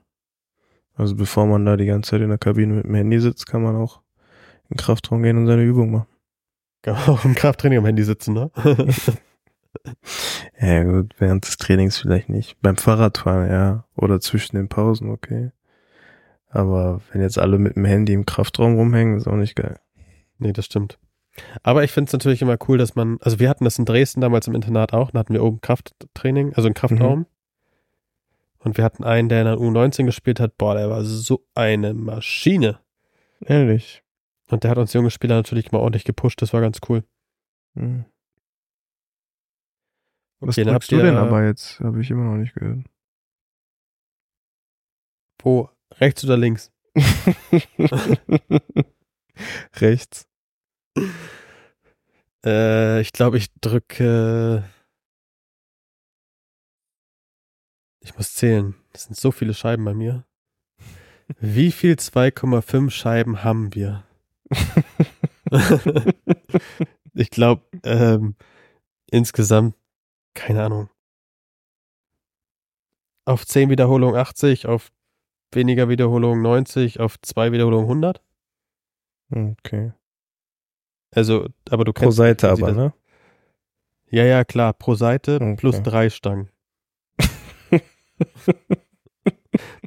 Also 0.95 1.15
bevor 1.15 1.45
man 1.45 1.65
da 1.65 1.77
die 1.77 1.85
ganze 1.85 2.11
Zeit 2.11 2.21
in 2.21 2.29
der 2.29 2.38
Kabine 2.38 2.73
mit 2.73 2.85
dem 2.85 2.95
Handy 2.95 3.19
sitzt, 3.19 3.45
kann 3.45 3.61
man 3.61 3.75
auch 3.75 4.01
in 4.63 4.75
den 4.75 4.77
Kraftraum 4.77 5.21
gehen 5.21 5.38
und 5.38 5.47
seine 5.47 5.63
Übung 5.63 5.91
machen. 5.91 6.07
Kann 6.81 6.95
man 6.95 7.07
auch 7.09 7.23
im 7.23 7.35
Krafttraining 7.35 7.79
am 7.79 7.85
Handy 7.85 8.03
sitzen, 8.03 8.33
ne? 8.33 8.51
Ja 10.59 10.84
gut, 10.84 11.13
während 11.20 11.45
des 11.45 11.57
Trainings 11.57 11.97
vielleicht 11.97 12.30
nicht. 12.30 12.59
Beim 12.61 12.78
Fahrradfahren, 12.78 13.49
ja. 13.49 13.86
Oder 13.95 14.20
zwischen 14.20 14.55
den 14.55 14.70
Pausen, 14.70 15.11
okay. 15.11 15.51
Aber 16.49 17.01
wenn 17.11 17.22
jetzt 17.22 17.38
alle 17.38 17.59
mit 17.59 17.76
dem 17.76 17.86
Handy 17.86 18.13
im 18.13 18.26
Kraftraum 18.26 18.76
rumhängen, 18.76 19.18
ist 19.18 19.28
auch 19.28 19.36
nicht 19.36 19.55
geil. 19.55 19.80
nee, 20.39 20.53
das 20.53 20.65
stimmt. 20.65 20.97
Aber 21.61 21.84
ich 21.84 21.91
finde 21.91 22.09
es 22.09 22.13
natürlich 22.13 22.41
immer 22.41 22.57
cool, 22.68 22.78
dass 22.78 22.95
man, 22.95 23.18
also 23.22 23.39
wir 23.39 23.49
hatten 23.49 23.65
das 23.65 23.78
in 23.78 23.86
Dresden 23.86 24.22
damals 24.22 24.47
im 24.47 24.55
Internat 24.55 24.93
auch, 24.93 25.11
da 25.11 25.20
hatten 25.20 25.34
wir 25.34 25.43
oben 25.43 25.61
Krafttraining, 25.61 26.53
also 26.55 26.68
einen 26.68 26.74
Kraftraum. 26.74 27.28
Und 28.59 28.78
wir 28.78 28.84
hatten 28.84 29.03
einen, 29.03 29.30
der 29.30 29.41
in 29.41 29.45
der 29.45 29.57
U19 29.57 30.05
gespielt 30.05 30.39
hat, 30.39 30.57
boah, 30.57 30.76
der 30.76 30.89
war 30.89 31.03
so 31.03 31.45
eine 31.53 31.93
Maschine. 31.93 32.80
Ehrlich. 33.39 34.03
Und 34.49 34.63
der 34.63 34.72
hat 34.72 34.78
uns 34.78 34.93
junge 34.93 35.11
Spieler 35.11 35.36
natürlich 35.36 35.72
mal 35.72 35.80
ordentlich 35.80 36.05
gepusht, 36.05 36.41
das 36.41 36.53
war 36.53 36.61
ganz 36.61 36.80
cool. 36.89 37.03
Hm. 37.76 38.05
Was 40.39 40.57
Okay, 40.57 40.69
drückst 40.69 40.91
du 40.91 40.97
denn 40.97 41.17
aber 41.17 41.45
jetzt? 41.45 41.79
Habe 41.79 42.01
ich 42.01 42.11
immer 42.11 42.25
noch 42.25 42.38
nicht 42.38 42.53
gehört. 42.53 42.85
Wo? 45.41 45.69
Rechts 45.95 46.23
oder 46.23 46.38
links? 46.38 46.71
Rechts. 49.75 50.27
Äh, 52.45 53.01
ich 53.01 53.13
glaube, 53.13 53.38
ich 53.38 53.53
drücke 53.61 54.63
Ich 58.07 58.15
muss 58.15 58.33
zählen. 58.35 58.73
Das 58.93 59.03
sind 59.03 59.17
so 59.17 59.31
viele 59.31 59.53
Scheiben 59.53 59.83
bei 59.83 59.93
mir. 59.93 60.23
Wie 61.41 61.73
viel 61.73 61.95
2,5 61.95 62.89
Scheiben 62.89 63.43
haben 63.43 63.75
wir? 63.75 64.05
ich 67.13 67.29
glaube, 67.29 67.63
ähm, 67.83 68.35
insgesamt, 69.11 69.75
keine 70.38 70.63
Ahnung. 70.63 70.89
Auf 73.25 73.45
10 73.45 73.69
Wiederholungen 73.69 74.15
80, 74.15 74.67
auf 74.67 74.91
weniger 75.51 75.89
Wiederholungen 75.89 76.41
90, 76.41 76.99
auf 76.99 77.19
2 77.21 77.51
Wiederholungen 77.51 77.88
100. 77.88 78.21
Okay. 79.29 79.91
Also, 81.13 81.49
aber 81.69 81.83
du 81.83 81.91
Pro 81.91 82.01
kennst 82.03 82.17
Seite 82.17 82.47
quasi 82.47 82.63
aber, 82.63 82.71
ne? 82.73 82.93
Ja, 84.09 84.23
ja, 84.23 84.45
klar, 84.45 84.73
pro 84.73 84.95
Seite 84.95 85.35
Okay. 85.35 85.55
plus 85.55 85.81
drei 85.83 86.09
Stangen. 86.09 86.49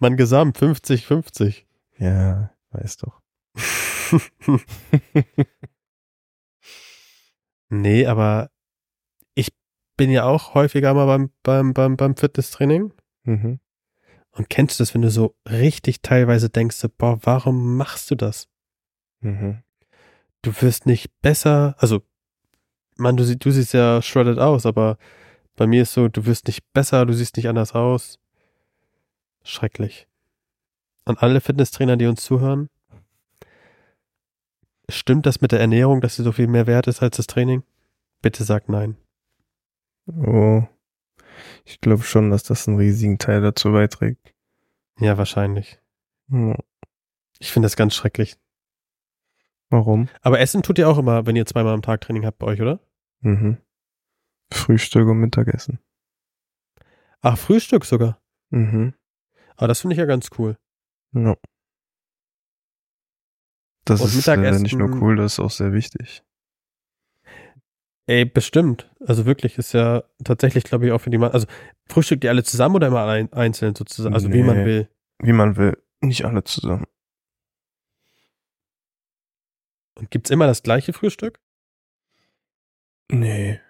Man 0.00 0.16
gesamt 0.16 0.58
50, 0.58 1.06
50. 1.06 1.66
Ja, 1.98 2.52
weiß 2.70 2.98
doch. 2.98 3.20
nee, 7.68 8.06
aber 8.06 8.50
bin 10.00 10.10
ja 10.10 10.24
auch 10.24 10.54
häufiger 10.54 10.94
mal 10.94 11.04
beim, 11.04 11.30
beim, 11.42 11.74
beim, 11.74 11.96
beim 11.98 12.16
Fitnesstraining. 12.16 12.94
Mhm. 13.24 13.60
Und 14.30 14.48
kennst 14.48 14.78
du 14.78 14.82
das, 14.82 14.94
wenn 14.94 15.02
du 15.02 15.10
so 15.10 15.34
richtig 15.46 16.00
teilweise 16.00 16.48
denkst, 16.48 16.78
boah, 16.96 17.18
warum 17.22 17.76
machst 17.76 18.10
du 18.10 18.14
das? 18.14 18.48
Mhm. 19.20 19.62
Du 20.40 20.52
wirst 20.62 20.86
nicht 20.86 21.10
besser, 21.20 21.74
also, 21.76 22.00
man, 22.96 23.18
du, 23.18 23.24
sie- 23.24 23.38
du 23.38 23.50
siehst 23.50 23.74
ja 23.74 24.00
shredded 24.00 24.38
aus, 24.38 24.64
aber 24.64 24.96
bei 25.56 25.66
mir 25.66 25.82
ist 25.82 25.92
so, 25.92 26.08
du 26.08 26.24
wirst 26.24 26.46
nicht 26.46 26.62
besser, 26.72 27.04
du 27.04 27.12
siehst 27.12 27.36
nicht 27.36 27.48
anders 27.50 27.74
aus. 27.74 28.18
Schrecklich. 29.44 30.08
An 31.04 31.18
alle 31.18 31.42
Fitnesstrainer, 31.42 31.98
die 31.98 32.06
uns 32.06 32.24
zuhören, 32.24 32.70
stimmt 34.88 35.26
das 35.26 35.42
mit 35.42 35.52
der 35.52 35.60
Ernährung, 35.60 36.00
dass 36.00 36.16
sie 36.16 36.22
so 36.22 36.32
viel 36.32 36.46
mehr 36.46 36.66
wert 36.66 36.86
ist 36.86 37.02
als 37.02 37.18
das 37.18 37.26
Training? 37.26 37.64
Bitte 38.22 38.44
sag 38.44 38.70
nein. 38.70 38.96
Oh. 40.16 40.66
Ich 41.64 41.80
glaube 41.80 42.02
schon, 42.02 42.30
dass 42.30 42.42
das 42.42 42.66
einen 42.68 42.78
riesigen 42.78 43.18
Teil 43.18 43.40
dazu 43.40 43.72
beiträgt. 43.72 44.34
Ja, 44.98 45.16
wahrscheinlich. 45.18 45.80
Ja. 46.28 46.56
Ich 47.38 47.52
finde 47.52 47.66
das 47.66 47.76
ganz 47.76 47.94
schrecklich. 47.94 48.36
Warum? 49.70 50.08
Aber 50.20 50.40
Essen 50.40 50.62
tut 50.62 50.78
ihr 50.78 50.88
auch 50.88 50.98
immer, 50.98 51.26
wenn 51.26 51.36
ihr 51.36 51.46
zweimal 51.46 51.74
am 51.74 51.82
Tag 51.82 52.00
Training 52.00 52.26
habt 52.26 52.38
bei 52.38 52.46
euch, 52.48 52.60
oder? 52.60 52.80
Mhm. 53.20 53.58
Frühstück 54.52 55.06
und 55.08 55.18
Mittagessen. 55.18 55.78
Ach, 57.20 57.38
Frühstück 57.38 57.84
sogar. 57.84 58.20
Mhm. 58.50 58.94
Aber 59.56 59.68
das 59.68 59.80
finde 59.80 59.94
ich 59.94 59.98
ja 59.98 60.06
ganz 60.06 60.30
cool. 60.38 60.58
Ja. 61.12 61.36
Das 63.84 64.00
Und 64.00 64.08
ist 64.08 64.16
Mittagessen- 64.16 64.62
nicht 64.62 64.74
nur 64.76 64.90
cool, 65.00 65.16
das 65.16 65.34
ist 65.34 65.40
auch 65.40 65.50
sehr 65.50 65.72
wichtig. 65.72 66.24
Ey, 68.10 68.24
bestimmt. 68.24 68.90
Also 69.06 69.24
wirklich 69.24 69.56
ist 69.56 69.72
ja 69.72 70.02
tatsächlich, 70.24 70.64
glaube 70.64 70.84
ich, 70.84 70.90
auch 70.90 70.98
für 71.00 71.10
die 71.10 71.18
Mann. 71.18 71.30
Also 71.30 71.46
frühstückt 71.86 72.24
ihr 72.24 72.30
alle 72.30 72.42
zusammen 72.42 72.74
oder 72.74 72.88
immer 72.88 73.06
ein, 73.06 73.32
einzeln 73.32 73.76
sozusagen? 73.76 74.12
Also 74.16 74.32
wie 74.32 74.42
man 74.42 74.58
Nee. 74.58 74.64
will. 74.64 74.88
Wie 75.22 75.32
man 75.32 75.56
will. 75.56 75.78
Nicht 76.00 76.24
alle 76.24 76.42
zusammen. 76.42 76.86
Und 79.96 80.10
gibt's 80.10 80.30
immer 80.30 80.48
das 80.48 80.64
gleiche 80.64 80.92
Frühstück? 80.92 81.38
Nee. 83.12 83.60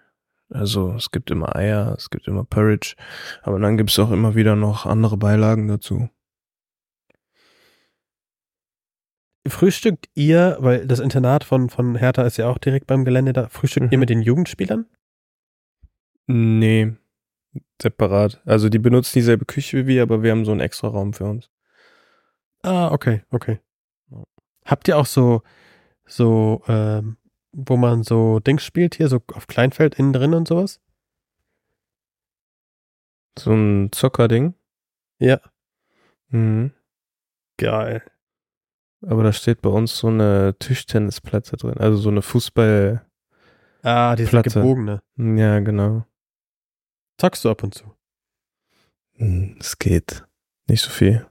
Also 0.48 0.94
es 0.94 1.10
gibt 1.10 1.30
immer 1.30 1.54
Eier, 1.54 1.94
es 1.98 2.08
gibt 2.08 2.26
immer 2.26 2.44
Porridge, 2.44 2.94
aber 3.42 3.58
dann 3.60 3.76
gibt 3.76 3.90
es 3.90 3.98
auch 3.98 4.10
immer 4.10 4.34
wieder 4.36 4.56
noch 4.56 4.86
andere 4.86 5.18
Beilagen 5.18 5.68
dazu. 5.68 6.08
Frühstückt 9.50 10.08
ihr, 10.14 10.56
weil 10.60 10.86
das 10.86 11.00
Internat 11.00 11.44
von, 11.44 11.68
von 11.70 11.96
Hertha 11.96 12.22
ist 12.22 12.36
ja 12.36 12.48
auch 12.48 12.58
direkt 12.58 12.86
beim 12.86 13.04
Gelände 13.04 13.32
da, 13.32 13.48
frühstückt 13.48 13.90
ihr 13.92 13.98
Mhm. 13.98 14.00
mit 14.00 14.10
den 14.10 14.22
Jugendspielern? 14.22 14.86
Nee, 16.26 16.92
separat. 17.82 18.40
Also 18.44 18.68
die 18.68 18.78
benutzen 18.78 19.12
dieselbe 19.14 19.44
Küche 19.44 19.78
wie 19.78 19.86
wir, 19.88 20.02
aber 20.02 20.22
wir 20.22 20.30
haben 20.30 20.44
so 20.44 20.52
einen 20.52 20.60
extra 20.60 20.88
Raum 20.88 21.12
für 21.12 21.24
uns. 21.24 21.50
Ah, 22.62 22.92
okay, 22.92 23.22
okay. 23.30 23.58
Habt 24.64 24.86
ihr 24.88 24.96
auch 24.98 25.06
so, 25.06 25.42
so, 26.06 26.62
ähm, 26.68 27.16
wo 27.52 27.76
man 27.76 28.04
so 28.04 28.38
Dings 28.38 28.62
spielt 28.64 28.94
hier, 28.94 29.08
so 29.08 29.20
auf 29.34 29.46
Kleinfeld 29.48 29.96
innen 29.96 30.12
drin 30.12 30.34
und 30.34 30.46
sowas? 30.46 30.80
So 33.38 33.52
ein 33.52 33.90
Zockerding. 33.92 34.54
Ja. 35.18 35.40
Mhm. 36.28 36.72
Geil. 37.56 38.02
Aber 39.06 39.22
da 39.22 39.32
steht 39.32 39.62
bei 39.62 39.70
uns 39.70 39.96
so 39.96 40.08
eine 40.08 40.54
Tischtennisplatte 40.58 41.56
drin, 41.56 41.78
also 41.78 41.96
so 41.98 42.10
eine 42.10 42.22
Fußball. 42.22 43.06
Ah, 43.82 44.14
diese 44.14 44.28
Platte. 44.30 44.50
gebogene. 44.50 45.02
Ja, 45.16 45.58
genau. 45.60 46.04
Zockst 47.18 47.44
du 47.44 47.50
ab 47.50 47.62
und 47.62 47.74
zu? 47.74 47.94
Hm, 49.16 49.56
Es 49.58 49.78
geht. 49.78 50.26
Nicht 50.68 50.82
so 50.82 50.90
viel. 50.90 51.26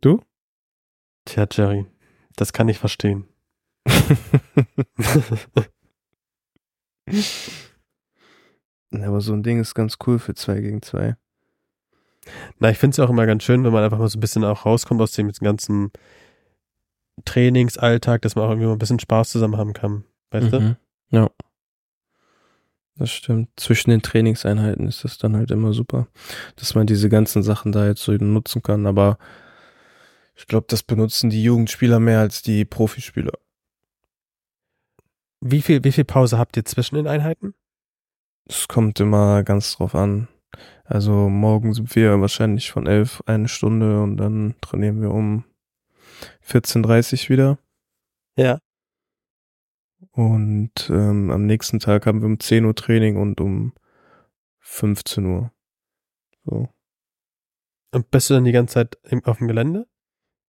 Du? 0.00 0.22
Tja, 1.26 1.46
Jerry, 1.50 1.84
das 2.36 2.52
kann 2.54 2.68
ich 2.68 2.78
verstehen. 2.78 3.28
Aber 8.92 9.20
so 9.20 9.32
ein 9.32 9.42
Ding 9.42 9.60
ist 9.60 9.74
ganz 9.74 9.96
cool 10.06 10.18
für 10.18 10.34
zwei 10.34 10.60
gegen 10.60 10.82
zwei. 10.82 11.16
Na, 12.58 12.70
ich 12.70 12.78
finde 12.78 12.92
es 12.92 12.96
ja 12.98 13.04
auch 13.04 13.10
immer 13.10 13.26
ganz 13.26 13.42
schön, 13.42 13.64
wenn 13.64 13.72
man 13.72 13.84
einfach 13.84 13.98
mal 13.98 14.08
so 14.08 14.18
ein 14.18 14.20
bisschen 14.20 14.44
auch 14.44 14.66
rauskommt 14.66 15.00
aus 15.00 15.12
dem 15.12 15.30
ganzen 15.30 15.90
Trainingsalltag, 17.24 18.22
dass 18.22 18.36
man 18.36 18.44
auch 18.44 18.50
irgendwie 18.50 18.66
mal 18.66 18.72
ein 18.72 18.78
bisschen 18.78 19.00
Spaß 19.00 19.30
zusammen 19.30 19.56
haben 19.56 19.72
kann. 19.72 20.04
Weißt 20.30 20.52
du? 20.52 20.60
Mhm. 20.60 20.76
Ja. 21.10 21.30
Das 22.96 23.10
stimmt. 23.10 23.48
Zwischen 23.56 23.90
den 23.90 24.02
Trainingseinheiten 24.02 24.86
ist 24.88 25.04
das 25.04 25.18
dann 25.18 25.36
halt 25.36 25.50
immer 25.52 25.72
super, 25.72 26.08
dass 26.56 26.74
man 26.74 26.86
diese 26.86 27.08
ganzen 27.08 27.42
Sachen 27.42 27.70
da 27.70 27.86
jetzt 27.86 28.02
so 28.02 28.12
nutzen 28.12 28.62
kann. 28.62 28.86
Aber 28.86 29.18
ich 30.34 30.46
glaube, 30.46 30.66
das 30.68 30.82
benutzen 30.82 31.30
die 31.30 31.42
Jugendspieler 31.42 32.00
mehr 32.00 32.20
als 32.20 32.42
die 32.42 32.64
Profispieler. 32.64 33.34
Wie 35.40 35.62
viel, 35.62 35.84
wie 35.84 35.92
viel 35.92 36.04
Pause 36.04 36.38
habt 36.38 36.56
ihr 36.56 36.64
zwischen 36.64 36.96
den 36.96 37.06
Einheiten? 37.06 37.54
Es 38.48 38.66
kommt 38.66 38.98
immer 38.98 39.44
ganz 39.44 39.76
drauf 39.76 39.94
an. 39.94 40.26
Also 40.84 41.28
morgen 41.28 41.74
sind 41.74 41.94
wir 41.94 42.20
wahrscheinlich 42.20 42.70
von 42.70 42.86
elf 42.86 43.22
eine 43.26 43.48
Stunde 43.48 44.02
und 44.02 44.16
dann 44.16 44.54
trainieren 44.60 45.00
wir 45.02 45.10
um 45.10 45.44
14.30 46.46 47.24
Uhr 47.24 47.28
wieder. 47.28 47.58
Ja. 48.36 48.58
Und 50.12 50.88
ähm, 50.90 51.30
am 51.30 51.46
nächsten 51.46 51.78
Tag 51.78 52.06
haben 52.06 52.20
wir 52.20 52.26
um 52.26 52.40
10 52.40 52.64
Uhr 52.64 52.74
Training 52.74 53.16
und 53.16 53.40
um 53.40 53.72
15 54.60 55.26
Uhr. 55.26 55.52
So. 56.44 56.68
Und 57.92 58.10
bist 58.10 58.30
du 58.30 58.34
dann 58.34 58.44
die 58.44 58.52
ganze 58.52 58.74
Zeit 58.74 58.98
auf 59.24 59.38
dem 59.38 59.48
Gelände? 59.48 59.86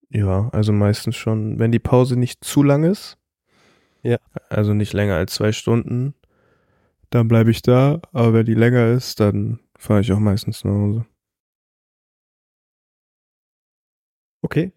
Ja, 0.09 0.49
also 0.49 0.71
meistens 0.73 1.15
schon, 1.15 1.59
wenn 1.59 1.71
die 1.71 1.79
Pause 1.79 2.17
nicht 2.17 2.43
zu 2.43 2.63
lang 2.63 2.83
ist. 2.83 3.17
Ja. 4.01 4.17
Also 4.49 4.73
nicht 4.73 4.93
länger 4.93 5.15
als 5.15 5.35
zwei 5.35 5.51
Stunden, 5.51 6.15
dann 7.09 7.27
bleibe 7.27 7.51
ich 7.51 7.61
da. 7.61 8.01
Aber 8.11 8.33
wenn 8.33 8.45
die 8.45 8.55
länger 8.55 8.87
ist, 8.87 9.19
dann 9.19 9.59
fahre 9.79 10.01
ich 10.01 10.11
auch 10.11 10.19
meistens 10.19 10.63
nach 10.63 10.71
Hause. 10.73 11.05
Okay. 14.41 14.71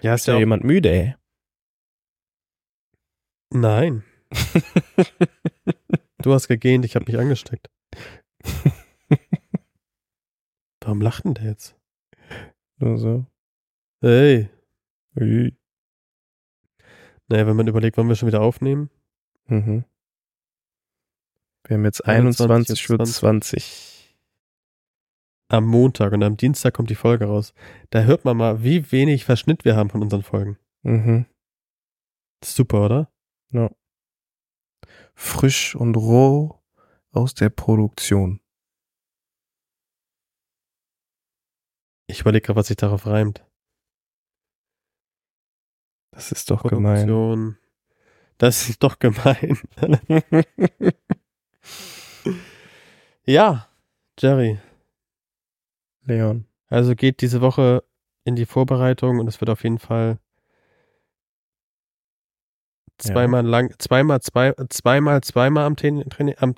Ja, 0.00 0.14
ist 0.14 0.22
Ist 0.22 0.26
ja 0.26 0.32
ja 0.32 0.36
auch, 0.36 0.40
jemand 0.40 0.64
müde, 0.64 0.90
ey? 0.90 1.14
Nein, 3.50 4.02
du 6.18 6.32
hast 6.32 6.48
gegähnt, 6.48 6.84
ich 6.84 6.96
habe 6.96 7.04
mich 7.06 7.18
angesteckt. 7.18 7.70
Warum 10.80 11.00
lacht 11.00 11.24
denn 11.24 11.34
der 11.34 11.44
jetzt? 11.46 11.76
also. 12.80 13.26
Hey. 14.00 14.50
Ui. 15.18 15.56
Naja, 17.28 17.46
wenn 17.46 17.56
man 17.56 17.66
überlegt, 17.66 17.96
wann 17.96 18.08
wir 18.08 18.14
schon 18.14 18.28
wieder 18.28 18.42
aufnehmen. 18.42 18.90
Mhm. 19.46 19.84
Wir 21.66 21.76
haben 21.76 21.84
jetzt 21.84 22.04
21 22.06 22.48
21 22.48 22.90
Uhr 22.90 23.04
20. 23.04 24.16
Am 25.48 25.64
Montag 25.66 26.12
und 26.12 26.22
am 26.22 26.36
Dienstag 26.36 26.74
kommt 26.74 26.90
die 26.90 26.94
Folge 26.94 27.26
raus. 27.26 27.54
Da 27.90 28.02
hört 28.02 28.24
man 28.24 28.36
mal, 28.36 28.62
wie 28.62 28.92
wenig 28.92 29.24
Verschnitt 29.24 29.64
wir 29.64 29.76
haben 29.76 29.90
von 29.90 30.02
unseren 30.02 30.22
Folgen. 30.22 30.58
Mhm. 30.82 31.26
Super, 32.44 32.84
oder? 32.84 33.12
Ja. 33.50 33.70
Frisch 35.14 35.74
und 35.74 35.96
roh 35.96 36.60
aus 37.10 37.34
der 37.34 37.48
Produktion. 37.48 38.40
Ich 42.08 42.20
überlege 42.20 42.46
gerade, 42.46 42.58
was 42.58 42.68
sich 42.68 42.76
darauf 42.76 43.06
reimt. 43.06 43.44
Das 46.12 46.30
ist 46.30 46.50
doch 46.50 46.62
gemein. 46.62 47.06
Produktion. 47.08 47.58
Das 48.38 48.68
ist 48.68 48.82
doch 48.82 49.00
gemein. 49.00 49.58
ja, 53.26 53.68
Jerry, 54.18 54.58
Leon. 56.04 56.46
also 56.68 56.94
geht 56.94 57.20
diese 57.20 57.40
Woche 57.40 57.82
in 58.24 58.36
die 58.36 58.46
Vorbereitung 58.46 59.18
und 59.18 59.28
es 59.28 59.40
wird 59.40 59.50
auf 59.50 59.62
jeden 59.62 59.78
Fall 59.78 60.18
Ja. 63.02 63.12
zweimal 63.12 63.44
lang, 63.44 63.74
zweimal, 63.78 64.20
zwei, 64.22 64.54
zweimal, 64.70 65.20
zweimal 65.22 65.66
am 65.66 65.76
Training, 65.76 66.08
Training 66.08 66.34
am, 66.38 66.54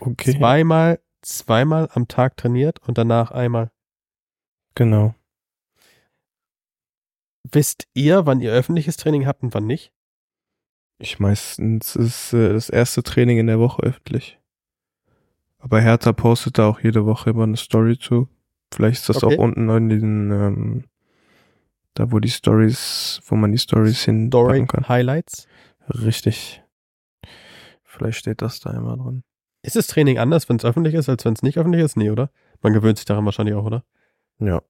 Okay. 0.00 0.32
zweimal, 0.38 1.00
zweimal 1.22 1.88
am 1.92 2.08
Tag 2.08 2.36
trainiert 2.36 2.80
und 2.88 2.96
danach 2.96 3.30
einmal. 3.30 3.70
Genau. 4.74 5.14
Wisst 7.52 7.86
ihr, 7.92 8.24
wann 8.26 8.40
ihr 8.40 8.52
öffentliches 8.52 8.96
Training 8.96 9.26
habt 9.26 9.42
und 9.42 9.54
wann 9.54 9.66
nicht? 9.66 9.92
Ich 10.98 11.18
meistens 11.18 11.94
ist 11.94 12.32
äh, 12.32 12.52
das 12.52 12.70
erste 12.70 13.02
Training 13.02 13.38
in 13.38 13.46
der 13.46 13.58
Woche 13.58 13.82
öffentlich. 13.82 14.40
Aber 15.64 15.80
Hertha 15.80 16.12
postet 16.12 16.58
da 16.58 16.66
auch 16.68 16.80
jede 16.80 17.06
Woche 17.06 17.30
immer 17.30 17.44
eine 17.44 17.56
Story 17.56 17.98
zu. 17.98 18.28
Vielleicht 18.72 18.98
ist 19.00 19.08
das 19.08 19.24
Okay. 19.24 19.34
auch 19.34 19.42
unten 19.42 19.70
in 19.70 19.88
den, 19.88 20.30
ähm, 20.30 20.84
da 21.94 22.12
wo 22.12 22.18
die 22.18 22.28
Stories, 22.28 23.22
wo 23.24 23.34
man 23.34 23.50
die 23.50 23.56
Stories 23.58 24.04
hin 24.04 24.26
Story 24.28 24.66
kann. 24.66 24.86
Highlights. 24.88 25.48
Richtig. 25.88 26.62
Vielleicht 27.82 28.18
steht 28.18 28.42
das 28.42 28.60
da 28.60 28.72
immer 28.72 28.98
drin. 28.98 29.24
Ist 29.62 29.76
das 29.76 29.86
Training 29.86 30.18
anders, 30.18 30.50
wenn 30.50 30.56
es 30.56 30.66
öffentlich 30.66 30.92
ist, 30.92 31.08
als 31.08 31.24
wenn 31.24 31.32
es 31.32 31.42
nicht 31.42 31.56
öffentlich 31.56 31.82
ist? 31.82 31.96
Nee, 31.96 32.10
oder? 32.10 32.30
Man 32.60 32.74
gewöhnt 32.74 32.98
sich 32.98 33.06
daran 33.06 33.24
wahrscheinlich 33.24 33.54
auch, 33.54 33.64
oder? 33.64 33.84
Ja. 34.38 34.60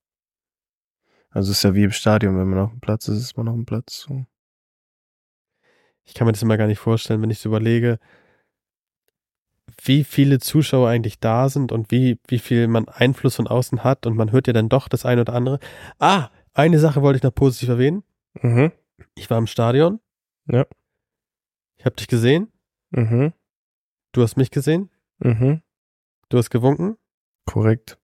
Also 1.30 1.50
es 1.50 1.56
ist 1.58 1.62
ja 1.64 1.74
wie 1.74 1.82
im 1.82 1.90
Stadion, 1.90 2.38
wenn 2.38 2.48
man 2.48 2.60
auf 2.60 2.70
dem 2.70 2.78
Platz 2.80 3.08
ist, 3.08 3.18
ist 3.18 3.36
man 3.36 3.48
auf 3.48 3.56
dem 3.56 3.66
Platz. 3.66 3.98
So. 4.02 4.26
Ich 6.04 6.14
kann 6.14 6.26
mir 6.26 6.32
das 6.32 6.42
immer 6.42 6.56
gar 6.56 6.68
nicht 6.68 6.78
vorstellen, 6.78 7.20
wenn 7.20 7.30
ich 7.30 7.40
so 7.40 7.48
überlege, 7.48 7.98
wie 9.82 10.04
viele 10.04 10.38
Zuschauer 10.38 10.88
eigentlich 10.88 11.18
da 11.20 11.48
sind 11.48 11.72
und 11.72 11.90
wie, 11.90 12.18
wie 12.28 12.38
viel 12.38 12.68
man 12.68 12.88
Einfluss 12.88 13.36
von 13.36 13.46
außen 13.46 13.84
hat 13.84 14.06
und 14.06 14.16
man 14.16 14.32
hört 14.32 14.46
ja 14.46 14.52
dann 14.52 14.68
doch 14.68 14.88
das 14.88 15.04
eine 15.04 15.22
oder 15.22 15.34
andere. 15.34 15.58
Ah, 15.98 16.30
eine 16.52 16.78
Sache 16.78 17.02
wollte 17.02 17.16
ich 17.18 17.22
noch 17.22 17.34
positiv 17.34 17.68
erwähnen. 17.68 18.04
Mhm. 18.40 18.72
Ich 19.14 19.30
war 19.30 19.38
im 19.38 19.46
Stadion. 19.46 20.00
Ja. 20.46 20.66
Ich 21.76 21.84
habe 21.84 21.96
dich 21.96 22.08
gesehen. 22.08 22.52
Mhm. 22.90 23.32
Du 24.12 24.22
hast 24.22 24.36
mich 24.36 24.50
gesehen. 24.50 24.90
Mhm. 25.18 25.62
Du 26.28 26.38
hast 26.38 26.50
gewunken. 26.50 26.96
Korrekt. 27.46 27.98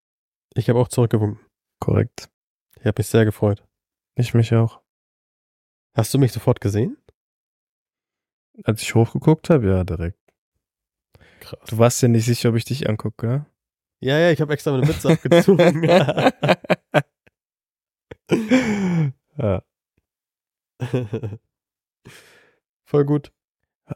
Ich 0.54 0.68
habe 0.68 0.78
auch 0.78 0.88
zurückgewunken. 0.88 1.44
Korrekt. 1.78 2.30
Ich 2.78 2.86
habe 2.86 2.98
mich 2.98 3.06
sehr 3.06 3.24
gefreut. 3.24 3.66
Ich 4.16 4.34
mich 4.34 4.54
auch. 4.54 4.80
Hast 5.94 6.12
du 6.12 6.18
mich 6.18 6.32
sofort 6.32 6.60
gesehen? 6.60 6.96
Als 8.64 8.82
ich 8.82 8.94
hochgeguckt 8.94 9.48
habe, 9.50 9.66
ja, 9.68 9.84
direkt. 9.84 10.19
Krass. 11.40 11.58
Du 11.68 11.78
warst 11.78 12.00
ja 12.02 12.08
nicht 12.08 12.26
sicher, 12.26 12.50
ob 12.50 12.56
ich 12.56 12.64
dich 12.64 12.88
angucke, 12.88 13.26
ne? 13.26 13.46
Ja, 14.02 14.18
ja, 14.18 14.30
ich 14.30 14.40
habe 14.40 14.54
extra 14.54 14.70
meine 14.72 14.86
Mütze 14.86 15.10
abgezogen. 15.10 15.84
ja. 19.36 19.62
Voll 22.84 23.04
gut. 23.04 23.32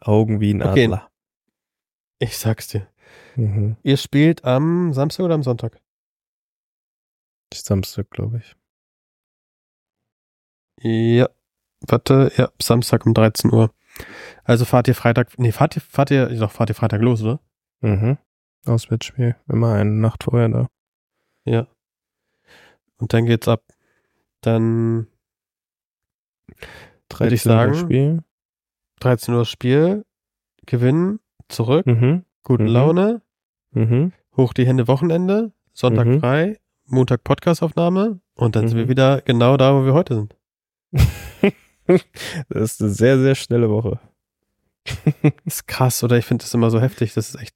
Augen 0.00 0.40
wie 0.40 0.52
ein 0.52 0.62
Okay. 0.62 0.84
Adler. 0.84 1.10
Ich 2.18 2.36
sag's 2.36 2.68
dir. 2.68 2.86
Mhm. 3.36 3.76
Ihr 3.82 3.96
spielt 3.96 4.44
am 4.44 4.92
Samstag 4.92 5.24
oder 5.24 5.34
am 5.34 5.42
Sonntag? 5.42 5.80
Samstag, 7.52 8.10
glaube 8.10 8.38
ich. 8.38 8.54
Ja. 10.82 11.28
Warte, 11.86 12.32
ja, 12.36 12.50
Samstag 12.60 13.06
um 13.06 13.14
13 13.14 13.52
Uhr. 13.52 13.72
Also 14.44 14.64
fahrt 14.64 14.88
ihr 14.88 14.94
Freitag, 14.94 15.38
nee, 15.38 15.52
fahrt 15.52 15.76
ihr, 15.76 15.82
fahrt 15.82 16.10
ihr, 16.10 16.26
doch, 16.38 16.50
fahrt 16.50 16.68
ihr 16.70 16.74
Freitag 16.74 17.00
los, 17.00 17.22
oder? 17.22 17.40
Mhm. 17.80 18.18
Auswärtsspiel. 18.66 19.36
Immer 19.48 19.74
eine 19.74 19.90
Nacht 19.90 20.24
vorher 20.24 20.48
da. 20.48 20.68
Ja. 21.44 21.66
Und 22.98 23.12
dann 23.12 23.26
geht's 23.26 23.46
ab. 23.48 23.62
Dann 24.40 25.06
13 27.08 27.34
ich 27.34 27.42
sagen- 27.42 27.74
Spiel. 27.74 28.22
13 29.00 29.34
Uhr 29.34 29.44
Spiel, 29.44 30.04
gewinnen, 30.66 31.20
zurück, 31.48 31.86
Mhm. 31.86 32.24
gute 32.42 32.62
Mhm. 32.62 32.68
Laune, 32.68 33.22
Mhm. 33.72 34.12
hoch 34.36 34.52
die 34.54 34.66
Hände 34.66 34.88
Wochenende, 34.88 35.52
Sonntag 35.72 36.06
Mhm. 36.06 36.20
frei, 36.20 36.58
Montag 36.86 37.22
Podcastaufnahme 37.24 38.20
und 38.34 38.56
dann 38.56 38.68
sind 38.68 38.78
wir 38.78 38.84
Mhm. 38.86 38.90
wieder 38.90 39.20
genau 39.22 39.56
da, 39.56 39.74
wo 39.74 39.84
wir 39.84 39.92
heute 39.94 40.14
sind. 40.14 40.36
Das 42.48 42.72
ist 42.72 42.80
eine 42.80 42.90
sehr, 42.90 43.18
sehr 43.18 43.34
schnelle 43.34 43.70
Woche. 43.70 44.00
Das 45.22 45.32
ist 45.46 45.66
krass, 45.66 46.02
oder? 46.04 46.18
Ich 46.18 46.26
finde 46.26 46.44
das 46.44 46.54
immer 46.54 46.70
so 46.70 46.80
heftig. 46.80 47.14
Das 47.14 47.28
ist 47.28 47.40
echt. 47.40 47.54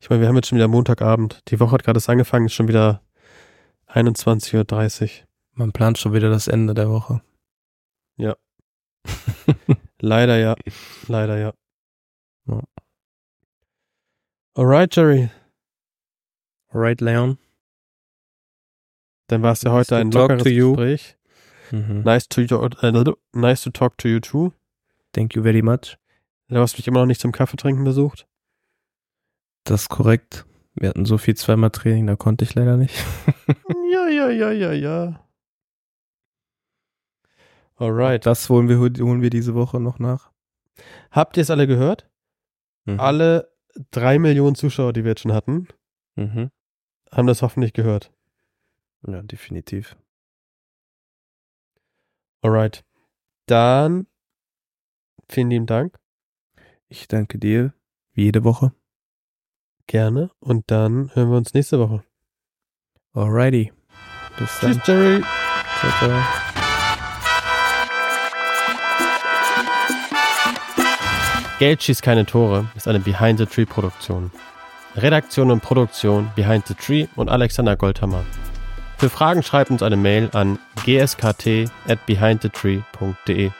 Ich 0.00 0.10
meine, 0.10 0.22
wir 0.22 0.28
haben 0.28 0.36
jetzt 0.36 0.48
schon 0.48 0.58
wieder 0.58 0.68
Montagabend. 0.68 1.40
Die 1.48 1.60
Woche 1.60 1.72
hat 1.72 1.84
gerade 1.84 1.98
erst 1.98 2.08
angefangen, 2.08 2.46
ist 2.46 2.54
schon 2.54 2.68
wieder 2.68 3.02
21.30 3.88 5.02
Uhr. 5.02 5.10
Man 5.52 5.72
plant 5.72 5.98
schon 5.98 6.12
wieder 6.12 6.30
das 6.30 6.48
Ende 6.48 6.74
der 6.74 6.90
Woche. 6.90 7.22
Leider 10.00 10.38
ja. 10.38 10.56
Leider 11.06 11.38
ja. 11.38 11.52
Ja. 12.46 12.62
Alright, 14.54 14.94
Jerry. 14.94 15.30
Alright, 16.70 17.00
Leon. 17.00 17.38
Dann 19.28 19.42
war 19.42 19.52
es 19.52 19.62
ja 19.62 19.72
heute 19.72 19.96
ein 19.96 20.10
lockeres. 20.10 20.44
Gespräch. 20.44 21.17
Mhm. 21.70 22.02
Nice 22.02 22.28
to, 22.28 22.40
äh, 22.42 23.04
nice 23.32 23.62
to 23.62 23.70
talk 23.70 23.98
to 23.98 24.08
you 24.08 24.20
too. 24.20 24.52
Thank 25.12 25.34
you 25.34 25.42
very 25.42 25.62
much. 25.62 25.98
Du 26.48 26.56
hast 26.58 26.76
mich 26.78 26.86
immer 26.88 27.00
noch 27.00 27.06
nicht 27.06 27.20
zum 27.20 27.32
Kaffeetrinken 27.32 27.84
besucht. 27.84 28.26
Das 29.64 29.82
ist 29.82 29.88
korrekt. 29.88 30.46
Wir 30.74 30.90
hatten 30.90 31.04
so 31.04 31.18
viel 31.18 31.36
zweimal 31.36 31.70
Training, 31.70 32.06
da 32.06 32.16
konnte 32.16 32.44
ich 32.44 32.54
leider 32.54 32.76
nicht. 32.76 32.94
ja, 33.92 34.08
ja, 34.08 34.30
ja, 34.30 34.50
ja, 34.52 34.72
ja. 34.72 35.24
Alright. 37.76 38.26
Das 38.26 38.48
holen 38.48 38.68
wir, 38.68 38.78
holen 38.78 39.22
wir 39.22 39.30
diese 39.30 39.54
Woche 39.54 39.80
noch 39.80 39.98
nach. 39.98 40.30
Habt 41.10 41.36
ihr 41.36 41.42
es 41.42 41.50
alle 41.50 41.66
gehört? 41.66 42.08
Mhm. 42.84 43.00
Alle 43.00 43.52
drei 43.90 44.18
Millionen 44.18 44.56
Zuschauer, 44.56 44.92
die 44.92 45.04
wir 45.04 45.10
jetzt 45.10 45.20
schon 45.22 45.32
hatten, 45.32 45.68
Mhm. 46.16 46.50
haben 47.12 47.26
das 47.26 47.42
hoffentlich 47.42 47.72
gehört. 47.72 48.12
Ja, 49.06 49.22
definitiv. 49.22 49.96
Alright. 52.42 52.84
Dann 53.46 54.06
vielen 55.28 55.50
lieben 55.50 55.66
Dank. 55.66 55.98
Ich 56.88 57.08
danke 57.08 57.38
dir, 57.38 57.74
wie 58.12 58.24
jede 58.24 58.44
Woche. 58.44 58.72
Gerne. 59.86 60.30
Und 60.38 60.70
dann 60.70 61.14
hören 61.14 61.30
wir 61.30 61.36
uns 61.36 61.54
nächste 61.54 61.78
Woche. 61.78 62.04
Alrighty. 63.14 63.72
Bis 64.38 64.60
dann. 64.60 64.72
Tschüss, 64.72 64.86
Jerry. 64.86 65.22
Ciao, 65.80 65.92
ciao. 65.98 66.22
Geld 71.58 71.82
schießt 71.82 72.02
keine 72.02 72.24
Tore 72.24 72.68
ist 72.76 72.86
eine 72.86 73.00
Behind 73.00 73.38
the 73.38 73.46
Tree 73.46 73.64
Produktion. 73.64 74.30
Redaktion 74.94 75.50
und 75.50 75.60
Produktion 75.60 76.30
Behind 76.36 76.64
the 76.68 76.74
Tree 76.74 77.08
und 77.16 77.28
Alexander 77.28 77.76
Goldhammer. 77.76 78.24
Für 78.98 79.10
Fragen 79.10 79.44
schreibt 79.44 79.70
uns 79.70 79.84
eine 79.84 79.96
Mail 79.96 80.28
an 80.32 80.58
gskt 80.84 81.70
at 81.86 82.04
behindthetree.de. 82.06 83.50